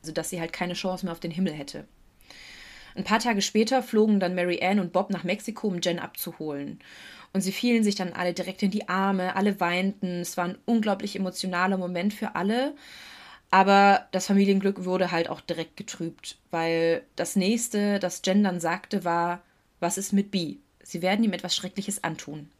Also 0.00 0.12
dass 0.12 0.30
sie 0.30 0.40
halt 0.40 0.52
keine 0.52 0.74
Chance 0.74 1.04
mehr 1.04 1.12
auf 1.12 1.20
den 1.20 1.30
Himmel 1.30 1.52
hätte. 1.52 1.84
Ein 2.94 3.04
paar 3.04 3.18
Tage 3.18 3.42
später 3.42 3.82
flogen 3.82 4.20
dann 4.20 4.34
Mary 4.34 4.62
Ann 4.62 4.80
und 4.80 4.92
Bob 4.92 5.10
nach 5.10 5.24
Mexiko, 5.24 5.68
um 5.68 5.80
Jen 5.80 5.98
abzuholen. 5.98 6.78
Und 7.32 7.40
sie 7.40 7.52
fielen 7.52 7.82
sich 7.82 7.94
dann 7.94 8.12
alle 8.12 8.34
direkt 8.34 8.62
in 8.62 8.70
die 8.70 8.88
Arme, 8.88 9.36
alle 9.36 9.58
weinten. 9.58 10.20
Es 10.20 10.36
war 10.36 10.44
ein 10.44 10.58
unglaublich 10.66 11.16
emotionaler 11.16 11.78
Moment 11.78 12.12
für 12.12 12.34
alle. 12.34 12.74
Aber 13.50 14.06
das 14.12 14.26
Familienglück 14.26 14.84
wurde 14.84 15.12
halt 15.12 15.28
auch 15.28 15.40
direkt 15.40 15.76
getrübt, 15.76 16.38
weil 16.50 17.02
das 17.16 17.36
nächste, 17.36 17.98
das 17.98 18.22
Jen 18.24 18.44
dann 18.44 18.60
sagte, 18.60 19.04
war: 19.04 19.42
Was 19.80 19.98
ist 19.98 20.12
mit 20.12 20.30
Bee? 20.30 20.58
Sie 20.82 21.02
werden 21.02 21.24
ihm 21.24 21.32
etwas 21.32 21.54
Schreckliches 21.54 22.02
antun. 22.02 22.50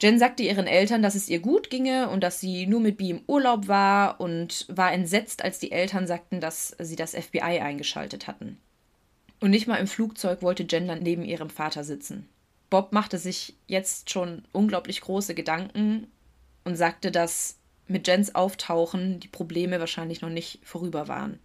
Jen 0.00 0.18
sagte 0.18 0.42
ihren 0.42 0.66
Eltern, 0.66 1.02
dass 1.02 1.14
es 1.14 1.28
ihr 1.28 1.40
gut 1.40 1.68
ginge 1.68 2.08
und 2.08 2.22
dass 2.22 2.40
sie 2.40 2.66
nur 2.66 2.80
mit 2.80 2.96
Bee 2.96 3.10
im 3.10 3.20
Urlaub 3.26 3.68
war 3.68 4.18
und 4.20 4.64
war 4.68 4.92
entsetzt, 4.92 5.44
als 5.44 5.58
die 5.58 5.72
Eltern 5.72 6.06
sagten, 6.06 6.40
dass 6.40 6.74
sie 6.78 6.96
das 6.96 7.14
FBI 7.14 7.60
eingeschaltet 7.60 8.26
hatten. 8.26 8.58
Und 9.40 9.50
nicht 9.50 9.66
mal 9.66 9.76
im 9.76 9.86
Flugzeug 9.86 10.40
wollte 10.40 10.66
Jen 10.68 10.88
dann 10.88 11.02
neben 11.02 11.24
ihrem 11.24 11.50
Vater 11.50 11.84
sitzen. 11.84 12.26
Bob 12.70 12.92
machte 12.92 13.18
sich 13.18 13.54
jetzt 13.66 14.10
schon 14.10 14.44
unglaublich 14.52 15.00
große 15.00 15.34
Gedanken 15.34 16.06
und 16.64 16.76
sagte, 16.76 17.10
dass 17.10 17.56
mit 17.88 18.06
Jens 18.06 18.34
Auftauchen 18.34 19.18
die 19.18 19.28
Probleme 19.28 19.80
wahrscheinlich 19.80 20.22
noch 20.22 20.30
nicht 20.30 20.60
vorüber 20.62 21.08
waren. 21.08 21.40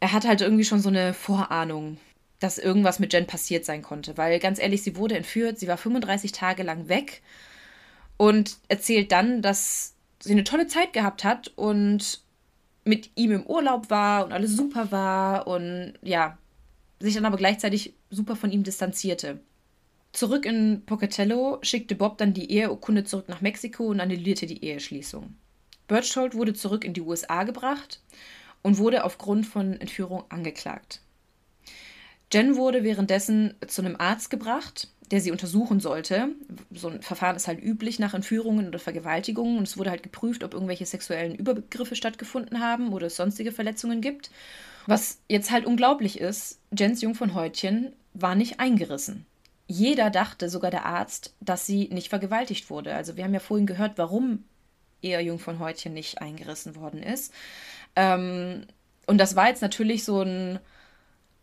Er 0.00 0.12
hat 0.12 0.26
halt 0.26 0.40
irgendwie 0.40 0.64
schon 0.64 0.80
so 0.80 0.88
eine 0.88 1.12
Vorahnung, 1.12 1.98
dass 2.38 2.58
irgendwas 2.58 3.00
mit 3.00 3.12
Jen 3.12 3.26
passiert 3.26 3.64
sein 3.64 3.82
konnte, 3.82 4.16
weil 4.16 4.38
ganz 4.38 4.60
ehrlich, 4.60 4.84
sie 4.84 4.96
wurde 4.96 5.16
entführt, 5.16 5.58
sie 5.58 5.66
war 5.66 5.76
35 5.76 6.30
Tage 6.30 6.62
lang 6.62 6.88
weg 6.88 7.20
und 8.16 8.58
erzählt 8.68 9.10
dann, 9.10 9.42
dass 9.42 9.94
sie 10.20 10.32
eine 10.32 10.44
tolle 10.44 10.68
Zeit 10.68 10.92
gehabt 10.92 11.24
hat 11.24 11.48
und 11.56 12.20
mit 12.84 13.10
ihm 13.16 13.32
im 13.32 13.46
Urlaub 13.46 13.90
war 13.90 14.24
und 14.24 14.32
alles 14.32 14.56
super 14.56 14.92
war 14.92 15.48
und 15.48 15.94
ja, 16.02 16.38
sich 17.00 17.14
dann 17.14 17.24
aber 17.24 17.36
gleichzeitig 17.36 17.94
super 18.10 18.36
von 18.36 18.52
ihm 18.52 18.62
distanzierte. 18.62 19.40
Zurück 20.12 20.46
in 20.46 20.82
Pocatello 20.86 21.58
schickte 21.62 21.94
Bob 21.94 22.18
dann 22.18 22.32
die 22.32 22.50
Eheurkunde 22.50 23.04
zurück 23.04 23.28
nach 23.28 23.40
Mexiko 23.40 23.86
und 23.86 24.00
annullierte 24.00 24.46
die 24.46 24.64
Eheschließung. 24.64 25.34
Berchtold 25.86 26.34
wurde 26.34 26.54
zurück 26.54 26.84
in 26.84 26.94
die 26.94 27.00
USA 27.00 27.44
gebracht 27.44 28.00
und 28.62 28.78
wurde 28.78 29.04
aufgrund 29.04 29.46
von 29.46 29.80
Entführung 29.80 30.24
angeklagt. 30.28 31.00
Jen 32.32 32.56
wurde 32.56 32.84
währenddessen 32.84 33.54
zu 33.66 33.80
einem 33.80 33.96
Arzt 33.96 34.28
gebracht, 34.28 34.88
der 35.10 35.20
sie 35.20 35.30
untersuchen 35.30 35.80
sollte. 35.80 36.28
So 36.70 36.88
ein 36.88 37.00
Verfahren 37.00 37.36
ist 37.36 37.48
halt 37.48 37.62
üblich 37.62 37.98
nach 37.98 38.12
Entführungen 38.12 38.68
oder 38.68 38.78
Vergewaltigungen 38.78 39.56
und 39.56 39.66
es 39.66 39.78
wurde 39.78 39.90
halt 39.90 40.02
geprüft, 40.02 40.44
ob 40.44 40.52
irgendwelche 40.52 40.84
sexuellen 40.84 41.34
Übergriffe 41.34 41.96
stattgefunden 41.96 42.60
haben 42.60 42.92
oder 42.92 43.06
es 43.06 43.16
sonstige 43.16 43.52
Verletzungen 43.52 44.02
gibt. 44.02 44.30
Was 44.86 45.20
jetzt 45.28 45.50
halt 45.50 45.64
unglaublich 45.64 46.20
ist, 46.20 46.58
Jens 46.76 47.00
Jungfernhäutchen 47.00 47.92
war 48.12 48.34
nicht 48.34 48.60
eingerissen 48.60 49.24
jeder 49.68 50.08
dachte, 50.10 50.48
sogar 50.48 50.70
der 50.70 50.86
Arzt, 50.86 51.34
dass 51.40 51.66
sie 51.66 51.88
nicht 51.92 52.08
vergewaltigt 52.08 52.70
wurde. 52.70 52.94
Also 52.94 53.16
wir 53.16 53.24
haben 53.24 53.34
ja 53.34 53.40
vorhin 53.40 53.66
gehört, 53.66 53.98
warum 53.98 54.44
ihr 55.02 55.20
Jungfernhäutchen 55.20 55.92
nicht 55.92 56.20
eingerissen 56.20 56.74
worden 56.74 57.02
ist. 57.02 57.32
Ähm, 57.94 58.66
und 59.06 59.18
das 59.18 59.36
war 59.36 59.48
jetzt 59.48 59.62
natürlich 59.62 60.04
so 60.04 60.22
ein 60.22 60.58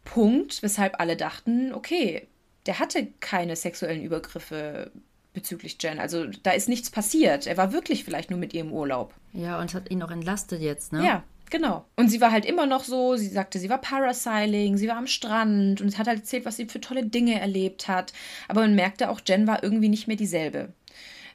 Punkt, 0.03 0.61
weshalb 0.63 0.99
alle 0.99 1.15
dachten, 1.15 1.73
okay, 1.73 2.27
der 2.65 2.79
hatte 2.79 3.07
keine 3.19 3.55
sexuellen 3.55 4.03
Übergriffe 4.03 4.91
bezüglich 5.33 5.77
Jen. 5.79 5.99
Also 5.99 6.25
da 6.25 6.51
ist 6.51 6.67
nichts 6.67 6.89
passiert. 6.89 7.45
Er 7.45 7.57
war 7.57 7.73
wirklich 7.73 8.03
vielleicht 8.03 8.31
nur 8.31 8.39
mit 8.39 8.53
ihr 8.55 8.61
im 8.61 8.71
Urlaub. 8.71 9.13
Ja, 9.33 9.59
und 9.59 9.73
hat 9.75 9.91
ihn 9.91 10.01
auch 10.01 10.11
entlastet 10.11 10.61
jetzt, 10.61 10.93
ne? 10.93 11.05
Ja, 11.05 11.23
Genau. 11.49 11.85
Und 11.95 12.09
sie 12.09 12.21
war 12.21 12.31
halt 12.31 12.45
immer 12.45 12.65
noch 12.65 12.83
so, 12.83 13.15
sie 13.15 13.27
sagte, 13.27 13.59
sie 13.59 13.69
war 13.69 13.77
Parasailing, 13.77 14.77
sie 14.77 14.87
war 14.87 14.97
am 14.97 15.07
Strand 15.07 15.79
und 15.79 15.97
hat 15.97 16.07
halt 16.07 16.19
erzählt, 16.19 16.45
was 16.45 16.57
sie 16.57 16.65
für 16.65 16.81
tolle 16.81 17.05
Dinge 17.05 17.39
erlebt 17.39 17.87
hat. 17.87 18.13
Aber 18.47 18.61
man 18.61 18.75
merkte 18.75 19.09
auch, 19.09 19.21
Jen 19.25 19.47
war 19.47 19.63
irgendwie 19.63 19.89
nicht 19.89 20.07
mehr 20.07 20.17
dieselbe. 20.17 20.73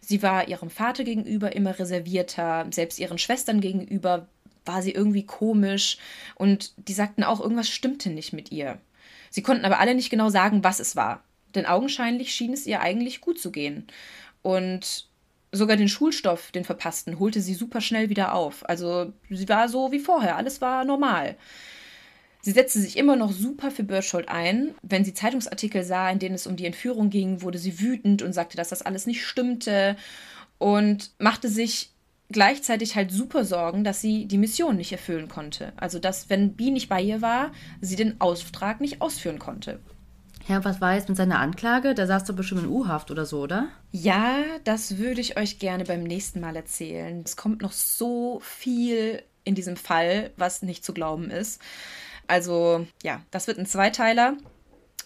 Sie 0.00 0.22
war 0.22 0.48
ihrem 0.48 0.70
Vater 0.70 1.04
gegenüber 1.04 1.54
immer 1.54 1.78
reservierter, 1.78 2.66
selbst 2.70 2.98
ihren 2.98 3.18
Schwestern 3.18 3.60
gegenüber 3.60 4.26
war 4.64 4.82
sie 4.82 4.92
irgendwie 4.92 5.24
komisch 5.24 5.98
und 6.34 6.72
die 6.88 6.92
sagten 6.92 7.24
auch, 7.24 7.40
irgendwas 7.40 7.68
stimmte 7.68 8.10
nicht 8.10 8.32
mit 8.32 8.52
ihr. 8.52 8.78
Sie 9.30 9.42
konnten 9.42 9.64
aber 9.64 9.78
alle 9.78 9.94
nicht 9.94 10.10
genau 10.10 10.28
sagen, 10.28 10.64
was 10.64 10.80
es 10.80 10.96
war. 10.96 11.22
Denn 11.54 11.66
augenscheinlich 11.66 12.34
schien 12.34 12.52
es 12.52 12.66
ihr 12.66 12.80
eigentlich 12.80 13.20
gut 13.20 13.40
zu 13.40 13.50
gehen. 13.50 13.86
Und 14.42 15.06
sogar 15.52 15.76
den 15.76 15.88
Schulstoff, 15.88 16.52
den 16.52 16.64
verpassten, 16.64 17.18
holte 17.18 17.40
sie 17.40 17.54
super 17.54 17.80
schnell 17.80 18.08
wieder 18.08 18.34
auf. 18.34 18.68
Also 18.68 19.12
sie 19.28 19.48
war 19.48 19.68
so 19.68 19.92
wie 19.92 19.98
vorher, 19.98 20.36
alles 20.36 20.60
war 20.60 20.84
normal. 20.84 21.36
Sie 22.42 22.52
setzte 22.52 22.80
sich 22.80 22.96
immer 22.96 23.16
noch 23.16 23.32
super 23.32 23.70
für 23.70 23.82
Berthold 23.82 24.28
ein. 24.28 24.74
Wenn 24.82 25.04
sie 25.04 25.12
Zeitungsartikel 25.12 25.82
sah, 25.82 26.10
in 26.10 26.18
denen 26.18 26.34
es 26.34 26.46
um 26.46 26.56
die 26.56 26.66
Entführung 26.66 27.10
ging, 27.10 27.42
wurde 27.42 27.58
sie 27.58 27.80
wütend 27.80 28.22
und 28.22 28.32
sagte, 28.32 28.56
dass 28.56 28.70
das 28.70 28.82
alles 28.82 29.06
nicht 29.06 29.26
stimmte 29.26 29.96
und 30.58 31.10
machte 31.18 31.48
sich 31.48 31.90
gleichzeitig 32.30 32.96
halt 32.96 33.10
super 33.10 33.44
Sorgen, 33.44 33.84
dass 33.84 34.00
sie 34.00 34.26
die 34.26 34.38
Mission 34.38 34.76
nicht 34.76 34.92
erfüllen 34.92 35.28
konnte. 35.28 35.72
Also 35.76 35.98
dass, 35.98 36.30
wenn 36.30 36.54
Bee 36.54 36.70
nicht 36.70 36.88
bei 36.88 37.02
ihr 37.02 37.20
war, 37.20 37.52
sie 37.80 37.96
den 37.96 38.20
Auftrag 38.20 38.80
nicht 38.80 39.02
ausführen 39.02 39.38
konnte. 39.38 39.80
Ja, 40.48 40.64
was 40.64 40.80
war 40.80 40.94
jetzt 40.94 41.08
mit 41.08 41.16
seiner 41.16 41.38
Anklage? 41.38 41.94
Da 41.94 42.06
saß 42.06 42.24
doch 42.24 42.34
bestimmt 42.34 42.62
in 42.62 42.68
U-Haft 42.68 43.10
oder 43.10 43.26
so, 43.26 43.40
oder? 43.40 43.68
Ja, 43.92 44.42
das 44.64 44.98
würde 44.98 45.20
ich 45.20 45.36
euch 45.36 45.58
gerne 45.58 45.84
beim 45.84 46.02
nächsten 46.02 46.40
Mal 46.40 46.56
erzählen. 46.56 47.22
Es 47.24 47.36
kommt 47.36 47.62
noch 47.62 47.72
so 47.72 48.40
viel 48.42 49.22
in 49.44 49.54
diesem 49.54 49.76
Fall, 49.76 50.30
was 50.36 50.62
nicht 50.62 50.84
zu 50.84 50.92
glauben 50.92 51.30
ist. 51.30 51.60
Also 52.26 52.86
ja, 53.02 53.22
das 53.30 53.46
wird 53.46 53.58
ein 53.58 53.66
Zweiteiler. 53.66 54.36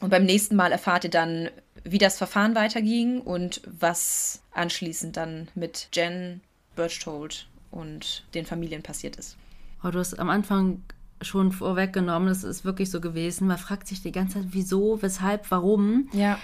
Und 0.01 0.11
beim 0.11 0.25
nächsten 0.25 0.57
Mal 0.57 0.73
erfahrt 0.73 1.05
ihr 1.05 1.11
dann, 1.11 1.51
wie 1.85 1.99
das 1.99 2.19
Verfahren 2.19 2.55
weiterging 2.55 3.21
und 3.21 3.61
was 3.67 4.43
anschließend 4.53 5.17
dann 5.17 5.49
mit 5.55 5.89
Jen 5.93 6.41
Birchtold 6.77 7.47
und 7.71 8.25
den 8.35 8.47
Familien 8.47 8.83
passiert 8.83 9.17
ist. 9.17 9.37
Oh, 9.83 9.91
du 9.91 9.99
hast 9.99 10.19
am 10.19 10.31
Anfang 10.31 10.83
schon 11.23 11.53
vorweggenommen, 11.53 12.29
das 12.29 12.45
ist 12.45 12.65
wirklich 12.65 12.91
so 12.91 13.01
gewesen. 13.01 13.47
Man 13.47 13.59
fragt 13.59 13.87
sich 13.89 14.03
die 14.03 14.13
ganze 14.13 14.35
Zeit, 14.41 14.49
wieso, 14.51 15.01
weshalb, 15.03 15.51
warum. 15.51 16.09
Ja. 16.13 16.39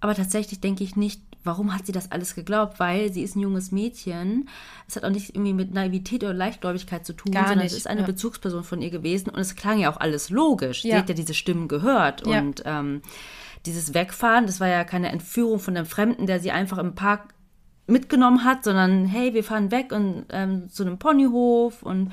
Aber 0.00 0.14
tatsächlich 0.14 0.60
denke 0.60 0.84
ich 0.84 0.96
nicht, 0.96 1.20
warum 1.44 1.74
hat 1.74 1.86
sie 1.86 1.92
das 1.92 2.12
alles 2.12 2.34
geglaubt? 2.34 2.78
Weil 2.78 3.12
sie 3.12 3.22
ist 3.22 3.36
ein 3.36 3.40
junges 3.40 3.72
Mädchen. 3.72 4.48
Es 4.86 4.96
hat 4.96 5.04
auch 5.04 5.10
nicht 5.10 5.34
irgendwie 5.34 5.52
mit 5.54 5.74
Naivität 5.74 6.22
oder 6.22 6.34
Leichtgläubigkeit 6.34 7.04
zu 7.04 7.12
tun, 7.14 7.32
Gar 7.32 7.48
sondern 7.48 7.64
nicht, 7.64 7.72
es 7.72 7.78
ist 7.78 7.86
eine 7.86 8.00
ja. 8.02 8.06
Bezugsperson 8.06 8.64
von 8.64 8.80
ihr 8.82 8.90
gewesen 8.90 9.30
und 9.30 9.38
es 9.40 9.56
klang 9.56 9.78
ja 9.80 9.90
auch 9.92 9.96
alles 9.98 10.30
logisch. 10.30 10.82
Sie 10.82 10.88
Ja. 10.88 10.98
hat 10.98 11.08
ja 11.08 11.14
diese 11.14 11.34
Stimmen 11.34 11.68
gehört 11.68 12.26
Ja. 12.26 12.38
und 12.40 12.62
ähm, 12.64 13.02
dieses 13.66 13.92
Wegfahren, 13.94 14.46
das 14.46 14.60
war 14.60 14.68
ja 14.68 14.84
keine 14.84 15.10
Entführung 15.10 15.58
von 15.58 15.76
einem 15.76 15.86
Fremden, 15.86 16.26
der 16.26 16.38
sie 16.40 16.52
einfach 16.52 16.78
im 16.78 16.94
Park 16.94 17.34
mitgenommen 17.86 18.44
hat, 18.44 18.64
sondern 18.64 19.06
hey, 19.06 19.34
wir 19.34 19.42
fahren 19.42 19.70
weg 19.70 19.92
und 19.92 20.26
ähm, 20.30 20.68
zu 20.68 20.84
einem 20.84 20.98
Ponyhof 20.98 21.82
und 21.82 22.12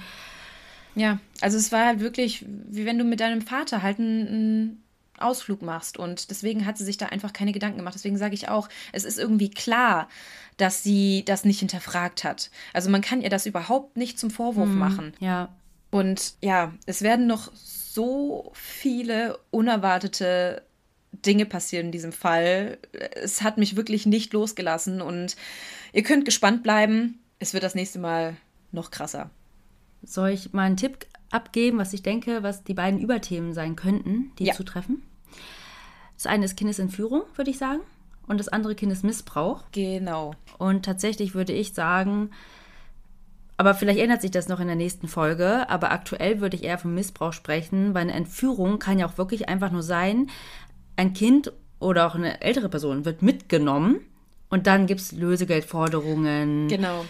Ja, 0.95 1.19
also 1.41 1.57
es 1.57 1.71
war 1.71 1.85
halt 1.85 1.99
wirklich, 1.99 2.45
wie 2.47 2.85
wenn 2.85 2.97
du 2.97 3.03
mit 3.03 3.19
deinem 3.19 3.41
Vater 3.41 3.83
halt 3.83 3.99
einen, 3.99 4.81
Ausflug 5.17 5.61
machst. 5.61 5.97
Und 5.97 6.29
deswegen 6.29 6.65
hat 6.65 6.77
sie 6.77 6.83
sich 6.83 6.97
da 6.97 7.07
einfach 7.07 7.33
keine 7.33 7.51
Gedanken 7.51 7.77
gemacht. 7.77 7.95
Deswegen 7.95 8.17
sage 8.17 8.33
ich 8.33 8.49
auch, 8.49 8.69
es 8.91 9.03
ist 9.03 9.19
irgendwie 9.19 9.49
klar, 9.49 10.09
dass 10.57 10.83
sie 10.83 11.23
das 11.25 11.45
nicht 11.45 11.59
hinterfragt 11.59 12.23
hat. 12.23 12.49
Also 12.73 12.89
man 12.89 13.01
kann 13.01 13.21
ihr 13.21 13.29
das 13.29 13.45
überhaupt 13.45 13.97
nicht 13.97 14.19
zum 14.19 14.31
Vorwurf 14.31 14.69
machen. 14.69 15.13
ja, 15.19 15.49
Und 15.91 16.35
ja, 16.41 16.73
es 16.85 17.01
werden 17.01 17.27
noch 17.27 17.51
so 17.53 18.51
viele 18.53 19.39
unerwartete 19.51 20.63
Dinge 21.11 21.45
passieren 21.45 21.87
in 21.87 21.91
diesem 21.91 22.11
Fall. 22.11 22.77
Es 23.15 23.41
hat 23.41 23.57
mich 23.57 23.75
wirklich 23.75 24.05
nicht 24.05 24.33
losgelassen 24.33 25.01
und 25.01 25.35
ihr 25.93 26.03
könnt 26.03 26.25
gespannt 26.25 26.61
bleiben. 26.63 27.19
Es 27.39 27.53
wird 27.53 27.63
das 27.63 27.75
nächste 27.75 27.99
Mal 27.99 28.35
noch 28.71 28.91
krasser. 28.91 29.29
Soll 30.05 30.29
ich 30.29 30.53
mal 30.53 30.63
einen 30.63 30.77
Tipp 30.77 31.05
abgeben, 31.31 31.77
was 31.77 31.93
ich 31.93 32.03
denke, 32.03 32.43
was 32.43 32.63
die 32.63 32.73
beiden 32.73 32.99
Überthemen 32.99 33.53
sein 33.53 33.75
könnten, 33.75 34.31
die 34.39 34.45
Ja. 34.45 34.53
zutreffen? 34.53 35.01
Das 36.15 36.27
eine 36.27 36.45
ist 36.45 36.55
Kindesentführung, 36.55 37.23
würde 37.35 37.51
ich 37.51 37.57
sagen. 37.57 37.81
Und 38.27 38.39
das 38.39 38.47
andere 38.47 38.73
Kindesmissbrauch. 38.75 39.63
Genau. 39.71 40.33
Und 40.57 40.85
tatsächlich 40.85 41.35
würde 41.35 41.53
ich 41.53 41.73
sagen, 41.73 42.31
aber 43.57 43.73
vielleicht 43.75 43.99
ändert 43.99 44.21
sich 44.21 44.31
das 44.31 44.47
noch 44.47 44.59
in 44.59 44.67
der 44.67 44.75
nächsten 44.75 45.07
Folge, 45.07 45.69
aber 45.69 45.91
aktuell 45.91 46.41
würde 46.41 46.55
ich 46.55 46.63
eher 46.63 46.77
vom 46.77 46.93
Missbrauch 46.95 47.33
sprechen, 47.33 47.93
weil 47.93 48.01
eine 48.03 48.13
Entführung 48.13 48.79
kann 48.79 48.97
ja 48.99 49.05
auch 49.05 49.17
wirklich 49.17 49.47
einfach 49.47 49.71
nur 49.71 49.83
sein, 49.83 50.29
ein 50.97 51.13
Kind 51.13 51.51
oder 51.79 52.07
auch 52.07 52.15
eine 52.15 52.41
ältere 52.41 52.69
Person 52.69 53.05
wird 53.05 53.21
mitgenommen 53.21 53.99
und 54.49 54.65
dann 54.67 54.87
gibt 54.87 55.01
es 55.01 55.11
Lösegeldforderungen 55.11 56.67
Genau. 56.67 57.05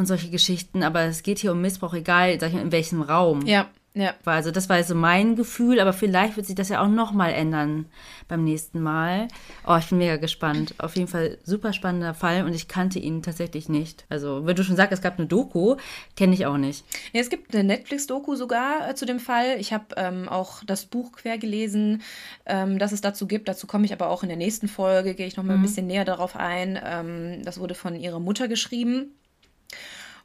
Und 0.00 0.06
solche 0.06 0.30
Geschichten, 0.30 0.82
aber 0.82 1.02
es 1.02 1.22
geht 1.22 1.38
hier 1.38 1.52
um 1.52 1.60
Missbrauch, 1.60 1.94
egal 1.94 2.36
mal, 2.38 2.52
in 2.52 2.72
welchem 2.72 3.02
Raum. 3.02 3.46
Ja, 3.46 3.68
ja. 3.92 4.14
Also 4.24 4.52
das 4.52 4.68
war 4.68 4.82
so 4.84 4.94
mein 4.94 5.34
Gefühl, 5.34 5.80
aber 5.80 5.92
vielleicht 5.92 6.36
wird 6.36 6.46
sich 6.46 6.54
das 6.54 6.68
ja 6.68 6.80
auch 6.80 6.88
nochmal 6.88 7.32
ändern 7.32 7.86
beim 8.28 8.44
nächsten 8.44 8.80
Mal. 8.80 9.26
Oh, 9.66 9.76
ich 9.76 9.88
bin 9.88 9.98
mega 9.98 10.16
gespannt. 10.16 10.74
Auf 10.78 10.94
jeden 10.94 11.08
Fall 11.08 11.38
super 11.42 11.72
spannender 11.72 12.14
Fall 12.14 12.44
und 12.44 12.54
ich 12.54 12.68
kannte 12.68 13.00
ihn 13.00 13.22
tatsächlich 13.22 13.68
nicht. 13.68 14.04
Also, 14.08 14.46
wenn 14.46 14.54
du 14.54 14.62
schon 14.62 14.76
sagst, 14.76 14.92
es 14.92 15.02
gab 15.02 15.18
eine 15.18 15.26
Doku, 15.26 15.76
kenne 16.14 16.34
ich 16.34 16.46
auch 16.46 16.56
nicht. 16.56 16.84
Ja, 17.12 17.20
es 17.20 17.30
gibt 17.30 17.52
eine 17.52 17.64
Netflix-Doku 17.64 18.36
sogar 18.36 18.88
äh, 18.88 18.94
zu 18.94 19.06
dem 19.06 19.18
Fall. 19.18 19.56
Ich 19.58 19.72
habe 19.72 19.86
ähm, 19.96 20.28
auch 20.28 20.62
das 20.64 20.84
Buch 20.84 21.10
quer 21.10 21.36
gelesen, 21.36 22.02
ähm, 22.46 22.78
das 22.78 22.92
es 22.92 23.00
dazu 23.00 23.26
gibt. 23.26 23.48
Dazu 23.48 23.66
komme 23.66 23.86
ich 23.86 23.92
aber 23.92 24.08
auch 24.08 24.22
in 24.22 24.28
der 24.28 24.38
nächsten 24.38 24.68
Folge, 24.68 25.14
gehe 25.14 25.26
ich 25.26 25.36
noch 25.36 25.44
mal 25.44 25.54
ein 25.54 25.62
bisschen 25.62 25.88
näher 25.88 26.04
darauf 26.04 26.36
ein. 26.36 26.78
Ähm, 26.84 27.42
das 27.44 27.58
wurde 27.58 27.74
von 27.74 27.96
ihrer 27.96 28.20
Mutter 28.20 28.46
geschrieben. 28.46 29.16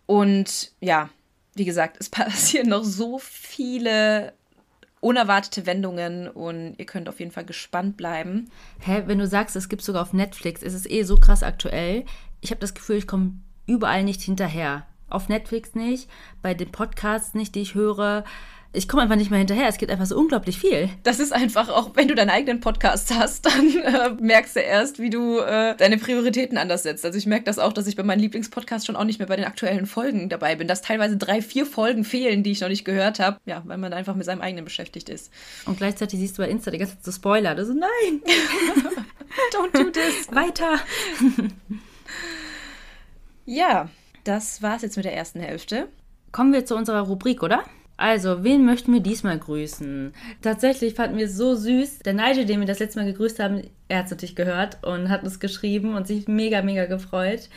Und 0.05 0.71
ja, 0.79 1.09
wie 1.55 1.65
gesagt, 1.65 1.97
es 1.99 2.09
passieren 2.09 2.69
noch 2.69 2.83
so 2.83 3.19
viele 3.19 4.33
unerwartete 5.01 5.67
Wendungen 5.67 6.27
und 6.27 6.75
ihr 6.77 6.85
könnt 6.85 7.07
auf 7.07 7.19
jeden 7.19 7.31
Fall 7.31 7.45
gespannt 7.45 7.95
bleiben. 7.95 8.49
Hä, 8.79 9.03
wenn 9.05 9.19
du 9.19 9.27
sagst, 9.27 9.55
es 9.55 9.69
gibt 9.69 9.83
sogar 9.83 10.01
auf 10.01 10.13
Netflix, 10.13 10.63
ist 10.63 10.73
es 10.73 10.89
eh 10.89 11.03
so 11.03 11.17
krass 11.17 11.43
aktuell. 11.43 12.05
Ich 12.41 12.49
habe 12.49 12.59
das 12.59 12.73
Gefühl, 12.73 12.97
ich 12.97 13.07
komme 13.07 13.33
überall 13.67 14.03
nicht 14.03 14.21
hinterher. 14.21 14.87
Auf 15.07 15.29
Netflix 15.29 15.75
nicht, 15.75 16.09
bei 16.41 16.55
den 16.55 16.71
Podcasts 16.71 17.35
nicht, 17.35 17.53
die 17.53 17.61
ich 17.61 17.75
höre. 17.75 18.23
Ich 18.75 18.87
komme 18.87 19.03
einfach 19.03 19.15
nicht 19.15 19.31
mehr 19.31 19.39
hinterher. 19.39 19.67
Es 19.67 19.77
gibt 19.77 19.91
einfach 19.91 20.05
so 20.05 20.17
unglaublich 20.17 20.59
viel. 20.59 20.89
Das 21.03 21.19
ist 21.19 21.31
einfach 21.33 21.69
auch, 21.69 21.91
wenn 21.95 22.07
du 22.07 22.15
deinen 22.15 22.29
eigenen 22.29 22.59
Podcast 22.59 23.13
hast, 23.13 23.45
dann 23.45 23.69
äh, 23.77 24.09
merkst 24.21 24.55
du 24.55 24.59
erst, 24.59 24.99
wie 24.99 25.09
du 25.09 25.39
äh, 25.39 25.75
deine 25.75 25.97
Prioritäten 25.97 26.57
anders 26.57 26.83
setzt. 26.83 27.05
Also 27.05 27.17
ich 27.17 27.25
merke 27.25 27.45
das 27.45 27.59
auch, 27.59 27.73
dass 27.73 27.87
ich 27.87 27.95
bei 27.95 28.03
meinem 28.03 28.19
Lieblingspodcast 28.19 28.85
schon 28.85 28.95
auch 28.95 29.03
nicht 29.03 29.19
mehr 29.19 29.27
bei 29.27 29.35
den 29.35 29.45
aktuellen 29.45 29.85
Folgen 29.85 30.29
dabei 30.29 30.55
bin, 30.55 30.67
dass 30.67 30.81
teilweise 30.81 31.17
drei, 31.17 31.41
vier 31.41 31.65
Folgen 31.65 32.03
fehlen, 32.03 32.43
die 32.43 32.51
ich 32.51 32.61
noch 32.61 32.69
nicht 32.69 32.85
gehört 32.85 33.19
habe. 33.19 33.39
Ja, 33.45 33.61
weil 33.65 33.77
man 33.77 33.93
einfach 33.93 34.15
mit 34.15 34.25
seinem 34.25 34.41
eigenen 34.41 34.65
beschäftigt 34.65 35.09
ist. 35.09 35.31
Und 35.65 35.77
gleichzeitig 35.77 36.19
siehst 36.19 36.37
du 36.37 36.43
bei 36.43 36.49
Insta 36.49 36.71
die 36.71 36.77
ganze 36.77 36.95
Zeit 36.95 37.05
so 37.05 37.11
Spoiler. 37.11 37.55
Du 37.55 37.65
so, 37.65 37.73
nein, 37.73 38.21
Don't 39.51 39.71
do 39.71 39.89
this. 39.89 40.27
weiter. 40.31 40.79
Ja, 43.45 43.89
das 44.23 44.61
war's 44.61 44.81
jetzt 44.81 44.95
mit 44.95 45.05
der 45.05 45.15
ersten 45.15 45.39
Hälfte. 45.39 45.87
Kommen 46.31 46.51
wir 46.51 46.65
zu 46.65 46.75
unserer 46.75 47.01
Rubrik, 47.01 47.43
oder? 47.43 47.63
Also, 47.97 48.43
wen 48.43 48.65
möchten 48.65 48.91
wir 48.91 48.99
diesmal 48.99 49.39
grüßen? 49.39 50.13
Tatsächlich 50.41 50.95
fanden 50.95 51.17
wir 51.17 51.25
es 51.25 51.37
so 51.37 51.55
süß. 51.55 51.99
Der 51.99 52.13
Nigel, 52.13 52.45
den 52.45 52.59
wir 52.59 52.67
das 52.67 52.79
letzte 52.79 52.99
Mal 52.99 53.05
gegrüßt 53.05 53.39
haben, 53.39 53.61
er 53.87 53.99
hat 53.99 54.05
es 54.05 54.11
natürlich 54.11 54.35
gehört 54.35 54.83
und 54.83 55.09
hat 55.09 55.23
uns 55.23 55.39
geschrieben 55.39 55.95
und 55.95 56.05
sich 56.05 56.27
mega, 56.27 56.61
mega 56.61 56.85
gefreut. 56.85 57.49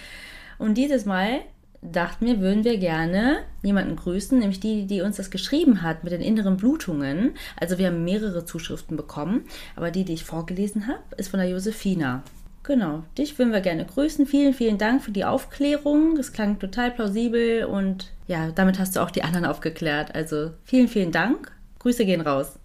Und 0.58 0.74
dieses 0.74 1.06
Mal 1.06 1.40
dachten 1.82 2.26
wir, 2.26 2.40
würden 2.40 2.64
wir 2.64 2.78
gerne 2.78 3.38
jemanden 3.62 3.96
grüßen, 3.96 4.38
nämlich 4.38 4.60
die, 4.60 4.86
die 4.86 5.00
uns 5.00 5.16
das 5.16 5.30
geschrieben 5.30 5.82
hat 5.82 6.04
mit 6.04 6.12
den 6.12 6.20
inneren 6.20 6.56
Blutungen. 6.56 7.34
Also 7.56 7.78
wir 7.78 7.88
haben 7.88 8.04
mehrere 8.04 8.44
Zuschriften 8.44 8.96
bekommen, 8.96 9.44
aber 9.76 9.90
die, 9.90 10.04
die 10.04 10.14
ich 10.14 10.24
vorgelesen 10.24 10.86
habe, 10.86 11.02
ist 11.16 11.28
von 11.28 11.40
der 11.40 11.48
Josefina. 11.48 12.22
Genau, 12.68 13.02
dich 13.16 13.38
würden 13.38 13.54
wir 13.54 13.62
gerne 13.62 13.86
grüßen. 13.86 14.26
Vielen, 14.26 14.52
vielen 14.52 14.76
Dank 14.76 15.02
für 15.02 15.10
die 15.10 15.24
Aufklärung. 15.24 16.16
Das 16.16 16.34
klang 16.34 16.58
total 16.58 16.90
plausibel 16.90 17.64
und 17.64 18.12
ja, 18.26 18.50
damit 18.50 18.78
hast 18.78 18.94
du 18.94 19.00
auch 19.00 19.10
die 19.10 19.22
anderen 19.22 19.46
aufgeklärt. 19.46 20.14
Also 20.14 20.50
vielen, 20.64 20.86
vielen 20.86 21.10
Dank. 21.10 21.50
Grüße 21.78 22.04
gehen 22.04 22.20
raus. 22.20 22.58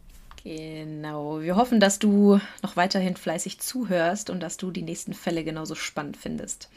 Genau. 0.43 1.39
Wir 1.39 1.56
hoffen, 1.56 1.80
dass 1.80 1.99
du 1.99 2.41
noch 2.62 2.76
weiterhin 2.76 3.16
fleißig 3.16 3.62
zuhörst 3.62 4.30
und 4.30 4.43
dass 4.43 4.58
du 4.58 4.72
die 4.72 4.82
nächsten 4.82 5.14
Fälle 5.14 5.45
genauso 5.45 5.74
spannend 5.74 6.18
findest. 6.18 6.68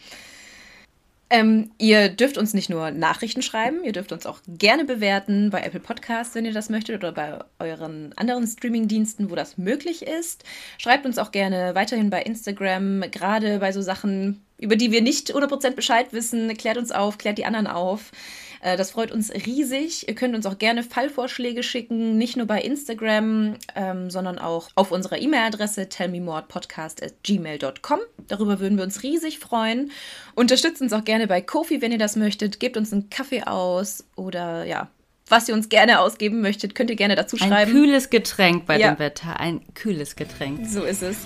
Ähm, 1.28 1.72
ihr 1.78 2.08
dürft 2.08 2.38
uns 2.38 2.54
nicht 2.54 2.70
nur 2.70 2.92
Nachrichten 2.92 3.42
schreiben, 3.42 3.82
ihr 3.82 3.90
dürft 3.90 4.12
uns 4.12 4.26
auch 4.26 4.38
gerne 4.46 4.84
bewerten 4.84 5.50
bei 5.50 5.60
Apple 5.60 5.80
Podcasts, 5.80 6.36
wenn 6.36 6.44
ihr 6.44 6.52
das 6.52 6.70
möchtet, 6.70 6.96
oder 6.96 7.10
bei 7.10 7.38
euren 7.58 8.12
anderen 8.16 8.46
Streaming-Diensten, 8.46 9.28
wo 9.28 9.34
das 9.34 9.58
möglich 9.58 10.02
ist. 10.02 10.44
Schreibt 10.78 11.04
uns 11.04 11.18
auch 11.18 11.32
gerne 11.32 11.74
weiterhin 11.74 12.10
bei 12.10 12.22
Instagram, 12.22 13.02
gerade 13.10 13.58
bei 13.58 13.72
so 13.72 13.82
Sachen, 13.82 14.44
über 14.58 14.76
die 14.76 14.92
wir 14.92 15.02
nicht 15.02 15.34
100% 15.34 15.72
Bescheid 15.72 16.12
wissen. 16.12 16.56
Klärt 16.56 16.78
uns 16.78 16.92
auf, 16.92 17.18
klärt 17.18 17.38
die 17.38 17.44
anderen 17.44 17.66
auf. 17.66 18.12
Äh, 18.66 18.76
Das 18.76 18.90
freut 18.90 19.12
uns 19.12 19.32
riesig. 19.32 20.08
Ihr 20.08 20.14
könnt 20.16 20.34
uns 20.34 20.44
auch 20.44 20.58
gerne 20.58 20.82
Fallvorschläge 20.82 21.62
schicken, 21.62 22.18
nicht 22.18 22.36
nur 22.36 22.46
bei 22.46 22.60
Instagram, 22.60 23.54
ähm, 23.76 24.10
sondern 24.10 24.38
auch 24.40 24.68
auf 24.74 24.90
unserer 24.90 25.18
E-Mail-Adresse 25.20 25.88
tellmemorepodcast.gmail.com. 25.88 28.00
Darüber 28.26 28.58
würden 28.60 28.76
wir 28.76 28.82
uns 28.84 29.02
riesig 29.04 29.38
freuen. 29.38 29.92
Unterstützt 30.34 30.82
uns 30.82 30.92
auch 30.92 31.04
gerne 31.04 31.28
bei 31.28 31.40
Kofi, 31.40 31.80
wenn 31.80 31.92
ihr 31.92 31.98
das 31.98 32.16
möchtet. 32.16 32.58
Gebt 32.58 32.76
uns 32.76 32.92
einen 32.92 33.08
Kaffee 33.08 33.44
aus 33.44 34.04
oder 34.16 34.64
ja, 34.64 34.90
was 35.28 35.48
ihr 35.48 35.54
uns 35.54 35.68
gerne 35.68 36.00
ausgeben 36.00 36.40
möchtet, 36.40 36.74
könnt 36.74 36.90
ihr 36.90 36.96
gerne 36.96 37.14
dazu 37.14 37.36
Ein 37.40 37.48
schreiben. 37.48 37.70
kühles 37.72 38.10
Getränk 38.10 38.66
bei 38.66 38.78
Ja. 38.78 38.92
dem 38.92 38.98
Wetter. 38.98 39.38
Ein 39.38 39.60
kühles 39.74 40.16
Getränk. 40.16 40.66
so 40.68 40.82
ist 40.82 41.02
es. 41.02 41.18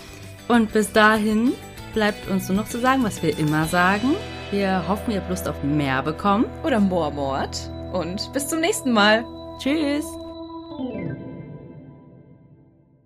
Und 0.48 0.72
bis 0.72 0.92
dahin 0.92 1.52
bleibt 1.92 2.28
uns 2.28 2.48
nur 2.48 2.56
noch 2.56 2.68
zu 2.68 2.78
sagen, 2.78 3.04
was 3.04 3.22
wir 3.22 3.38
immer 3.38 3.66
sagen. 3.66 4.14
Wir 4.50 4.86
hoffen, 4.88 5.12
ihr 5.12 5.20
habt 5.20 5.30
Lust 5.30 5.48
auf 5.48 5.62
mehr 5.62 6.02
bekommen. 6.02 6.46
Oder 6.64 6.80
more 6.80 7.12
Moormord. 7.12 7.70
Und 7.92 8.32
bis 8.32 8.48
zum 8.48 8.60
nächsten 8.60 8.92
Mal. 8.92 9.24
Tschüss. 9.58 10.06